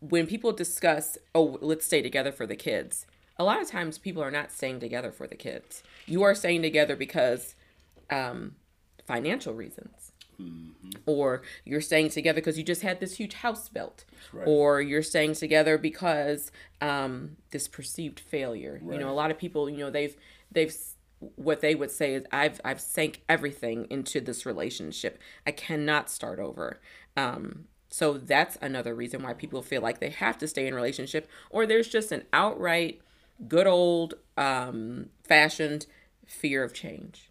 when 0.00 0.26
people 0.26 0.52
discuss, 0.52 1.16
oh, 1.34 1.58
let's 1.60 1.86
stay 1.86 2.02
together 2.02 2.32
for 2.32 2.46
the 2.46 2.56
kids, 2.56 3.06
a 3.38 3.44
lot 3.44 3.62
of 3.62 3.68
times 3.68 3.96
people 3.96 4.22
are 4.22 4.30
not 4.30 4.52
staying 4.52 4.80
together 4.80 5.10
for 5.10 5.26
the 5.26 5.34
kids. 5.34 5.82
You 6.06 6.22
are 6.22 6.34
staying 6.34 6.62
together 6.62 6.96
because 6.96 7.54
um, 8.10 8.56
financial 9.06 9.54
reasons. 9.54 9.99
Or 11.06 11.42
you're 11.64 11.80
staying 11.80 12.10
together 12.10 12.40
because 12.40 12.58
you 12.58 12.64
just 12.64 12.82
had 12.82 13.00
this 13.00 13.16
huge 13.16 13.34
house 13.34 13.68
built. 13.68 14.04
right. 14.32 14.46
Or 14.46 14.80
you're 14.80 15.02
staying 15.02 15.34
together 15.34 15.78
because 15.78 16.50
um, 16.80 17.36
this 17.50 17.68
perceived 17.68 18.20
failure. 18.20 18.80
You 18.82 18.98
know, 18.98 19.10
a 19.10 19.12
lot 19.12 19.30
of 19.30 19.38
people, 19.38 19.68
you 19.70 19.78
know, 19.78 19.90
they've 19.90 20.16
they've 20.50 20.74
what 21.36 21.60
they 21.60 21.74
would 21.74 21.90
say 21.90 22.14
is 22.14 22.24
I've 22.32 22.60
I've 22.64 22.80
sank 22.80 23.22
everything 23.28 23.86
into 23.90 24.20
this 24.20 24.46
relationship. 24.46 25.18
I 25.46 25.52
cannot 25.52 26.10
start 26.10 26.38
over. 26.38 26.80
Um, 27.16 27.66
so 27.90 28.14
that's 28.14 28.56
another 28.62 28.94
reason 28.94 29.22
why 29.22 29.34
people 29.34 29.62
feel 29.62 29.82
like 29.82 29.98
they 29.98 30.10
have 30.10 30.38
to 30.38 30.48
stay 30.48 30.66
in 30.66 30.74
relationship, 30.74 31.28
or 31.50 31.66
there's 31.66 31.88
just 31.88 32.12
an 32.12 32.24
outright 32.32 33.00
good 33.48 33.66
old 33.66 34.14
um, 34.36 35.06
fashioned 35.24 35.86
fear 36.26 36.62
of 36.62 36.72
change. 36.72 37.29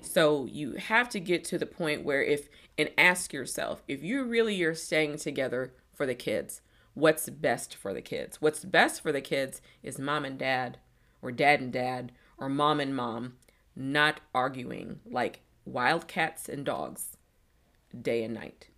So 0.00 0.46
you 0.46 0.72
have 0.72 1.08
to 1.10 1.20
get 1.20 1.44
to 1.44 1.58
the 1.58 1.66
point 1.66 2.04
where 2.04 2.22
if 2.22 2.48
and 2.76 2.90
ask 2.98 3.32
yourself 3.32 3.82
if 3.88 4.02
you 4.02 4.24
really 4.24 4.62
are 4.62 4.74
staying 4.74 5.16
together 5.18 5.74
for 5.92 6.06
the 6.06 6.14
kids, 6.14 6.60
what's 6.94 7.28
best 7.30 7.74
for 7.74 7.92
the 7.94 8.02
kids? 8.02 8.40
What's 8.40 8.64
best 8.64 9.02
for 9.02 9.12
the 9.12 9.20
kids 9.20 9.60
is 9.82 9.98
mom 9.98 10.24
and 10.24 10.38
dad 10.38 10.78
or 11.22 11.32
dad 11.32 11.60
and 11.60 11.72
dad 11.72 12.12
or 12.38 12.48
mom 12.48 12.80
and 12.80 12.94
mom 12.94 13.34
not 13.76 14.20
arguing 14.34 15.00
like 15.04 15.40
wild 15.64 16.06
cats 16.06 16.48
and 16.48 16.64
dogs 16.64 17.16
day 18.00 18.22
and 18.22 18.34
night. 18.34 18.68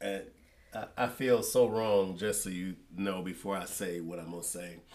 And 0.00 0.24
I, 0.74 0.84
I 0.96 1.06
feel 1.08 1.42
so 1.42 1.66
wrong, 1.66 2.16
just 2.16 2.44
so 2.44 2.50
you 2.50 2.76
know, 2.96 3.22
before 3.22 3.56
I 3.56 3.64
say 3.64 4.00
what 4.00 4.18
I'm 4.18 4.30
gonna 4.30 4.42
say. 4.42 4.76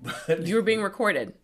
But 0.00 0.46
You're 0.46 0.62
being 0.62 0.82
recorded 0.82 1.34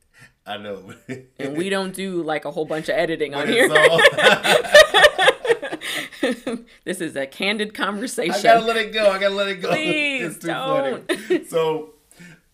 I 0.46 0.56
know. 0.56 0.92
and 1.38 1.56
we 1.56 1.70
don't 1.70 1.94
do 1.94 2.22
like 2.22 2.44
a 2.44 2.50
whole 2.50 2.64
bunch 2.64 2.88
of 2.88 2.96
editing 2.96 3.34
on 3.34 3.48
here. 3.48 3.68
this 6.84 7.00
is 7.00 7.16
a 7.16 7.26
candid 7.26 7.74
conversation. 7.74 8.34
I 8.34 8.42
gotta 8.42 8.66
let 8.66 8.76
it 8.76 8.92
go. 8.92 9.10
I 9.10 9.18
gotta 9.18 9.34
let 9.34 9.48
it 9.48 9.62
go. 9.62 9.70
Please 9.70 10.36
it's 10.36 10.38
too 10.38 10.48
don't. 10.48 11.10
funny. 11.10 11.44
So 11.44 11.94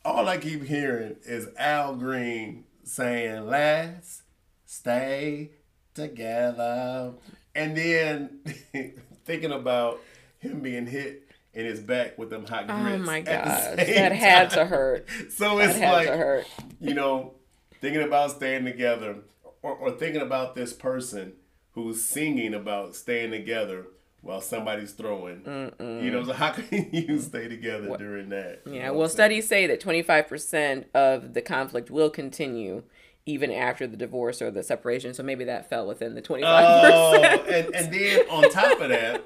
all 0.05 0.29
I 0.29 0.39
keep 0.39 0.65
hearing 0.65 1.17
is 1.25 1.49
Al 1.59 1.97
Green 1.97 2.65
saying, 2.85 3.47
"Let's 3.47 4.23
stay 4.65 5.51
together," 5.95 7.15
and 7.55 7.77
then 7.77 8.41
thinking 9.25 9.53
about 9.53 10.01
him 10.39 10.61
being 10.61 10.87
hit 10.87 11.23
in 11.55 11.65
his 11.65 11.81
back 11.81 12.19
with 12.19 12.31
them 12.31 12.47
hot 12.47 12.67
oh 12.69 12.83
grits. 12.83 13.03
Oh 13.03 13.07
my 13.07 13.21
gosh, 13.21 13.77
that 13.77 14.13
had 14.13 14.51
to 14.51 14.65
hurt. 14.67 15.07
So 15.31 15.59
it's 15.59 15.79
like 15.79 16.09
to 16.09 16.17
hurt. 16.17 16.47
you 16.81 16.95
know, 16.95 17.35
thinking 17.81 18.03
about 18.03 18.33
staying 18.33 18.65
together, 18.65 19.17
or, 19.63 19.73
or 19.73 19.91
thinking 19.93 20.23
about 20.23 20.55
this 20.55 20.73
person 20.73 21.35
who's 21.73 22.03
singing 22.03 22.55
about 22.55 22.95
staying 22.95 23.31
together 23.31 23.87
while 24.23 24.41
somebody's 24.41 24.93
throwing. 24.93 25.43
You 25.79 26.11
know, 26.11 26.25
so 26.25 26.33
how 26.33 26.51
can 26.53 26.89
you 26.93 27.21
stay 27.21 27.49
together 27.49 27.97
during 27.97 28.31
that? 28.31 28.63
You 28.67 28.75
Yeah, 28.75 28.87
know 28.87 28.93
well, 28.93 29.01
what 29.01 29.05
I'm 29.05 29.09
saying? 29.11 29.43
studies 29.43 29.49
say 29.49 29.67
that 29.69 29.81
25% 29.81 30.85
of 30.95 31.35
the 31.35 31.43
conflict 31.43 31.91
will 31.91 32.11
continue 32.11 32.83
even 33.25 33.51
after 33.51 33.87
the 33.87 33.97
divorce 33.97 34.41
or 34.41 34.51
the 34.51 34.63
separation. 34.63 35.13
So 35.15 35.23
maybe 35.23 35.45
that 35.45 35.69
fell 35.69 35.87
within 35.87 36.15
the 36.15 36.23
25%. 36.23 36.43
Oh, 36.45 37.45
and, 37.49 37.75
and 37.75 37.93
then 37.93 38.21
on 38.31 38.51
top 38.51 38.81
of 38.81 38.89
that, 38.89 39.25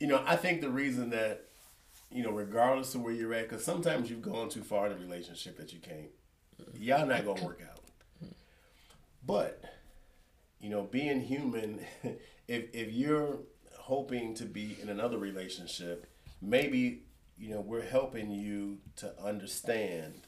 you 0.00 0.06
know, 0.06 0.22
I 0.26 0.36
think 0.36 0.60
the 0.60 0.70
reason 0.70 1.10
that, 1.10 1.44
you 2.10 2.22
know, 2.22 2.30
regardless 2.30 2.94
of 2.94 3.02
where 3.02 3.12
you're 3.12 3.34
at, 3.34 3.48
because 3.48 3.64
sometimes 3.64 4.10
you've 4.10 4.22
gone 4.22 4.48
too 4.48 4.62
far 4.62 4.86
in 4.86 4.92
a 4.92 4.96
relationship 4.96 5.56
that 5.58 5.72
you 5.72 5.80
can't, 5.80 6.08
y'all 6.78 7.06
not 7.06 7.24
gonna 7.24 7.44
work 7.44 7.60
out. 7.68 7.80
But, 9.24 9.62
you 10.60 10.70
know, 10.70 10.82
being 10.82 11.20
human, 11.20 11.80
if 12.48 12.74
if 12.74 12.92
you're 12.92 13.38
hoping 13.78 14.34
to 14.34 14.44
be 14.44 14.76
in 14.80 14.88
another 14.88 15.18
relationship, 15.18 16.06
maybe 16.40 17.02
you 17.38 17.50
know 17.50 17.60
we're 17.60 17.86
helping 17.86 18.30
you 18.30 18.78
to 18.96 19.12
understand, 19.22 20.22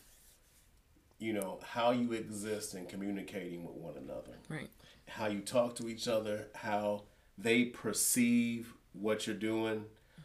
you 1.19 1.33
know, 1.33 1.61
how 1.63 1.91
you 1.91 2.13
exist 2.13 2.75
in 2.75 2.87
communicating 2.87 3.65
with 3.65 3.75
one 3.75 3.97
another 3.97 4.39
right. 4.49 4.71
how 5.07 5.27
you 5.27 5.41
talk 5.41 5.75
to 5.77 5.89
each 5.89 6.09
other, 6.09 6.49
how 6.55 7.05
they 7.37 7.65
perceive 7.65 8.75
what 8.93 9.27
you're 9.27 9.37
doing. 9.37 9.85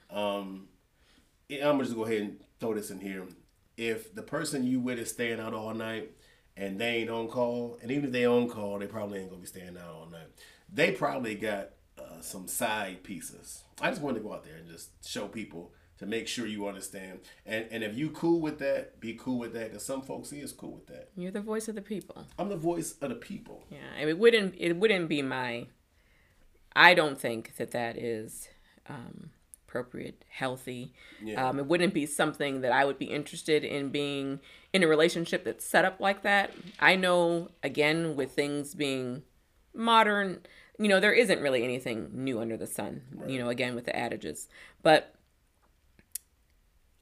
Um, 0.10 0.68
I'm 1.52 1.60
gonna 1.60 1.84
just 1.84 1.96
go 1.96 2.06
ahead 2.06 2.22
and 2.22 2.40
throw 2.60 2.74
this 2.74 2.90
in 2.90 3.00
here. 3.00 3.26
If 3.78 4.14
the 4.14 4.22
person 4.22 4.66
you 4.66 4.80
with 4.80 5.00
is 5.00 5.10
staying 5.10 5.40
out 5.40 5.54
all 5.54 5.74
night 5.74 6.12
and 6.56 6.80
they 6.80 6.98
ain't 6.98 7.10
on 7.10 7.28
call, 7.28 7.80
and 7.82 7.92
even 7.92 8.06
if 8.06 8.12
they 8.12 8.26
on 8.26 8.50
call, 8.50 8.80
they 8.80 8.88
probably 8.88 9.20
ain't 9.20 9.30
gonna 9.30 9.42
be 9.42 9.48
staying 9.48 9.78
out 9.78 9.94
all 9.94 10.08
night. 10.12 10.28
They 10.72 10.92
probably 10.92 11.36
got 11.36 11.70
uh, 11.98 12.22
some 12.22 12.48
side 12.48 13.04
pieces. 13.04 13.64
I 13.82 13.90
just 13.90 14.02
wanted 14.02 14.20
to 14.20 14.24
go 14.24 14.34
out 14.34 14.44
there 14.44 14.56
and 14.56 14.68
just 14.68 14.90
show 15.08 15.28
people 15.28 15.72
to 16.00 16.06
make 16.06 16.28
sure 16.28 16.46
you 16.46 16.68
understand. 16.68 17.20
And 17.46 17.68
and 17.72 17.84
if 17.84 17.98
you 17.98 18.10
cool 18.10 18.40
with 18.40 18.60
that, 18.60 19.00
be 19.00 19.14
cool 19.14 19.40
with 19.40 19.54
that. 19.54 19.72
Because 19.72 19.86
some 19.86 20.02
folks 20.02 20.32
is 20.32 20.52
cool 20.52 20.74
with 20.74 20.88
that. 20.88 21.10
You're 21.16 21.32
the 21.32 21.42
voice 21.42 21.68
of 21.68 21.76
the 21.76 21.82
people. 21.82 22.26
I'm 22.38 22.50
the 22.50 22.58
voice 22.58 22.96
of 23.02 23.10
the 23.10 23.16
people. 23.16 23.64
Yeah, 23.70 23.78
I 23.96 24.00
mean, 24.00 24.10
it 24.10 24.20
wouldn't 24.20 24.56
it 24.58 24.74
wouldn't 24.74 25.10
be 25.10 25.22
my. 25.22 25.68
I 26.76 26.94
don't 26.94 27.20
think 27.20 27.56
that 27.58 27.72
that 27.72 27.98
is 27.98 28.50
um, 28.90 29.30
appropriate, 29.74 30.24
healthy. 30.30 30.94
Yeah. 31.24 31.50
Um, 31.50 31.58
it 31.58 31.66
wouldn't 31.66 31.96
be 31.96 32.06
something 32.06 32.62
that 32.62 32.72
I 32.72 32.86
would 32.86 33.00
be 33.00 33.06
interested 33.06 33.64
in 33.64 33.90
being 33.90 34.40
in 34.72 34.84
a 34.84 34.88
relationship 34.88 35.44
that's 35.44 35.66
set 35.66 35.84
up 35.84 36.00
like 36.00 36.22
that. 36.22 36.52
I 36.80 36.96
know, 36.96 37.50
again, 37.64 38.16
with 38.16 38.34
things 38.34 38.76
being 38.76 39.24
modern, 39.74 40.42
you 40.78 40.88
know, 40.88 41.00
there 41.00 41.12
isn't 41.12 41.42
really 41.42 41.64
anything 41.64 42.12
new 42.14 42.40
under 42.40 42.56
the 42.56 42.68
sun, 42.68 43.02
you 43.28 43.40
know, 43.40 43.50
again, 43.50 43.74
with 43.74 43.86
the 43.86 43.96
adages. 43.96 44.48
But 44.84 45.16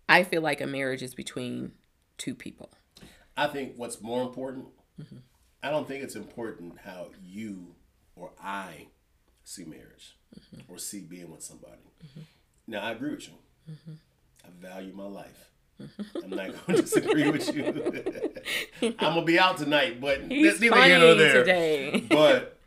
I 0.07 0.23
feel 0.23 0.41
like 0.41 0.61
a 0.61 0.67
marriage 0.67 1.03
is 1.03 1.13
between 1.13 1.73
two 2.17 2.35
people. 2.35 2.71
I 3.35 3.47
think 3.47 3.73
what's 3.75 4.01
more 4.01 4.21
important, 4.21 4.67
mm-hmm. 4.99 5.17
I 5.61 5.71
don't 5.71 5.87
think 5.87 6.05
it's 6.05 6.15
important 6.15 6.79
how 6.85 7.07
you 7.21 7.75
or 8.15 8.31
I 8.41 8.87
see 9.43 9.65
marriage 9.65 10.15
mm-hmm. 10.37 10.71
or 10.71 10.77
see 10.77 11.01
being 11.01 11.31
with 11.31 11.43
somebody. 11.43 11.91
Mm-hmm. 12.05 12.21
Now, 12.67 12.81
I 12.81 12.91
agree 12.91 13.11
with 13.11 13.27
you. 13.27 13.33
Mm-hmm. 13.69 13.91
I 14.45 14.67
value 14.67 14.93
my 14.93 15.05
life. 15.05 15.51
I'm 16.23 16.29
not 16.29 16.47
going 16.47 16.53
to 16.77 16.81
disagree 16.81 17.29
with 17.29 17.53
you. 17.55 18.33
I'm 18.99 19.13
gonna 19.13 19.25
be 19.25 19.39
out 19.39 19.57
tonight, 19.57 19.99
but 19.99 20.21
He's 20.23 20.59
that's 20.59 20.61
neither 20.61 20.83
here 20.83 20.99
nor 20.99 21.15
there. 21.15 21.33
today. 21.33 22.05
but 22.09 22.59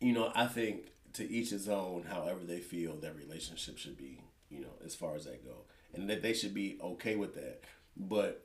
you 0.00 0.12
know, 0.12 0.30
I 0.34 0.46
think 0.46 0.88
to 1.14 1.28
each 1.28 1.50
his 1.50 1.68
own. 1.68 2.04
However, 2.04 2.40
they 2.42 2.60
feel 2.60 2.96
that 2.96 3.16
relationship 3.16 3.78
should 3.78 3.96
be, 3.96 4.20
you 4.50 4.60
know, 4.60 4.74
as 4.84 4.94
far 4.94 5.14
as 5.14 5.24
that 5.24 5.44
go, 5.44 5.64
and 5.94 6.08
that 6.10 6.22
they 6.22 6.32
should 6.32 6.54
be 6.54 6.78
okay 6.82 7.16
with 7.16 7.34
that. 7.34 7.60
But 7.96 8.44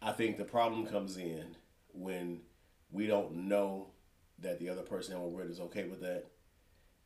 I 0.00 0.12
think 0.12 0.38
the 0.38 0.44
problem 0.44 0.86
comes 0.86 1.16
in 1.16 1.56
when 1.92 2.40
we 2.90 3.06
don't 3.06 3.48
know 3.48 3.88
that 4.38 4.58
the 4.58 4.68
other 4.68 4.82
person 4.82 5.14
that 5.14 5.20
we're 5.20 5.42
with 5.42 5.50
is 5.50 5.60
okay 5.60 5.84
with 5.84 6.00
that, 6.00 6.26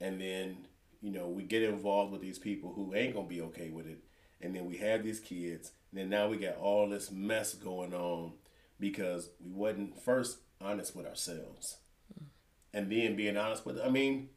and 0.00 0.20
then 0.20 0.66
you 1.01 1.11
know 1.11 1.28
we 1.28 1.42
get 1.42 1.62
involved 1.62 2.12
with 2.12 2.20
these 2.20 2.38
people 2.38 2.72
who 2.74 2.94
ain't 2.94 3.14
gonna 3.14 3.26
be 3.26 3.40
okay 3.42 3.70
with 3.70 3.86
it, 3.86 3.99
and 4.40 4.55
then 4.55 4.66
we 4.66 4.76
have 4.78 5.03
these 5.03 5.20
kids, 5.20 5.72
and 5.90 6.01
then 6.01 6.09
now 6.09 6.28
we 6.28 6.36
got 6.36 6.57
all 6.57 6.88
this 6.88 7.11
mess 7.11 7.55
going 7.55 7.94
on 7.94 8.32
because 8.78 9.30
we 9.40 9.53
wasn't 9.53 10.01
first 10.01 10.38
honest 10.61 10.94
with 10.97 11.07
ourselves, 11.07 11.78
and 12.72 12.90
then 12.90 13.16
being 13.16 13.36
honest 13.36 13.64
with. 13.64 13.80
I 13.80 13.88
mean, 13.88 14.28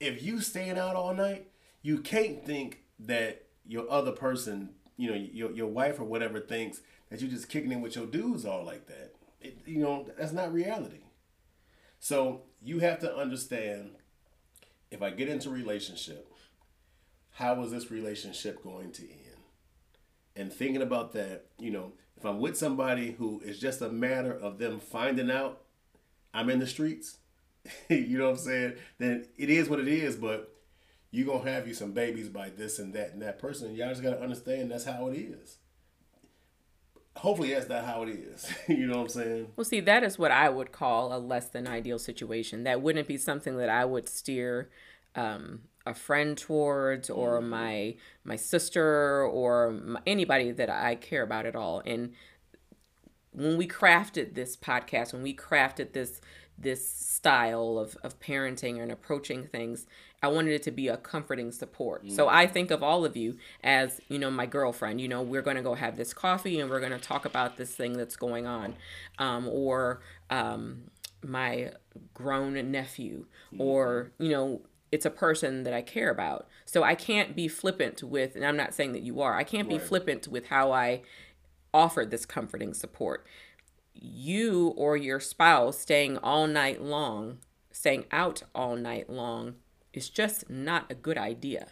if 0.00 0.22
you 0.22 0.40
staying 0.40 0.78
out 0.78 0.96
all 0.96 1.14
night, 1.14 1.48
you 1.82 1.98
can't 1.98 2.44
think 2.44 2.80
that 3.00 3.46
your 3.66 3.90
other 3.90 4.12
person, 4.12 4.70
you 4.96 5.10
know, 5.10 5.16
your 5.16 5.52
your 5.52 5.68
wife 5.68 6.00
or 6.00 6.04
whatever 6.04 6.40
thinks 6.40 6.80
that 7.10 7.20
you're 7.20 7.30
just 7.30 7.48
kicking 7.48 7.72
in 7.72 7.80
with 7.80 7.96
your 7.96 8.06
dudes 8.06 8.44
all 8.44 8.64
like 8.64 8.86
that. 8.86 9.14
It, 9.40 9.58
you 9.66 9.78
know, 9.78 10.06
that's 10.18 10.32
not 10.32 10.52
reality. 10.52 11.00
So 12.00 12.42
you 12.62 12.80
have 12.80 13.00
to 13.00 13.16
understand 13.16 13.90
if 14.90 15.02
I 15.02 15.10
get 15.10 15.28
into 15.28 15.50
relationship, 15.50 16.32
how 17.32 17.62
is 17.62 17.70
this 17.70 17.90
relationship 17.90 18.62
going 18.62 18.92
to 18.92 19.02
end? 19.02 19.42
And 20.34 20.52
thinking 20.52 20.82
about 20.82 21.12
that, 21.12 21.46
you 21.58 21.70
know, 21.70 21.92
if 22.16 22.24
I'm 22.24 22.40
with 22.40 22.56
somebody 22.56 23.12
who 23.12 23.40
is 23.44 23.60
just 23.60 23.80
a 23.80 23.88
matter 23.88 24.32
of 24.32 24.58
them 24.58 24.80
finding 24.80 25.30
out 25.30 25.62
I'm 26.34 26.50
in 26.50 26.58
the 26.58 26.66
streets, 26.66 27.18
you 27.88 28.18
know 28.18 28.24
what 28.30 28.38
I'm 28.38 28.44
saying? 28.44 28.72
Then 28.98 29.26
it 29.36 29.50
is 29.50 29.68
what 29.68 29.80
it 29.80 29.88
is, 29.88 30.16
but 30.16 30.54
you 31.10 31.24
gonna 31.24 31.50
have 31.50 31.66
you 31.66 31.74
some 31.74 31.92
babies 31.92 32.28
by 32.28 32.50
this 32.50 32.78
and 32.78 32.92
that 32.94 33.12
and 33.12 33.22
that 33.22 33.38
person. 33.38 33.74
Y'all 33.74 33.88
just 33.88 34.02
gotta 34.02 34.20
understand 34.20 34.70
that's 34.70 34.84
how 34.84 35.08
it 35.08 35.16
is. 35.16 35.56
Hopefully 37.18 37.52
that's 37.52 37.68
not 37.68 37.84
how 37.84 38.02
it 38.02 38.10
is. 38.10 38.52
you 38.68 38.86
know 38.86 38.98
what 38.98 39.02
I'm 39.02 39.08
saying? 39.08 39.52
Well, 39.56 39.64
see, 39.64 39.80
that 39.80 40.04
is 40.04 40.18
what 40.18 40.30
I 40.30 40.48
would 40.48 40.70
call 40.70 41.12
a 41.14 41.18
less 41.18 41.48
than 41.48 41.66
ideal 41.66 41.98
situation. 41.98 42.62
That 42.62 42.80
wouldn't 42.80 43.08
be 43.08 43.16
something 43.16 43.56
that 43.56 43.68
I 43.68 43.84
would 43.84 44.08
steer 44.08 44.70
um, 45.16 45.62
a 45.84 45.94
friend 45.94 46.38
towards, 46.38 47.10
or 47.10 47.40
my 47.40 47.96
my 48.22 48.36
sister, 48.36 49.22
or 49.24 49.72
my, 49.72 50.00
anybody 50.06 50.52
that 50.52 50.70
I 50.70 50.94
care 50.94 51.22
about 51.22 51.44
at 51.44 51.56
all. 51.56 51.82
And 51.84 52.12
when 53.32 53.56
we 53.56 53.66
crafted 53.66 54.34
this 54.34 54.56
podcast, 54.56 55.12
when 55.12 55.22
we 55.22 55.34
crafted 55.34 55.94
this 55.94 56.20
this 56.56 56.88
style 56.88 57.78
of, 57.78 57.96
of 58.02 58.18
parenting 58.20 58.80
and 58.82 58.90
approaching 58.90 59.44
things, 59.44 59.86
I 60.22 60.28
wanted 60.28 60.52
it 60.52 60.62
to 60.64 60.70
be 60.70 60.88
a 60.88 60.96
comforting 60.96 61.52
support. 61.52 62.10
So 62.10 62.28
I 62.28 62.46
think 62.46 62.70
of 62.70 62.82
all 62.82 63.04
of 63.04 63.16
you 63.16 63.36
as, 63.62 64.00
you 64.08 64.18
know, 64.18 64.30
my 64.30 64.46
girlfriend. 64.46 65.00
You 65.00 65.08
know, 65.08 65.22
we're 65.22 65.42
going 65.42 65.56
to 65.56 65.62
go 65.62 65.74
have 65.74 65.96
this 65.96 66.12
coffee 66.12 66.58
and 66.58 66.68
we're 66.68 66.80
going 66.80 66.92
to 66.92 66.98
talk 66.98 67.24
about 67.24 67.56
this 67.56 67.74
thing 67.74 67.96
that's 67.96 68.16
going 68.16 68.46
on. 68.46 68.74
Um, 69.18 69.48
or 69.48 70.00
um, 70.28 70.90
my 71.22 71.72
grown 72.14 72.70
nephew, 72.70 73.26
or, 73.58 74.10
you 74.18 74.30
know, 74.30 74.62
it's 74.90 75.06
a 75.06 75.10
person 75.10 75.62
that 75.64 75.72
I 75.72 75.82
care 75.82 76.10
about. 76.10 76.48
So 76.64 76.82
I 76.82 76.94
can't 76.94 77.36
be 77.36 77.46
flippant 77.46 78.02
with, 78.02 78.34
and 78.34 78.44
I'm 78.44 78.56
not 78.56 78.74
saying 78.74 78.92
that 78.92 79.02
you 79.02 79.20
are, 79.20 79.36
I 79.36 79.44
can't 79.44 79.68
be 79.68 79.78
flippant 79.78 80.28
with 80.28 80.46
how 80.46 80.72
I 80.72 81.02
offer 81.72 82.04
this 82.04 82.24
comforting 82.26 82.74
support. 82.74 83.26
You 83.94 84.68
or 84.76 84.96
your 84.96 85.20
spouse 85.20 85.78
staying 85.78 86.18
all 86.18 86.46
night 86.46 86.82
long, 86.82 87.38
staying 87.70 88.04
out 88.10 88.42
all 88.54 88.76
night 88.76 89.10
long, 89.10 89.56
is 89.98 90.08
just 90.08 90.48
not 90.48 90.86
a 90.88 90.94
good 90.94 91.18
idea. 91.18 91.66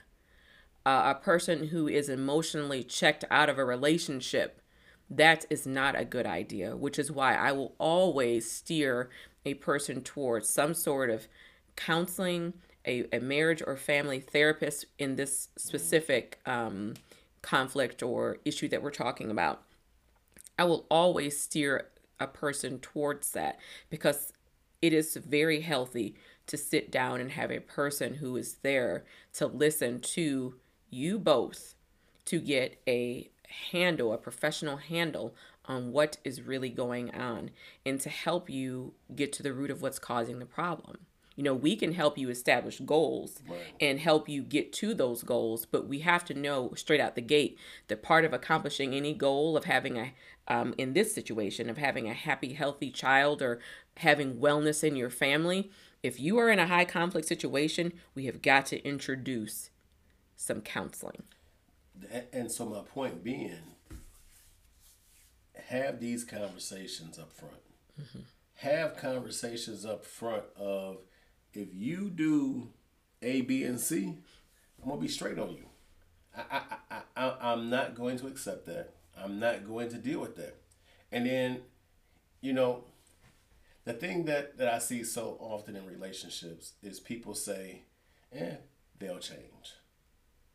Uh, 0.85 1.15
a 1.17 1.23
person 1.23 1.69
who 1.69 1.87
is 1.87 2.09
emotionally 2.09 2.83
checked 2.83 3.25
out 3.31 3.49
of 3.49 3.57
a 3.57 3.65
relationship, 3.65 4.61
that 5.09 5.47
is 5.49 5.65
not 5.65 5.99
a 5.99 6.05
good 6.05 6.27
idea, 6.27 6.77
which 6.77 6.99
is 6.99 7.11
why 7.11 7.37
I 7.37 7.53
will 7.53 7.75
always 7.79 8.51
steer 8.51 9.09
a 9.45 9.55
person 9.55 10.03
towards 10.03 10.49
some 10.49 10.75
sort 10.75 11.09
of 11.09 11.29
counseling, 11.77 12.55
a, 12.85 13.07
a 13.13 13.21
marriage 13.21 13.63
or 13.65 13.77
family 13.77 14.19
therapist 14.19 14.87
in 14.99 15.15
this 15.15 15.49
specific 15.57 16.41
um, 16.47 16.95
conflict 17.43 18.03
or 18.03 18.39
issue 18.45 18.69
that 18.69 18.83
we're 18.83 18.91
talking 18.91 19.31
about. 19.31 19.63
I 20.59 20.65
will 20.65 20.85
always 20.91 21.41
steer 21.41 21.89
a 22.19 22.27
person 22.27 22.81
towards 22.81 23.31
that 23.33 23.61
because 23.89 24.33
it 24.83 24.93
is 24.93 25.17
very 25.17 25.61
healthy 25.61 26.17
to 26.47 26.57
sit 26.57 26.91
down 26.91 27.21
and 27.21 27.33
have 27.33 27.51
a 27.51 27.61
person 27.61 28.15
who 28.15 28.37
is 28.37 28.57
there 28.63 29.05
to 29.35 29.47
listen 29.47 30.01
to 30.01 30.55
you 30.91 31.19
both 31.19 31.75
to 32.27 32.41
get 32.41 32.81
a 32.87 33.29
handle, 33.71 34.13
a 34.13 34.19
professional 34.19 34.77
handle 34.77 35.35
on 35.65 35.93
what 35.93 36.19
is 36.25 36.43
really 36.43 36.69
going 36.69 37.13
on 37.15 37.51
and 37.85 38.01
to 38.01 38.09
help 38.09 38.49
you 38.49 38.95
get 39.15 39.33
to 39.33 39.43
the 39.43 39.53
root 39.53 39.71
of 39.71 39.83
what's 39.83 39.99
causing 39.99 40.39
the 40.39 40.47
problem. 40.47 40.99
You 41.35 41.43
know, 41.43 41.55
we 41.55 41.77
can 41.77 41.93
help 41.93 42.17
you 42.17 42.31
establish 42.31 42.81
goals 42.81 43.43
and 43.79 44.01
help 44.01 44.27
you 44.27 44.43
get 44.43 44.73
to 44.75 44.95
those 44.95 45.23
goals, 45.23 45.67
but 45.67 45.87
we 45.87 45.99
have 45.99 46.25
to 46.27 46.35
know 46.35 46.73
straight 46.77 47.01
out 47.01 47.15
the 47.15 47.21
gate 47.21 47.59
that 47.89 48.03
part 48.03 48.25
of 48.25 48.33
accomplishing 48.33 48.95
any 48.95 49.13
goal 49.13 49.55
of 49.55 49.65
having 49.65 49.99
a, 49.99 50.13
um, 50.49 50.75
in 50.79 50.95
this 50.95 51.15
situation, 51.15 51.69
of 51.69 51.77
having 51.77 52.09
a 52.09 52.15
happy, 52.15 52.55
healthy 52.55 52.91
child 52.91 53.43
or 53.43 53.61
having 53.99 54.37
wellness 54.37 54.83
in 54.83 54.97
your 54.97 55.11
family, 55.11 55.71
if 56.03 56.21
you 56.21 56.39
are 56.39 56.51
in 56.51 56.59
a 56.59 56.67
high 56.67 56.85
conflict 56.85 57.27
situation, 57.27 57.93
we 58.15 58.27
have 58.27 58.43
got 58.43 58.67
to 58.67 58.83
introduce 58.87 59.71
some 60.37 60.61
counseling. 60.61 61.23
And 62.33 62.51
so 62.51 62.67
my 62.67 62.81
point 62.81 63.25
being, 63.25 63.59
have 65.69 66.01
these 66.01 66.25
conversations 66.25 67.19
up 67.19 67.33
front. 67.33 67.55
Mm-hmm. 68.01 68.19
Have 68.57 68.97
conversations 68.97 69.85
up 69.85 70.05
front 70.05 70.45
of 70.57 70.99
if 71.53 71.69
you 71.73 72.11
do 72.11 72.69
A, 73.23 73.41
B, 73.43 73.65
and 73.65 73.81
C, 73.81 74.19
I'm 74.83 74.89
gonna 74.89 75.01
be 75.01 75.09
straight 75.09 75.39
on 75.39 75.51
you. 75.51 75.67
I, 76.37 76.43
I, 76.51 76.77
I, 76.91 77.01
I, 77.17 77.53
I'm 77.53 77.71
not 77.71 77.95
going 77.95 78.19
to 78.19 78.27
accept 78.27 78.67
that. 78.67 78.95
I'm 79.17 79.41
not 79.41 79.67
going 79.67 79.89
to 79.91 79.97
deal 79.97 80.21
with 80.21 80.37
that. 80.37 80.57
And 81.11 81.27
then, 81.27 81.63
you 82.43 82.53
know, 82.53 82.85
the 83.87 83.93
thing 83.93 84.25
that, 84.25 84.59
that 84.59 84.69
I 84.69 84.79
see 84.81 85.05
so 85.05 85.37
often 85.41 85.77
in 85.77 85.87
relationships 85.87 86.73
is 86.83 86.99
people 86.99 87.35
say, 87.35 87.85
eh, 88.35 88.57
they'll 88.99 89.21
change. 89.21 89.75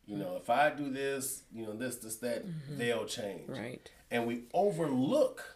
You 0.06 0.18
know, 0.18 0.36
if 0.36 0.50
I 0.50 0.70
do 0.72 0.92
this, 0.92 1.44
you 1.54 1.66
know, 1.66 1.74
this, 1.74 1.96
this, 1.96 2.18
that, 2.18 2.44
they'll 2.70 3.06
change. 3.06 3.48
Right. 3.48 3.90
And 4.12 4.28
we 4.28 4.44
overlook 4.54 5.56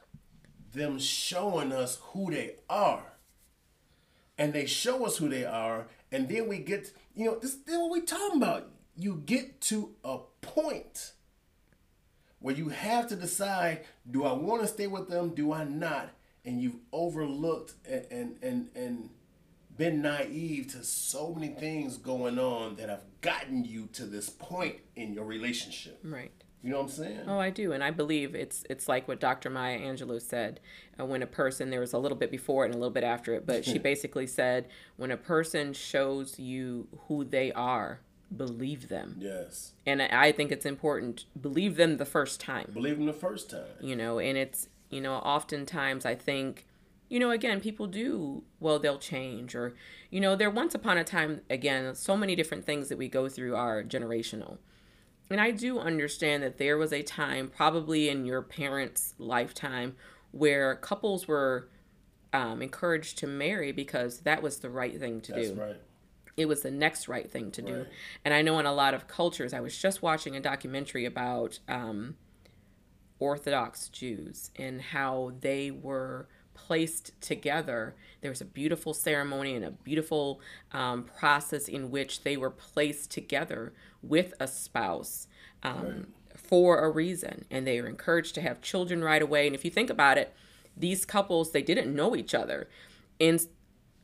them 0.74 0.98
showing 1.00 1.74
us 1.74 2.00
who 2.02 2.32
they 2.32 2.56
are. 2.70 3.04
And 4.38 4.54
they 4.54 4.66
show 4.66 5.06
us 5.06 5.18
who 5.18 5.30
they 5.30 5.46
are, 5.46 5.88
and 6.12 6.28
then 6.28 6.50
we 6.50 6.58
get, 6.58 6.92
you 7.14 7.26
know, 7.26 7.40
this, 7.40 7.54
is 7.54 7.78
what 7.78 7.90
we 7.90 8.02
talking 8.02 8.42
about. 8.42 8.70
You 8.98 9.22
get 9.26 9.62
to 9.62 9.96
a 10.04 10.20
point 10.42 11.14
where 12.40 12.54
you 12.54 12.68
have 12.68 13.08
to 13.08 13.16
decide: 13.16 13.86
Do 14.10 14.26
I 14.26 14.34
want 14.34 14.62
to 14.62 14.68
stay 14.68 14.88
with 14.88 15.08
them? 15.08 15.30
Do 15.30 15.54
I 15.54 15.64
not? 15.64 16.10
And 16.46 16.62
you've 16.62 16.78
overlooked 16.92 17.74
and 17.90 18.06
and 18.12 18.38
and, 18.42 18.70
and 18.76 19.10
been 19.78 20.02
naive 20.02 20.68
to 20.72 20.84
so 20.84 21.34
many 21.34 21.50
things 21.50 21.98
going 21.98 22.40
on 22.40 22.76
that 22.78 22.90
have 22.90 23.04
gotten 23.22 23.66
you 23.66 23.88
to 23.94 24.06
this 24.06 24.30
point 24.30 24.78
in 24.96 25.14
your 25.14 25.26
relationship. 25.26 26.00
Right. 26.04 26.32
You 26.64 26.72
know 26.72 26.78
what 26.78 26.84
I'm 26.86 26.90
saying? 26.90 27.22
Oh, 27.28 27.38
I 27.38 27.52
do, 27.52 27.74
and 27.74 27.84
I 27.84 27.92
believe 27.92 28.34
it's 28.34 28.64
it's 28.72 28.88
like 28.88 29.08
what 29.08 29.20
Dr. 29.20 29.52
Maya 29.52 29.80
Angelou 29.80 30.20
said. 30.20 30.60
Uh, 31.00 31.06
when 31.06 31.22
a 31.22 31.28
person, 31.28 31.70
there 31.70 31.80
was 31.80 31.94
a 31.94 32.00
little 32.00 32.18
bit 32.18 32.32
before 32.32 32.64
it 32.64 32.70
and 32.70 32.76
a 32.76 32.78
little 32.80 32.94
bit 32.94 33.04
after 33.04 33.36
it, 33.36 33.46
but 33.46 33.64
she 33.64 33.78
basically 33.92 34.26
said, 34.26 34.68
when 34.98 35.12
a 35.12 35.18
person 35.18 35.74
shows 35.74 36.40
you 36.40 36.88
who 37.08 37.24
they 37.24 37.52
are, 37.52 38.00
believe 38.36 38.90
them. 38.90 39.16
Yes. 39.20 39.74
And 39.86 40.02
I 40.02 40.10
I 40.12 40.32
think 40.32 40.52
it's 40.52 40.66
important 40.66 41.26
believe 41.40 41.76
them 41.76 41.98
the 41.98 42.06
first 42.06 42.40
time. 42.40 42.72
Believe 42.74 42.98
them 42.98 43.06
the 43.06 43.14
first 43.14 43.52
time. 43.52 43.68
You 43.80 43.96
know, 43.96 44.18
and 44.18 44.36
it's 44.36 44.68
you 44.90 45.02
know, 45.02 45.14
oftentimes 45.16 46.06
I 46.06 46.16
think, 46.16 46.66
you 47.10 47.20
know, 47.20 47.32
again, 47.32 47.60
people 47.62 47.88
do 47.88 48.44
well, 48.60 48.80
they'll 48.80 48.98
change, 48.98 49.56
or 49.56 49.76
you 50.10 50.20
know, 50.20 50.36
there 50.36 50.50
once 50.50 50.74
upon 50.74 50.98
a 50.98 51.04
time, 51.04 51.42
again, 51.50 51.94
so 51.96 52.16
many 52.16 52.36
different 52.36 52.66
things 52.66 52.90
that 52.90 52.98
we 52.98 53.08
go 53.08 53.30
through 53.30 53.56
are 53.56 53.84
generational. 53.84 54.58
And 55.30 55.42
I 55.42 55.52
do 55.52 55.80
understand 55.80 56.44
that 56.44 56.58
there 56.58 56.78
was 56.78 56.94
a 56.94 57.02
time, 57.02 57.50
probably 57.50 58.10
in 58.10 58.26
your 58.26 58.42
parents' 58.42 59.16
lifetime, 59.18 59.96
where 60.32 60.76
couples 60.76 61.28
were 61.28 61.70
um, 62.32 62.62
encouraged 62.62 63.18
to 63.20 63.28
marry 63.28 63.72
because 63.72 64.20
that 64.20 64.42
was 64.42 64.60
the 64.60 64.70
right 64.70 65.00
thing 65.00 65.22
to 65.22 65.34
do. 65.34 65.42
That's 65.42 65.52
do. 65.52 65.62
right. 65.62 65.82
It 66.38 66.48
was 66.48 66.62
the 66.62 66.72
next 66.72 67.08
right 67.08 67.32
thing 67.32 67.50
to 67.52 67.62
do. 67.62 67.86
And 68.26 68.34
I 68.34 68.42
know 68.42 68.60
in 68.60 68.66
a 68.66 68.74
lot 68.74 68.94
of 68.94 69.08
cultures, 69.08 69.54
I 69.54 69.62
was 69.62 69.78
just 69.78 70.02
watching 70.02 70.36
a 70.36 70.42
documentary 70.42 71.06
about 71.06 71.60
um, 71.70 72.18
Orthodox 73.20 73.90
Jews 73.90 74.52
and 74.56 74.82
how 74.82 75.34
they 75.40 75.72
were 75.72 76.28
placed 76.54 77.20
together. 77.22 77.96
There 78.22 78.32
was 78.32 78.42
a 78.42 78.46
beautiful 78.46 78.94
ceremony 78.94 79.56
and 79.56 79.66
a 79.66 79.72
beautiful 79.72 80.42
um, 80.72 81.04
process 81.04 81.68
in 81.68 81.92
which 81.92 82.24
they 82.24 82.38
were 82.38 82.50
placed 82.50 83.12
together 83.12 83.74
with 84.02 84.34
a 84.40 84.48
spouse 84.48 85.28
um, 85.64 86.08
for 86.36 86.80
a 86.80 86.90
reason. 86.90 87.46
And 87.52 87.68
they 87.68 87.82
were 87.82 87.88
encouraged 87.88 88.36
to 88.36 88.42
have 88.42 88.62
children 88.62 89.04
right 89.04 89.22
away. 89.22 89.46
And 89.46 89.56
if 89.56 89.64
you 89.64 89.72
think 89.72 89.90
about 89.90 90.18
it, 90.18 90.34
these 90.76 91.06
couples, 91.06 91.52
they 91.52 91.62
didn't 91.62 91.94
know 91.94 92.16
each 92.16 92.34
other. 92.34 92.68
And 93.20 93.46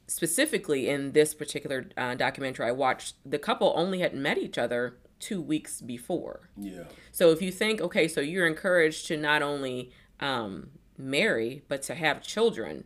specifically 0.08 0.90
in 0.90 1.14
this 1.14 1.34
particular 1.34 1.88
uh, 1.98 2.16
documentary 2.16 2.68
I 2.68 2.72
watched, 2.72 3.16
the 3.26 3.40
couple 3.40 3.74
only 3.76 4.00
had 4.00 4.14
met 4.14 4.38
each 4.38 4.58
other 4.58 4.98
two 5.22 5.42
weeks 5.42 5.80
before. 5.82 6.50
Yeah. 6.58 6.84
So 7.12 7.32
if 7.32 7.42
you 7.42 7.52
think, 7.52 7.80
okay, 7.80 8.08
so 8.08 8.20
you're 8.20 8.48
encouraged 8.48 9.08
to 9.08 9.18
not 9.18 9.42
only 9.42 9.92
um, 10.20 10.72
marry, 10.98 11.64
but 11.70 11.82
to 11.84 11.96
have 11.96 12.22
children, 12.22 12.84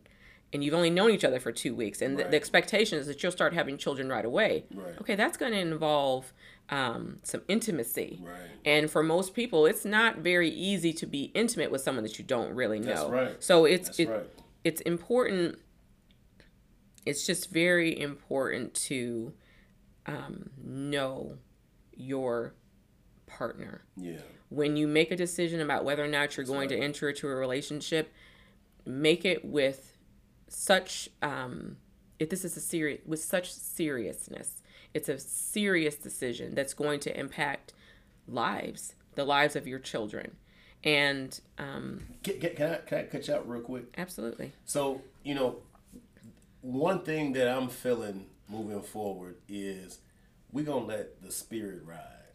and 0.54 0.64
you've 0.64 0.74
only 0.74 0.90
known 0.90 1.12
each 1.12 1.24
other 1.24 1.40
for 1.40 1.52
two 1.52 1.74
weeks, 1.74 2.02
and 2.02 2.18
the, 2.18 2.24
Right. 2.24 2.32
the 2.32 2.38
expectation 2.38 3.00
is 3.00 3.08
that 3.08 3.22
you'll 3.24 3.32
start 3.32 3.54
having 3.54 3.78
children 3.78 4.10
right 4.10 4.24
away. 4.26 4.66
Right. 4.74 5.00
Okay, 5.02 5.16
that's 5.16 5.38
going 5.38 5.54
to 5.54 5.60
involve 5.60 6.32
um, 6.70 7.20
some 7.24 7.42
intimacy. 7.48 8.22
Right. 8.24 8.38
And 8.64 8.90
for 8.90 9.04
most 9.04 9.34
people, 9.34 9.66
it's 9.66 9.86
not 9.86 10.18
very 10.20 10.50
easy 10.50 10.94
to 10.94 11.06
be 11.06 11.26
intimate 11.34 11.72
with 11.72 11.82
someone 11.82 12.04
that 12.04 12.18
you 12.18 12.26
don't 12.26 12.54
really 12.54 12.80
know. 12.80 13.10
That's 13.10 13.10
right. 13.10 13.44
So 13.44 13.66
it's 13.66 14.00
it, 14.00 14.10
right. 14.10 14.30
it's 14.64 14.82
important. 14.82 15.60
It's 17.06 17.26
just 17.26 17.52
very 17.52 18.00
important 18.00 18.74
to 18.90 19.34
um, 20.08 20.50
know 20.64 21.38
your 21.96 22.54
partner 23.28 23.82
Yeah. 23.98 24.20
when 24.50 24.78
you 24.78 24.88
make 24.88 25.12
a 25.12 25.16
decision 25.16 25.60
about 25.62 25.84
whether 25.84 26.04
or 26.04 26.08
not 26.08 26.38
you're 26.38 26.46
going 26.46 26.70
to 26.70 26.78
enter 26.78 27.10
into 27.10 27.28
a 27.28 27.36
relationship, 27.36 28.14
make 28.86 29.26
it 29.26 29.44
with 29.44 29.98
such 30.48 31.10
um, 31.22 31.78
if 32.20 32.30
this 32.30 32.46
is 32.46 32.56
a 32.56 32.62
serious 32.62 33.02
with 33.06 33.20
such 33.22 33.52
seriousness. 33.52 34.62
It's 34.94 35.10
a 35.10 35.18
serious 35.20 35.96
decision 35.96 36.56
that's 36.56 36.74
going 36.74 37.02
to 37.02 37.20
impact 37.20 37.74
lives, 38.28 38.94
the 39.16 39.26
lives 39.26 39.56
of 39.58 39.68
your 39.68 39.80
children, 39.80 40.38
and 40.86 41.38
um, 41.58 42.04
Can, 42.24 42.40
can, 42.40 42.56
can 42.56 42.72
I 42.72 42.76
can 42.78 42.98
I 43.00 43.04
cut 43.04 43.28
you 43.28 43.34
out 43.34 43.50
real 43.50 43.62
quick? 43.62 43.86
absolutely, 43.98 44.54
So 44.66 45.02
you 45.24 45.36
know, 45.36 45.58
one 46.62 47.02
thing 47.02 47.34
that 47.34 47.48
I'm 47.50 47.68
feeling 47.70 48.28
moving 48.48 48.82
forward 48.82 49.36
is 49.50 50.00
we 50.52 50.64
gonna 50.64 50.86
let 50.86 51.22
the 51.22 51.32
spirit 51.32 51.82
ride, 51.86 52.34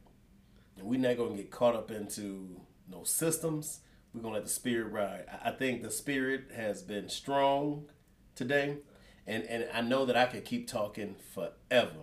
and 0.76 0.86
we're 0.86 1.00
not 1.00 1.16
gonna 1.16 1.36
get 1.36 1.50
caught 1.50 1.74
up 1.74 1.90
into 1.90 2.60
no 2.88 3.04
systems. 3.04 3.80
We're 4.12 4.22
gonna 4.22 4.34
let 4.34 4.44
the 4.44 4.50
spirit 4.50 4.90
ride. 4.92 5.26
I- 5.30 5.50
I 5.50 5.52
think 5.52 5.82
the 5.82 5.90
spirit 5.90 6.50
has 6.54 6.82
been 6.82 7.08
strong 7.08 7.88
today, 8.34 8.78
and 9.26 9.44
and 9.44 9.68
I 9.72 9.80
know 9.80 10.04
that 10.06 10.16
I 10.16 10.26
could 10.26 10.44
keep 10.44 10.66
talking 10.68 11.14
forever. 11.16 12.00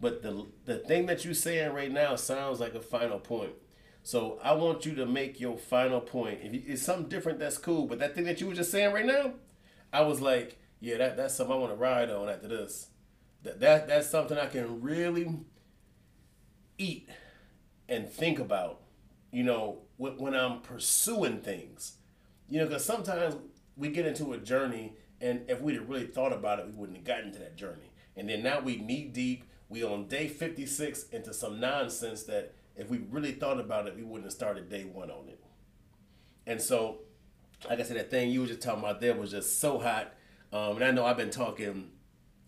But 0.00 0.22
the 0.22 0.46
the 0.64 0.78
thing 0.78 1.06
that 1.06 1.24
you're 1.24 1.34
saying 1.34 1.72
right 1.72 1.92
now 1.92 2.16
sounds 2.16 2.60
like 2.60 2.74
a 2.74 2.80
final 2.80 3.18
point. 3.18 3.52
So 4.02 4.38
I 4.42 4.54
want 4.54 4.86
you 4.86 4.94
to 4.94 5.04
make 5.06 5.38
your 5.40 5.58
final 5.58 6.00
point. 6.00 6.40
If 6.42 6.54
it's 6.66 6.82
something 6.82 7.08
different, 7.08 7.38
that's 7.38 7.58
cool. 7.58 7.86
But 7.86 7.98
that 7.98 8.14
thing 8.14 8.24
that 8.24 8.40
you 8.40 8.46
were 8.46 8.54
just 8.54 8.70
saying 8.70 8.94
right 8.94 9.04
now, 9.04 9.34
I 9.92 10.00
was 10.02 10.22
like, 10.22 10.58
yeah, 10.80 10.96
that, 10.96 11.18
that's 11.18 11.34
something 11.34 11.54
I 11.54 11.58
want 11.58 11.72
to 11.72 11.76
ride 11.76 12.08
on 12.10 12.30
after 12.30 12.48
this. 12.48 12.86
That, 13.42 13.60
that 13.60 13.88
that's 13.88 14.10
something 14.10 14.36
I 14.38 14.46
can 14.46 14.80
really 14.80 15.34
eat 16.78 17.08
and 17.88 18.08
think 18.08 18.38
about. 18.38 18.80
You 19.32 19.44
know, 19.44 19.78
when, 19.96 20.34
I'm 20.34 20.60
pursuing 20.60 21.40
things. 21.40 21.96
You 22.48 22.58
know, 22.58 22.66
because 22.66 22.84
sometimes 22.84 23.36
we 23.76 23.88
get 23.88 24.06
into 24.06 24.32
a 24.32 24.38
journey, 24.38 24.94
and 25.20 25.42
if 25.48 25.60
we'd 25.60 25.76
have 25.76 25.88
really 25.88 26.06
thought 26.06 26.32
about 26.32 26.58
it, 26.58 26.66
we 26.66 26.72
wouldn't 26.72 26.98
have 26.98 27.06
gotten 27.06 27.32
to 27.32 27.38
that 27.38 27.56
journey. 27.56 27.92
And 28.16 28.28
then 28.28 28.42
now 28.42 28.60
we 28.60 28.76
knee 28.76 29.04
deep. 29.04 29.44
We 29.68 29.84
on 29.84 30.08
day 30.08 30.26
56 30.26 31.04
into 31.10 31.32
some 31.32 31.60
nonsense 31.60 32.24
that 32.24 32.54
if 32.76 32.88
we 32.90 32.98
really 33.10 33.32
thought 33.32 33.60
about 33.60 33.86
it, 33.86 33.96
we 33.96 34.02
wouldn't 34.02 34.24
have 34.24 34.32
started 34.32 34.68
day 34.68 34.84
one 34.84 35.10
on 35.10 35.28
it. 35.28 35.40
And 36.46 36.60
so, 36.60 36.98
like 37.68 37.78
I 37.78 37.82
said, 37.82 37.96
that 37.96 38.10
thing 38.10 38.30
you 38.30 38.40
were 38.40 38.46
just 38.46 38.62
talking 38.62 38.80
about 38.80 39.00
there 39.00 39.14
was 39.14 39.30
just 39.30 39.60
so 39.60 39.78
hot. 39.78 40.14
Um, 40.52 40.76
and 40.76 40.84
I 40.84 40.90
know 40.90 41.04
I've 41.04 41.16
been 41.16 41.30
talking, 41.30 41.90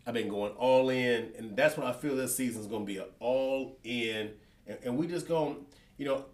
I've 0.07 0.15
been 0.15 0.29
going 0.29 0.53
all 0.53 0.91
in, 0.91 1.33
and 1.39 1.57
that's 1.57 1.77
what 1.77 1.87
I 1.87 1.93
feel 1.93 2.17
this 2.17 2.37
season's 2.37 2.67
going 2.67 2.87
to 2.87 2.93
be 2.93 2.99
an 2.99 3.07
all 3.21 3.79
in. 3.85 4.31
And, 4.67 4.79
and 4.85 4.97
we 4.97 5.07
just 5.07 5.29
going, 5.29 5.65
you 5.97 6.07
know, 6.07 6.25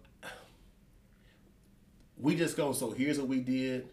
we 2.17 2.35
just 2.35 2.57
going, 2.57 2.73
so 2.73 2.91
here's 2.91 3.19
what 3.19 3.27
we 3.27 3.39
did, 3.39 3.89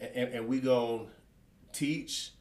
and, 0.00 0.10
and, 0.14 0.34
and 0.34 0.48
we 0.48 0.60
going 0.60 1.06
to 1.06 1.78
teach. 1.78 2.32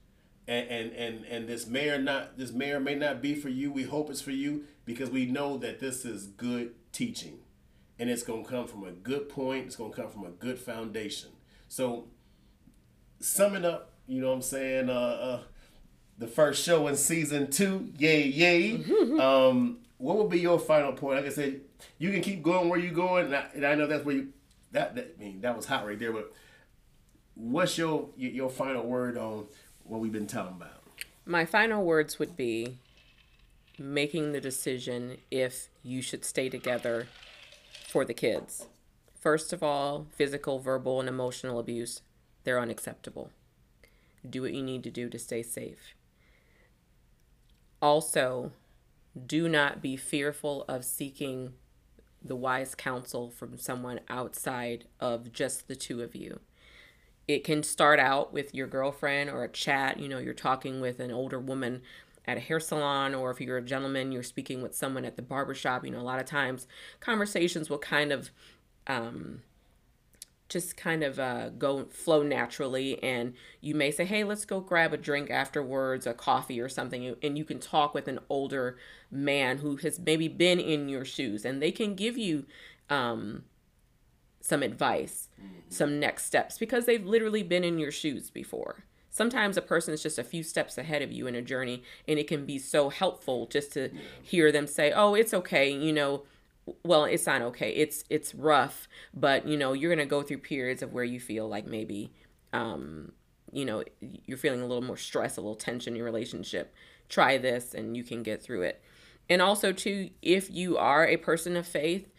And, 0.50 0.70
and, 0.70 0.94
and, 0.94 1.26
and 1.26 1.48
this 1.50 1.68
may 1.68 1.90
or 1.90 2.00
not 2.00 2.38
this 2.38 2.54
may 2.54 2.72
or 2.72 2.80
may 2.80 2.96
not 2.96 3.22
be 3.22 3.36
for 3.36 3.50
you. 3.50 3.70
We 3.70 3.84
hope 3.84 4.10
it's 4.10 4.22
for 4.22 4.32
you 4.32 4.64
because 4.86 5.10
we 5.10 5.26
know 5.26 5.58
that 5.58 5.82
this 5.82 6.06
is 6.06 6.28
good 6.28 6.74
teaching 6.94 7.40
and 8.00 8.10
it's 8.10 8.24
going 8.24 8.44
to 8.44 8.50
come 8.50 8.68
from 8.68 8.84
a 8.86 8.92
good 8.92 9.30
point. 9.30 9.66
It's 9.66 9.76
going 9.76 9.92
to 9.92 10.02
come 10.02 10.10
from 10.10 10.26
a 10.26 10.30
good 10.30 10.60
foundation. 10.60 11.32
So, 11.68 12.06
summing 13.20 13.66
up, 13.66 13.94
you 14.08 14.22
know 14.22 14.30
what 14.30 14.36
I'm 14.36 14.42
saying? 14.42 14.90
Uh, 14.90 14.94
uh, 14.94 15.40
the 16.18 16.28
first 16.28 16.64
show 16.64 16.88
in 16.88 16.96
season 16.96 17.50
two, 17.50 17.92
yay, 17.98 18.24
yay. 18.24 18.84
um, 19.20 19.78
what 19.98 20.18
would 20.18 20.30
be 20.30 20.40
your 20.40 20.60
final 20.60 20.94
point? 20.94 21.18
Like 21.18 21.26
I 21.26 21.34
said, 21.34 21.62
you 21.98 22.12
can 22.12 22.22
keep 22.22 22.44
going 22.44 22.70
where 22.70 22.80
you're 22.80 22.94
going, 22.94 23.26
and 23.26 23.36
I, 23.36 23.46
and 23.54 23.66
I 23.66 23.76
know 23.76 23.88
that's 23.88 24.06
where 24.06 24.16
you. 24.16 24.34
That, 24.74 24.96
that 24.96 25.16
I 25.18 25.24
mean 25.24 25.42
that 25.42 25.56
was 25.56 25.66
hot 25.66 25.88
right 25.88 25.98
there, 25.98 26.12
but 26.12 26.34
what's 27.36 27.78
your 27.78 28.10
your, 28.18 28.32
your 28.32 28.50
final 28.50 28.84
word 28.84 29.18
on 29.18 29.46
what 29.84 30.02
we've 30.02 30.12
been 30.12 30.28
talking 30.28 30.58
about? 30.58 30.78
my 31.28 31.46
final 31.46 31.84
words 31.84 32.20
would 32.20 32.38
be 32.38 32.78
making 33.78 34.32
the 34.32 34.40
decision 34.40 35.18
if 35.30 35.68
you 35.84 36.02
should 36.02 36.24
stay 36.24 36.50
together 36.50 37.08
for 37.90 38.06
the 38.06 38.14
kids. 38.14 38.68
First 39.20 39.52
of 39.52 39.62
all, 39.62 40.08
physical, 40.16 40.60
verbal, 40.60 41.02
and 41.02 41.10
emotional 41.10 41.60
abuse, 41.60 42.02
they're 42.44 42.60
unacceptable. 42.60 43.30
Do 44.28 44.42
what 44.44 44.54
you 44.54 44.64
need 44.64 44.84
to 44.84 44.90
do 44.90 45.10
to 45.10 45.20
stay 45.20 45.44
safe. 45.44 45.96
Also, 47.82 48.52
do 49.26 49.48
not 49.48 49.82
be 49.82 49.96
fearful 49.96 50.66
of 50.68 50.84
seeking 50.84 51.54
the 52.24 52.36
wise 52.36 52.76
counsel 52.76 53.30
from 53.30 53.58
someone 53.58 54.00
outside 54.10 54.86
of 55.00 55.32
just 55.32 55.68
the 55.68 55.76
two 55.76 56.02
of 56.02 56.16
you. 56.16 56.40
It 57.28 57.44
can 57.44 57.62
start 57.64 58.00
out 58.00 58.34
with 58.34 58.54
your 58.56 58.68
girlfriend 58.68 59.30
or 59.30 59.44
a 59.44 59.50
chat, 59.50 60.00
you 60.00 60.08
know, 60.08 60.18
you're 60.18 60.34
talking 60.34 60.82
with 60.82 61.00
an 61.00 61.12
older 61.12 61.40
woman 61.40 61.82
at 62.26 62.38
a 62.38 62.42
hair 62.42 62.60
salon, 62.60 63.16
or 63.16 63.32
if 63.32 63.40
you're 63.40 63.58
a 63.58 63.62
gentleman, 63.62 64.12
you're 64.12 64.24
speaking 64.24 64.62
with 64.62 64.76
someone 64.76 65.06
at 65.06 65.16
the 65.16 65.22
barbershop. 65.22 65.86
You 65.86 65.92
know, 65.92 66.00
a 66.00 66.02
lot 66.02 66.20
of 66.20 66.26
times 66.26 66.68
conversations 67.00 67.70
will 67.70 67.78
kind 67.78 68.12
of 68.12 68.32
um, 68.86 69.42
just 70.50 70.78
kind 70.78 71.04
of 71.04 71.20
uh, 71.20 71.50
go 71.50 71.86
flow 71.86 72.24
naturally 72.24 73.02
and 73.04 73.34
you 73.60 73.76
may 73.76 73.92
say 73.92 74.06
hey 74.06 74.24
let's 74.24 74.46
go 74.46 74.60
grab 74.62 74.94
a 74.94 74.98
drink 74.98 75.30
afterwards 75.30 76.08
a 76.08 76.14
coffee 76.14 76.60
or 76.62 76.70
something 76.70 77.16
and 77.22 77.38
you 77.38 77.44
can 77.44 77.60
talk 77.60 77.94
with 77.94 78.08
an 78.08 78.20
older 78.30 78.78
man 79.12 79.58
who 79.58 79.76
has 79.78 80.00
maybe 80.00 80.28
been 80.28 80.60
in 80.60 80.88
your 80.88 81.04
shoes 81.04 81.44
and 81.44 81.62
they 81.62 81.72
can 81.72 81.96
give 81.96 82.18
you 82.18 82.46
um, 82.90 83.44
some 84.48 84.64
advice, 84.64 85.28
some 85.70 86.00
next 86.00 86.26
steps 86.26 86.58
because 86.58 86.86
they've 86.86 87.06
literally 87.06 87.44
been 87.44 87.64
in 87.64 87.78
your 87.78 87.92
shoes 87.92 88.30
before. 88.30 88.86
Sometimes 89.10 89.58
a 89.58 89.62
person 89.62 89.94
is 89.94 90.04
just 90.04 90.20
a 90.20 90.24
few 90.24 90.44
steps 90.44 90.78
ahead 90.78 91.02
of 91.02 91.12
you 91.12 91.28
in 91.28 91.36
a 91.36 91.42
journey, 91.42 91.84
and 92.08 92.20
it 92.20 92.28
can 92.28 92.46
be 92.46 92.60
so 92.60 92.90
helpful 92.90 93.48
just 93.48 93.74
to 93.74 93.90
hear 94.22 94.52
them 94.52 94.68
say, 94.68 94.92
"Oh, 94.92 95.16
it's 95.16 95.34
okay," 95.34 95.70
you 95.70 95.92
know. 95.92 96.24
Well, 96.84 97.06
it's 97.06 97.26
not 97.26 97.42
okay. 97.42 97.72
It's 97.72 98.04
it's 98.10 98.36
rough, 98.36 98.88
but 99.14 99.48
you 99.48 99.58
know 99.58 99.74
you're 99.74 99.94
gonna 99.94 100.06
go 100.06 100.22
through 100.22 100.40
periods 100.40 100.82
of 100.82 100.94
where 100.94 101.04
you 101.04 101.20
feel 101.20 101.48
like 101.48 101.66
maybe, 101.66 102.12
um, 102.54 103.14
you 103.52 103.66
know, 103.66 103.84
you're 104.02 104.38
feeling 104.38 104.62
a 104.62 104.66
little 104.66 104.84
more 104.84 104.98
stress, 104.98 105.38
a 105.38 105.42
little 105.42 105.56
tension 105.56 105.94
in 105.94 105.98
your 105.98 106.06
relationship. 106.06 106.74
Try 107.10 107.38
this, 107.38 107.74
and 107.74 107.96
you 107.96 108.04
can 108.04 108.22
get 108.24 108.42
through 108.44 108.64
it. 108.64 108.82
And 109.30 109.42
also, 109.42 109.72
too, 109.72 110.10
if 110.22 110.52
you 110.52 110.78
are 110.78 111.06
a 111.08 111.18
person 111.18 111.56
of 111.56 111.66
faith, 111.68 112.10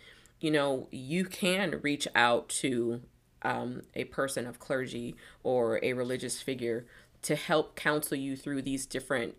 you 0.41 0.51
know, 0.51 0.89
you 0.91 1.25
can 1.25 1.81
reach 1.83 2.09
out 2.15 2.49
to 2.49 3.03
um, 3.43 3.83
a 3.95 4.05
person 4.05 4.47
of 4.47 4.59
clergy 4.59 5.17
or 5.43 5.79
a 5.83 5.93
religious 5.93 6.41
figure 6.41 6.87
to 7.23 7.35
help 7.35 7.77
counsel 7.77 8.17
you 8.17 8.37
through 8.37 8.63
these 8.63 8.87
different 8.87 9.35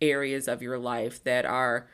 areas 0.00 0.48
of 0.48 0.62
your 0.62 0.78
life 0.78 1.22
that 1.24 1.44
are 1.44 1.88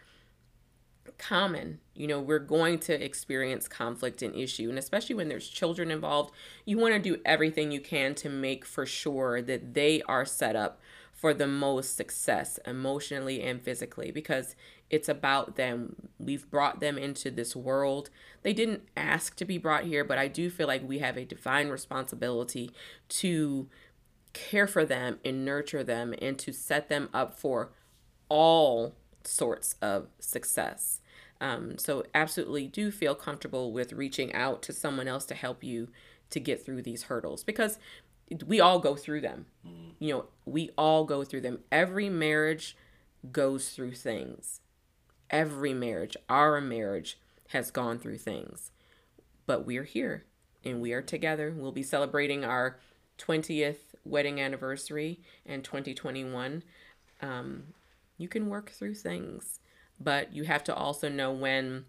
common. 1.17 1.81
You 1.95 2.07
know, 2.07 2.21
we're 2.21 2.39
going 2.39 2.79
to 2.81 3.05
experience 3.05 3.69
conflict 3.69 4.23
and 4.23 4.35
issue, 4.35 4.69
and 4.69 4.79
especially 4.79 5.15
when 5.15 5.29
there's 5.29 5.49
children 5.49 5.91
involved, 5.91 6.33
you 6.65 6.79
want 6.79 6.95
to 6.95 7.01
do 7.01 7.21
everything 7.25 7.71
you 7.71 7.81
can 7.81 8.15
to 8.17 8.29
make 8.29 8.65
for 8.65 8.85
sure 8.85 9.41
that 9.43 9.75
they 9.75 10.03
are 10.03 10.25
set 10.25 10.57
up 10.57 10.81
for 11.13 11.35
the 11.35 11.49
most 11.49 11.97
success 11.97 12.61
emotionally 12.65 13.43
and 13.43 13.61
physically 13.61 14.13
because 14.13 14.55
it's 14.89 15.09
about 15.09 15.57
them. 15.57 15.97
We've 16.19 16.49
brought 16.49 16.79
them 16.79 16.97
into 16.97 17.31
this 17.31 17.57
world. 17.57 18.09
They 18.43 18.53
didn't 18.53 18.83
ask 18.97 19.35
to 19.37 19.45
be 19.45 19.59
brought 19.59 19.85
here, 19.85 20.05
but 20.05 20.17
I 20.17 20.29
do 20.29 20.49
feel 20.49 20.69
like 20.69 20.87
we 20.89 21.01
have 21.01 21.17
a 21.17 21.25
divine 21.25 21.71
responsibility 21.71 22.71
to 23.09 23.69
care 24.33 24.69
for 24.69 24.85
them 24.85 25.19
and 25.25 25.45
nurture 25.45 25.83
them 25.83 26.15
and 26.23 26.39
to 26.39 26.53
set 26.53 26.89
them 26.89 27.09
up 27.13 27.37
for 27.37 27.73
all 28.29 28.95
sorts 29.29 29.74
of 29.81 30.09
success. 30.18 31.01
Um, 31.41 31.79
so, 31.79 32.05
absolutely 32.14 32.66
do 32.66 32.91
feel 32.91 33.14
comfortable 33.14 33.72
with 33.72 33.93
reaching 33.93 34.35
out 34.35 34.61
to 34.62 34.72
someone 34.72 35.07
else 35.07 35.24
to 35.26 35.35
help 35.35 35.62
you 35.62 35.89
to 36.31 36.41
get 36.41 36.64
through 36.64 36.83
these 36.83 37.05
hurdles 37.05 37.45
because 37.45 37.79
we 38.47 38.61
all 38.61 38.79
go 38.79 38.97
through 38.97 39.20
them. 39.20 39.47
Mm. 39.66 39.93
You 39.99 40.12
know, 40.12 40.24
we 40.45 40.70
all 40.76 41.05
go 41.05 41.24
through 41.24 41.43
them. 41.43 41.61
Every 41.70 42.09
marriage 42.09 42.76
goes 43.33 43.70
through 43.70 43.95
things. 43.95 44.61
Every 45.31 45.74
marriage, 45.74 46.16
our 46.29 46.61
marriage 46.61 47.18
has 47.49 47.70
gone 47.70 47.99
through 47.99 48.18
things. 48.18 48.70
But 49.47 49.66
we're 49.66 49.85
here 49.85 50.24
and 50.64 50.81
we 50.81 50.93
are 50.93 51.03
together. 51.03 51.55
We'll 51.57 51.72
be 51.72 51.83
celebrating 51.83 52.45
our 52.45 52.79
20th 53.18 53.95
wedding 54.05 54.41
anniversary 54.41 55.20
in 55.45 55.62
2021. 55.62 56.62
Um, 57.20 57.64
you 58.19 58.29
can 58.29 58.49
work 58.49 58.71
through 58.71 58.95
things, 58.95 59.61
but 59.99 60.35
you 60.35 60.45
have 60.45 60.62
to 60.64 60.75
also 60.75 61.09
know 61.09 61.33
when 61.33 61.87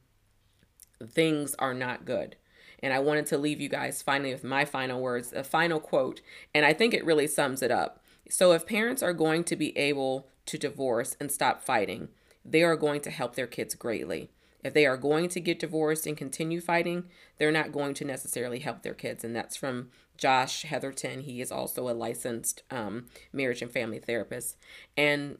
things 1.06 1.56
are 1.60 1.74
not 1.74 2.06
good. 2.06 2.36
And 2.82 2.94
I 2.94 3.00
wanted 3.00 3.26
to 3.28 3.38
leave 3.38 3.60
you 3.60 3.68
guys 3.68 4.02
finally 4.02 4.32
with 4.32 4.44
my 4.44 4.64
final 4.64 5.02
words, 5.02 5.34
a 5.34 5.44
final 5.44 5.80
quote, 5.80 6.22
and 6.56 6.66
I 6.66 6.72
think 6.72 6.94
it 6.94 7.06
really 7.06 7.28
sums 7.28 7.62
it 7.62 7.72
up. 7.72 8.02
So, 8.30 8.54
if 8.54 8.66
parents 8.66 9.04
are 9.04 9.12
going 9.12 9.44
to 9.46 9.56
be 9.56 9.78
able 9.78 10.30
to 10.46 10.58
divorce 10.58 11.18
and 11.20 11.32
stop 11.32 11.62
fighting, 11.62 12.10
they 12.46 12.64
are 12.64 12.78
going 12.78 13.02
to 13.02 13.12
help 13.12 13.36
their 13.36 13.48
kids 13.48 13.76
greatly. 13.76 14.30
If 14.64 14.74
they 14.74 14.86
are 14.86 14.98
going 14.98 15.30
to 15.30 15.40
get 15.40 15.60
divorced 15.60 16.06
and 16.06 16.18
continue 16.18 16.62
fighting, 16.62 17.06
they're 17.38 17.52
not 17.52 17.72
going 17.72 17.94
to 17.96 18.06
necessarily 18.06 18.60
help 18.60 18.84
their 18.84 18.94
kids. 18.94 19.24
And 19.24 19.36
that's 19.36 19.56
from 19.56 19.90
Josh 20.18 20.64
Heatherton. 20.64 21.22
He 21.22 21.42
is 21.42 21.52
also 21.52 21.90
a 21.90 21.92
licensed 21.92 22.64
um, 22.70 23.08
marriage 23.32 23.62
and 23.62 23.72
family 23.72 24.00
therapist. 24.00 24.58
And 24.98 25.38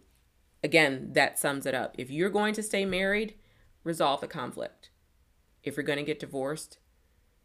again, 0.64 1.10
that 1.14 1.40
sums 1.40 1.66
it 1.66 1.74
up. 1.74 1.96
If 1.98 2.10
you're 2.10 2.30
going 2.30 2.54
to 2.56 2.64
stay 2.64 2.86
married, 2.86 3.36
resolve 3.84 4.22
the 4.22 4.28
conflict. 4.28 4.90
If 5.64 5.76
you're 5.76 5.84
going 5.84 6.00
to 6.00 6.06
get 6.06 6.20
divorced, 6.20 6.80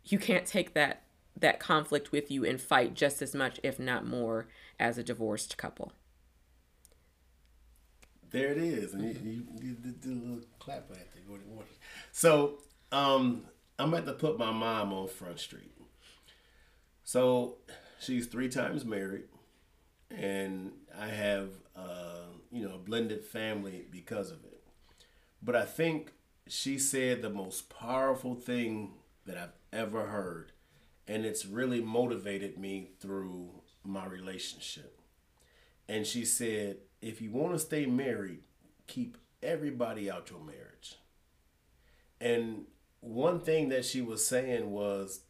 you 0.05 0.19
can't 0.19 0.47
take 0.47 0.75
that 0.75 1.03
that 1.37 1.59
conflict 1.59 2.13
with 2.13 2.31
you 2.31 2.45
and 2.45 2.61
fight 2.61 2.95
just 2.95 3.21
as 3.21 3.35
much 3.35 3.59
if 3.63 3.79
not 3.79 4.07
more 4.07 4.47
as 4.79 4.99
a 4.99 5.03
divorced 5.03 5.57
couple 5.57 5.93
there 8.31 8.53
it 8.53 8.59
is 8.59 8.95
and 8.95 9.03
you, 9.03 9.21
you, 9.25 9.45
you 9.63 9.75
did 9.75 10.05
a 10.05 10.15
little 10.15 10.45
clap 10.59 10.91
at 10.91 11.09
there 11.13 11.39
so 12.13 12.59
um 12.93 13.43
i'm 13.79 13.93
about 13.93 14.07
to 14.07 14.13
put 14.13 14.39
my 14.39 14.51
mom 14.51 14.93
on 14.93 15.09
front 15.09 15.39
street 15.41 15.73
so 17.03 17.57
she's 18.01 18.27
three 18.27 18.49
times 18.49 18.85
married 18.85 19.25
and 20.11 20.73
i 20.99 21.09
have 21.09 21.51
uh 21.77 22.04
you 22.55 22.67
know 22.67 22.77
a 22.77 22.79
blended 22.79 23.25
family 23.25 23.85
because 23.91 24.31
of 24.31 24.45
it 24.45 24.63
but 25.43 25.55
i 25.55 25.65
think 25.65 26.13
she 26.47 26.79
said 26.79 27.23
the 27.23 27.31
most 27.31 27.71
powerful 27.71 28.35
thing 28.35 28.93
that 29.27 29.37
I've 29.39 29.53
ever 29.73 30.07
heard. 30.07 30.53
And 31.07 31.25
it's 31.25 31.47
really 31.47 31.81
motivated 31.81 32.59
me 32.59 32.91
through 33.01 33.51
my 33.85 34.07
relationship. 34.07 34.99
And 35.89 36.07
she 36.07 36.25
said, 36.25 36.79
if 37.03 37.21
you 37.21 37.31
want 37.31 37.53
to 37.53 37.59
stay 37.59 37.87
married, 37.87 38.41
keep 38.87 39.19
everybody 39.43 40.11
out 40.11 40.31
your 40.31 40.41
marriage. 40.41 40.97
And 42.21 42.65
one 43.01 43.41
thing 43.41 43.69
that 43.69 43.85
she 43.85 44.01
was 44.01 44.27
saying 44.27 44.71
was, 44.71 45.21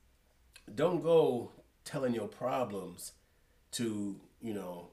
don't 0.72 1.02
go 1.02 1.50
telling 1.84 2.14
your 2.14 2.28
problems 2.28 3.12
to, 3.72 4.20
you 4.40 4.54
know, 4.54 4.90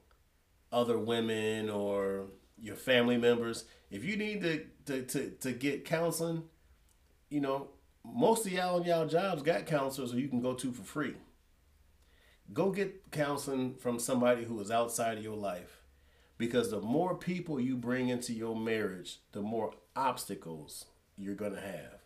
other 0.72 0.98
women 0.98 1.70
or 1.70 2.26
your 2.60 2.76
family 2.76 3.16
members. 3.16 3.64
If 3.90 4.04
you 4.04 4.16
need 4.16 4.40
to, 4.42 4.64
to, 4.86 5.02
to, 5.02 5.30
to 5.30 5.52
get 5.52 5.84
counseling, 5.84 6.44
you 7.28 7.40
know, 7.40 7.68
most 8.04 8.46
of 8.46 8.52
y'all 8.52 8.80
on 8.80 8.84
y'all 8.84 9.06
jobs 9.06 9.42
got 9.42 9.66
counselors 9.66 10.12
who 10.12 10.18
you 10.18 10.28
can 10.28 10.40
go 10.40 10.54
to 10.54 10.72
for 10.72 10.82
free. 10.82 11.14
Go 12.52 12.70
get 12.70 13.10
counseling 13.10 13.74
from 13.74 13.98
somebody 13.98 14.44
who 14.44 14.60
is 14.60 14.70
outside 14.70 15.18
of 15.18 15.24
your 15.24 15.36
life. 15.36 15.82
Because 16.38 16.70
the 16.70 16.80
more 16.80 17.14
people 17.14 17.60
you 17.60 17.76
bring 17.76 18.08
into 18.08 18.32
your 18.32 18.56
marriage, 18.56 19.20
the 19.32 19.42
more 19.42 19.74
obstacles 19.94 20.86
you're 21.16 21.34
going 21.34 21.54
to 21.54 21.60
have. 21.60 22.00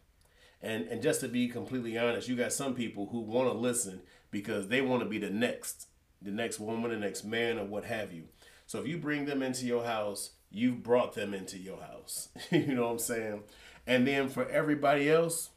And 0.61 0.87
and 0.89 1.03
just 1.03 1.21
to 1.21 1.29
be 1.29 1.49
completely 1.49 1.97
honest, 1.99 2.29
you 2.29 2.37
got 2.37 2.53
some 2.53 2.75
people 2.75 3.07
who 3.07 3.21
want 3.21 3.51
to 3.51 3.57
listen 3.57 4.03
because 4.31 4.69
they 4.69 4.81
want 4.81 5.03
to 5.03 5.09
be 5.09 5.19
the 5.19 5.31
next, 5.31 5.89
the 6.21 6.31
next 6.31 6.59
woman, 6.59 6.91
the 6.91 6.97
next 6.97 7.25
man, 7.25 7.59
or 7.59 7.65
what 7.65 7.85
have 7.85 8.13
you. 8.13 8.25
So 8.67 8.81
if 8.81 8.89
you 8.89 8.99
bring 8.99 9.27
them 9.27 9.43
into 9.43 9.65
your 9.65 9.85
house, 9.85 10.31
you've 10.51 10.83
brought 10.83 11.15
them 11.15 11.33
into 11.33 11.59
your 11.59 11.81
house. 11.81 12.29
you 12.51 12.75
know 12.75 12.85
what 12.85 12.93
I'm 12.93 12.99
saying? 12.99 13.43
And 13.87 14.07
then 14.07 14.29
for 14.29 14.49
everybody 14.49 15.09
else, 15.09 15.51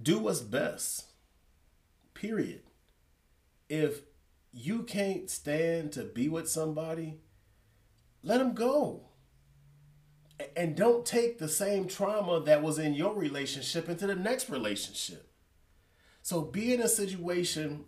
do 0.00 0.18
what's 0.18 0.40
best. 0.40 1.06
Period. 2.14 2.62
If 3.68 4.00
you 4.52 4.82
can't 4.82 5.28
stand 5.30 5.92
to 5.92 6.04
be 6.04 6.28
with 6.28 6.48
somebody, 6.48 7.18
let 8.22 8.38
them 8.38 8.54
go. 8.54 9.08
And 10.56 10.74
don't 10.74 11.04
take 11.04 11.38
the 11.38 11.48
same 11.48 11.86
trauma 11.86 12.40
that 12.40 12.62
was 12.62 12.78
in 12.78 12.94
your 12.94 13.14
relationship 13.14 13.88
into 13.88 14.06
the 14.06 14.14
next 14.14 14.48
relationship. 14.48 15.30
So 16.22 16.40
be 16.40 16.72
in 16.72 16.80
a 16.80 16.88
situation 16.88 17.84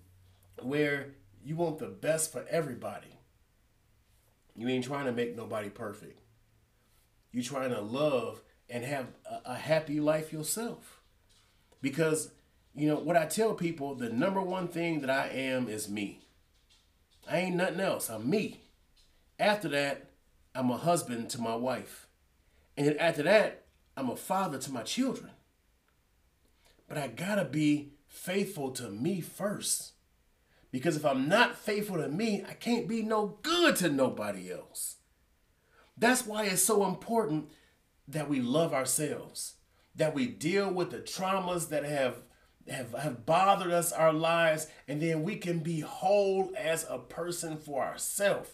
where 0.63 1.15
you 1.45 1.57
want 1.57 1.79
the 1.79 1.87
best 1.87 2.33
for 2.33 2.45
everybody. 2.49 3.21
You 4.57 4.69
ain't 4.69 4.85
trying 4.85 5.05
to 5.07 5.13
make 5.13 5.37
nobody 5.37 5.69
perfect. 5.69 6.21
You 7.33 7.43
trying 7.43 7.71
to 7.71 7.81
love 7.81 8.41
and 8.71 8.85
have 8.85 9.09
a, 9.31 9.53
a 9.53 9.55
happy 9.55 10.01
life 10.01 10.33
yourself. 10.33 11.01
Because, 11.83 12.31
you 12.75 12.89
know, 12.89 12.99
what 12.99 13.17
I 13.17 13.27
tell 13.27 13.55
people, 13.55 13.95
the 13.95 14.09
number 14.09 14.41
one 14.41 14.69
thing 14.69 15.01
that 15.01 15.11
I 15.11 15.29
am 15.29 15.69
is 15.69 15.89
me. 15.89 16.21
I 17.29 17.39
ain't 17.39 17.57
nothing 17.57 17.81
else. 17.81 18.09
I'm 18.09 18.29
me. 18.29 18.61
After 19.39 19.69
that, 19.69 20.11
I'm 20.55 20.71
a 20.71 20.77
husband 20.77 21.29
to 21.31 21.41
my 21.41 21.57
wife. 21.57 22.07
And 22.77 22.97
after 22.99 23.23
that, 23.25 23.67
I'm 23.97 24.09
a 24.09 24.17
father 24.17 24.59
to 24.59 24.73
my 24.73 24.83
children. 24.83 25.33
But 26.89 26.99
I 26.99 27.09
gotta 27.09 27.45
be 27.45 27.95
faithful 28.07 28.71
to 28.73 28.89
me 28.89 29.21
first. 29.21 29.94
Because 30.75 30.97
if 30.97 31.07
I'm 31.07 31.29
not 31.29 31.57
faithful 31.57 31.99
to 31.99 32.09
me, 32.09 32.45
I 32.49 32.55
can't 32.55 32.89
be 32.89 33.01
no 33.01 33.39
good 33.43 33.77
to 33.77 33.89
nobody 33.89 34.51
else. 34.51 34.97
That's 35.97 36.27
why 36.27 36.47
it's 36.47 36.63
so 36.63 36.85
important 36.85 37.51
that 38.09 38.29
we 38.29 38.41
love 38.41 38.75
ourselves 38.75 39.55
that 39.95 40.17
we 40.17 40.27
deal 40.27 40.69
with 40.69 40.91
the 40.91 40.99
traumas 40.99 41.69
that 41.69 41.85
have 41.85 42.17
have, 42.69 42.93
have 42.95 43.25
bothered 43.25 43.71
us 43.71 43.93
our 43.93 44.13
lives 44.13 44.67
and 44.89 45.01
then 45.01 45.23
we 45.23 45.37
can 45.37 45.61
be 45.61 45.79
whole 45.79 46.51
as 46.59 46.85
a 46.91 46.99
person 46.99 47.57
for 47.57 47.85
ourselves 47.85 48.51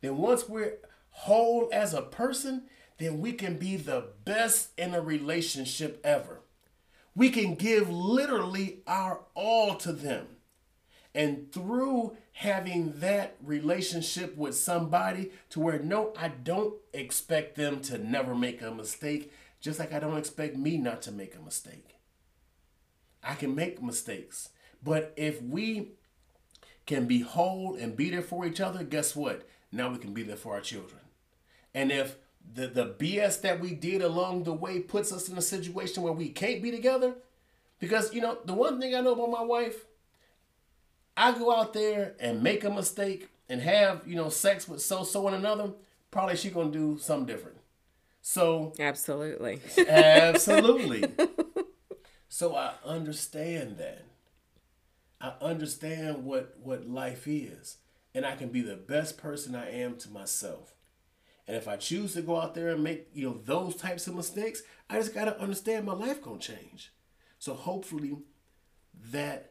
then 0.00 0.16
once 0.16 0.48
we're 0.48 0.78
whole 1.10 1.68
as 1.72 1.94
a 1.94 2.02
person 2.02 2.64
then 2.98 3.20
we 3.20 3.32
can 3.32 3.56
be 3.56 3.76
the 3.76 4.08
best 4.24 4.70
in 4.76 4.94
a 4.94 5.00
relationship 5.00 6.00
ever 6.02 6.40
We 7.14 7.30
can 7.30 7.54
give 7.54 7.88
literally 7.90 8.82
our 8.86 9.20
all 9.34 9.76
to 9.76 9.92
them. 9.92 10.26
And 11.14 11.50
through 11.52 12.16
having 12.32 13.00
that 13.00 13.36
relationship 13.42 14.36
with 14.36 14.54
somebody 14.56 15.32
to 15.50 15.60
where 15.60 15.78
no, 15.80 16.12
I 16.16 16.28
don't 16.28 16.74
expect 16.92 17.56
them 17.56 17.80
to 17.82 17.98
never 17.98 18.34
make 18.34 18.62
a 18.62 18.70
mistake, 18.70 19.32
just 19.60 19.78
like 19.78 19.92
I 19.92 19.98
don't 19.98 20.16
expect 20.16 20.56
me 20.56 20.76
not 20.76 21.02
to 21.02 21.12
make 21.12 21.34
a 21.34 21.40
mistake. 21.40 21.96
I 23.22 23.34
can 23.34 23.54
make 23.54 23.82
mistakes. 23.82 24.50
But 24.82 25.12
if 25.16 25.42
we 25.42 25.92
can 26.86 27.06
be 27.06 27.20
whole 27.20 27.74
and 27.74 27.96
be 27.96 28.10
there 28.10 28.22
for 28.22 28.46
each 28.46 28.60
other, 28.60 28.84
guess 28.84 29.14
what? 29.14 29.46
Now 29.72 29.90
we 29.90 29.98
can 29.98 30.14
be 30.14 30.22
there 30.22 30.36
for 30.36 30.54
our 30.54 30.60
children. 30.60 31.00
And 31.74 31.92
if 31.92 32.16
the, 32.54 32.66
the 32.66 32.86
BS 32.86 33.40
that 33.42 33.60
we 33.60 33.74
did 33.74 34.02
along 34.02 34.44
the 34.44 34.52
way 34.52 34.80
puts 34.80 35.12
us 35.12 35.28
in 35.28 35.36
a 35.36 35.42
situation 35.42 36.02
where 36.02 36.12
we 36.12 36.30
can't 36.30 36.62
be 36.62 36.70
together, 36.70 37.14
because, 37.78 38.12
you 38.12 38.20
know, 38.20 38.38
the 38.44 38.54
one 38.54 38.80
thing 38.80 38.94
I 38.94 39.00
know 39.00 39.12
about 39.12 39.30
my 39.30 39.42
wife, 39.42 39.84
I 41.20 41.38
go 41.38 41.54
out 41.54 41.74
there 41.74 42.14
and 42.18 42.42
make 42.42 42.64
a 42.64 42.70
mistake 42.70 43.28
and 43.46 43.60
have, 43.60 44.08
you 44.08 44.16
know, 44.16 44.30
sex 44.30 44.66
with 44.66 44.80
so 44.80 45.04
so 45.04 45.26
and 45.26 45.36
another, 45.36 45.72
probably 46.10 46.34
she 46.34 46.48
gonna 46.48 46.70
do 46.70 46.96
something 46.98 47.26
different. 47.26 47.58
So 48.22 48.72
Absolutely. 48.80 49.60
absolutely. 49.86 51.04
so 52.30 52.54
I 52.56 52.72
understand 52.86 53.76
that. 53.76 54.06
I 55.20 55.34
understand 55.42 56.24
what 56.24 56.56
what 56.62 56.88
life 56.88 57.28
is, 57.28 57.76
and 58.14 58.24
I 58.24 58.34
can 58.34 58.48
be 58.48 58.62
the 58.62 58.76
best 58.76 59.18
person 59.18 59.54
I 59.54 59.70
am 59.70 59.96
to 59.98 60.10
myself. 60.10 60.74
And 61.46 61.54
if 61.54 61.68
I 61.68 61.76
choose 61.76 62.14
to 62.14 62.22
go 62.22 62.40
out 62.40 62.54
there 62.54 62.68
and 62.70 62.82
make 62.82 63.08
you 63.12 63.28
know 63.28 63.40
those 63.44 63.76
types 63.76 64.06
of 64.06 64.14
mistakes, 64.14 64.62
I 64.88 64.96
just 64.96 65.12
gotta 65.12 65.38
understand 65.38 65.84
my 65.84 65.92
life 65.92 66.22
gonna 66.22 66.38
change. 66.38 66.94
So 67.38 67.52
hopefully, 67.52 68.16
that 69.12 69.49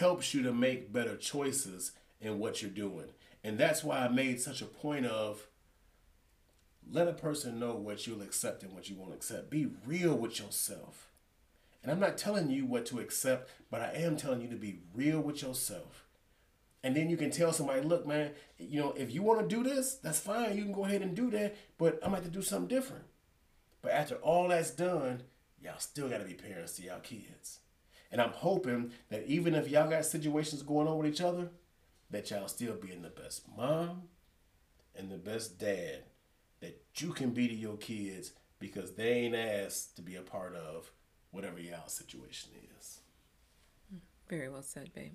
helps 0.00 0.32
you 0.32 0.42
to 0.42 0.52
make 0.52 0.92
better 0.92 1.14
choices 1.14 1.92
in 2.22 2.38
what 2.38 2.62
you're 2.62 2.70
doing. 2.70 3.10
And 3.44 3.58
that's 3.58 3.84
why 3.84 3.98
I 3.98 4.08
made 4.08 4.40
such 4.40 4.62
a 4.62 4.66
point 4.66 5.04
of 5.04 5.46
let 6.90 7.06
a 7.06 7.12
person 7.12 7.60
know 7.60 7.74
what 7.74 8.06
you'll 8.06 8.22
accept 8.22 8.62
and 8.62 8.72
what 8.72 8.88
you 8.88 8.96
won't 8.96 9.12
accept. 9.12 9.50
Be 9.50 9.68
real 9.86 10.14
with 10.14 10.40
yourself. 10.40 11.10
And 11.82 11.92
I'm 11.92 12.00
not 12.00 12.16
telling 12.16 12.50
you 12.50 12.64
what 12.64 12.86
to 12.86 12.98
accept, 12.98 13.50
but 13.70 13.82
I 13.82 13.92
am 13.92 14.16
telling 14.16 14.40
you 14.40 14.48
to 14.48 14.56
be 14.56 14.78
real 14.94 15.20
with 15.20 15.42
yourself. 15.42 16.06
And 16.82 16.96
then 16.96 17.10
you 17.10 17.18
can 17.18 17.30
tell 17.30 17.52
somebody, 17.52 17.82
look, 17.82 18.06
man, 18.06 18.30
you 18.58 18.80
know, 18.80 18.92
if 18.92 19.12
you 19.12 19.22
want 19.22 19.40
to 19.40 19.54
do 19.54 19.62
this, 19.62 19.96
that's 19.96 20.18
fine. 20.18 20.56
You 20.56 20.64
can 20.64 20.72
go 20.72 20.86
ahead 20.86 21.02
and 21.02 21.14
do 21.14 21.30
that, 21.32 21.56
but 21.76 21.98
I'm 22.02 22.12
going 22.12 22.22
to 22.22 22.30
do 22.30 22.40
something 22.40 22.74
different. 22.74 23.04
But 23.82 23.92
after 23.92 24.14
all 24.16 24.48
that's 24.48 24.70
done, 24.70 25.24
y'all 25.62 25.78
still 25.78 26.08
got 26.08 26.18
to 26.18 26.24
be 26.24 26.34
parents 26.34 26.72
to 26.76 26.82
y'all 26.84 27.00
kids. 27.00 27.58
And 28.10 28.20
I'm 28.20 28.32
hoping 28.32 28.92
that 29.08 29.26
even 29.26 29.54
if 29.54 29.68
y'all 29.68 29.88
got 29.88 30.04
situations 30.04 30.62
going 30.62 30.88
on 30.88 30.98
with 30.98 31.06
each 31.06 31.20
other, 31.20 31.50
that 32.10 32.30
y'all 32.30 32.48
still 32.48 32.74
being 32.74 33.02
the 33.02 33.08
best 33.08 33.42
mom 33.56 34.02
and 34.96 35.10
the 35.10 35.16
best 35.16 35.58
dad 35.58 36.04
that 36.60 36.82
you 36.96 37.12
can 37.12 37.30
be 37.30 37.48
to 37.48 37.54
your 37.54 37.76
kids 37.76 38.32
because 38.58 38.92
they 38.92 39.12
ain't 39.12 39.34
asked 39.34 39.96
to 39.96 40.02
be 40.02 40.16
a 40.16 40.22
part 40.22 40.54
of 40.54 40.90
whatever 41.30 41.60
y'all 41.60 41.88
situation 41.88 42.50
is. 42.78 43.00
Very 44.28 44.48
well 44.48 44.62
said, 44.62 44.92
babe. 44.92 45.14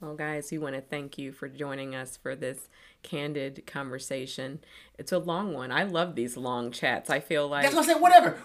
Well, 0.00 0.14
guys, 0.14 0.50
we 0.50 0.58
want 0.58 0.74
to 0.74 0.80
thank 0.80 1.16
you 1.18 1.32
for 1.32 1.48
joining 1.48 1.94
us 1.94 2.16
for 2.16 2.34
this 2.34 2.68
candid 3.02 3.64
conversation. 3.66 4.60
It's 4.98 5.12
a 5.12 5.18
long 5.18 5.54
one. 5.54 5.70
I 5.70 5.84
love 5.84 6.14
these 6.14 6.36
long 6.36 6.72
chats. 6.72 7.08
I 7.08 7.20
feel 7.20 7.48
like 7.48 7.62
That's 7.62 7.74
what 7.74 7.88
I 7.88 7.92
said. 7.92 8.00
Whatever, 8.00 8.38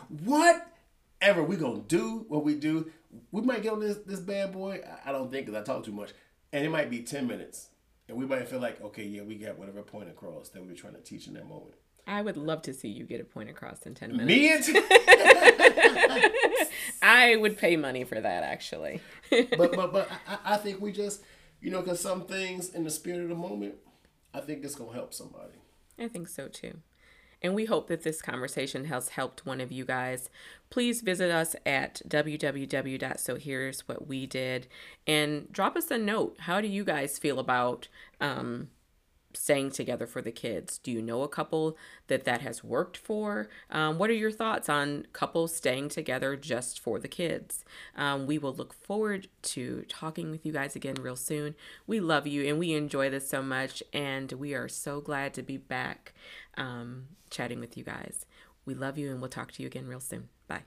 whatever 1.21 1.43
we 1.43 1.55
gonna 1.55 1.81
do, 1.81 2.25
what 2.27 2.43
we 2.43 2.55
do, 2.55 2.91
we 3.31 3.41
might 3.41 3.63
get 3.63 3.73
on 3.73 3.79
this 3.79 3.97
this 4.05 4.19
bad 4.19 4.53
boy. 4.53 4.81
I- 4.85 5.09
I 5.09 5.11
don't 5.11 5.31
think 5.31 5.45
because 5.45 5.59
I 5.61 5.65
talk 5.65 5.83
too 5.85 5.91
much, 5.91 6.11
and 6.53 6.65
it 6.65 6.69
might 6.69 6.89
be 6.89 7.01
ten 7.01 7.27
minutes, 7.27 7.69
and 8.07 8.17
we 8.17 8.25
might 8.25 8.47
feel 8.47 8.59
like 8.59 8.81
okay, 8.81 9.03
yeah, 9.05 9.23
we 9.23 9.35
got 9.35 9.57
whatever 9.57 9.81
point 9.81 10.09
across 10.09 10.49
that 10.49 10.61
we 10.61 10.67
were 10.69 10.75
trying 10.75 10.95
to 10.95 11.01
teach 11.01 11.27
in 11.27 11.33
that 11.33 11.47
moment. 11.47 11.75
I 12.07 12.21
would 12.23 12.37
love 12.37 12.63
to 12.63 12.73
see 12.73 12.87
you 12.87 13.05
get 13.05 13.21
a 13.21 13.23
point 13.23 13.51
across 13.51 13.85
in 13.85 13.93
10 13.93 14.17
minutes. 14.17 14.27
Me 14.27 14.51
and 14.51 14.63
t- 14.63 14.73
I 17.03 17.35
would 17.35 17.55
pay 17.57 17.75
money 17.75 18.03
for 18.03 18.19
that, 18.19 18.43
actually. 18.43 19.01
but 19.29 19.75
but 19.75 19.93
but 19.93 20.09
I, 20.27 20.53
I 20.53 20.57
think 20.57 20.81
we 20.81 20.91
just 20.91 21.21
you 21.61 21.69
know 21.71 21.81
because 21.81 21.99
some 22.01 22.25
things 22.25 22.69
in 22.73 22.83
the 22.83 22.89
spirit 22.89 23.21
of 23.21 23.29
the 23.29 23.35
moment, 23.35 23.75
I 24.33 24.39
think 24.39 24.63
it's 24.63 24.75
gonna 24.75 24.93
help 24.93 25.13
somebody. 25.13 25.53
I 25.99 26.07
think 26.07 26.27
so 26.29 26.47
too. 26.47 26.79
And 27.41 27.55
we 27.55 27.63
hope 27.65 27.87
that 27.87 28.03
this 28.03 28.21
conversation 28.21 28.85
has 28.85 29.09
helped 29.09 29.45
one 29.45 29.59
of 29.61 29.71
you 29.71 29.85
guys. 29.85 30.29
Please 30.69 31.01
visit 31.01 31.31
us 31.31 31.55
at 31.65 32.01
www.sohere'swhatwedid 32.07 34.63
and 35.07 35.51
drop 35.51 35.75
us 35.77 35.89
a 35.89 35.97
note. 35.97 36.35
How 36.41 36.61
do 36.61 36.67
you 36.67 36.83
guys 36.83 37.17
feel 37.17 37.39
about 37.39 37.87
um, 38.19 38.67
staying 39.33 39.71
together 39.71 40.07
for 40.07 40.21
the 40.21 40.31
kids? 40.31 40.77
Do 40.77 40.91
you 40.91 41.01
know 41.01 41.21
a 41.21 41.27
couple 41.27 41.77
that 42.07 42.25
that 42.25 42.41
has 42.41 42.63
worked 42.63 42.97
for? 42.97 43.47
Um, 43.69 43.97
what 43.97 44.09
are 44.09 44.13
your 44.13 44.31
thoughts 44.31 44.69
on 44.69 45.07
couples 45.13 45.55
staying 45.55 45.89
together 45.89 46.35
just 46.35 46.79
for 46.79 46.99
the 46.99 47.07
kids? 47.07 47.63
Um, 47.95 48.25
we 48.25 48.37
will 48.37 48.53
look 48.53 48.73
forward 48.73 49.27
to 49.43 49.85
talking 49.87 50.31
with 50.31 50.45
you 50.45 50.51
guys 50.51 50.75
again 50.75 50.95
real 50.95 51.15
soon. 51.15 51.55
We 51.85 51.99
love 51.99 52.27
you 52.27 52.47
and 52.47 52.59
we 52.59 52.73
enjoy 52.73 53.09
this 53.09 53.29
so 53.29 53.41
much, 53.41 53.83
and 53.93 54.31
we 54.33 54.53
are 54.53 54.67
so 54.67 55.01
glad 55.01 55.33
to 55.35 55.43
be 55.43 55.57
back 55.57 56.13
um, 56.59 57.07
chatting 57.29 57.59
with 57.59 57.77
you 57.77 57.83
guys. 57.83 58.25
We 58.65 58.75
love 58.75 58.97
you 58.97 59.09
and 59.09 59.19
we'll 59.19 59.29
talk 59.29 59.51
to 59.53 59.63
you 59.63 59.67
again 59.67 59.87
real 59.87 59.99
soon. 59.99 60.29
Bye. 60.47 60.63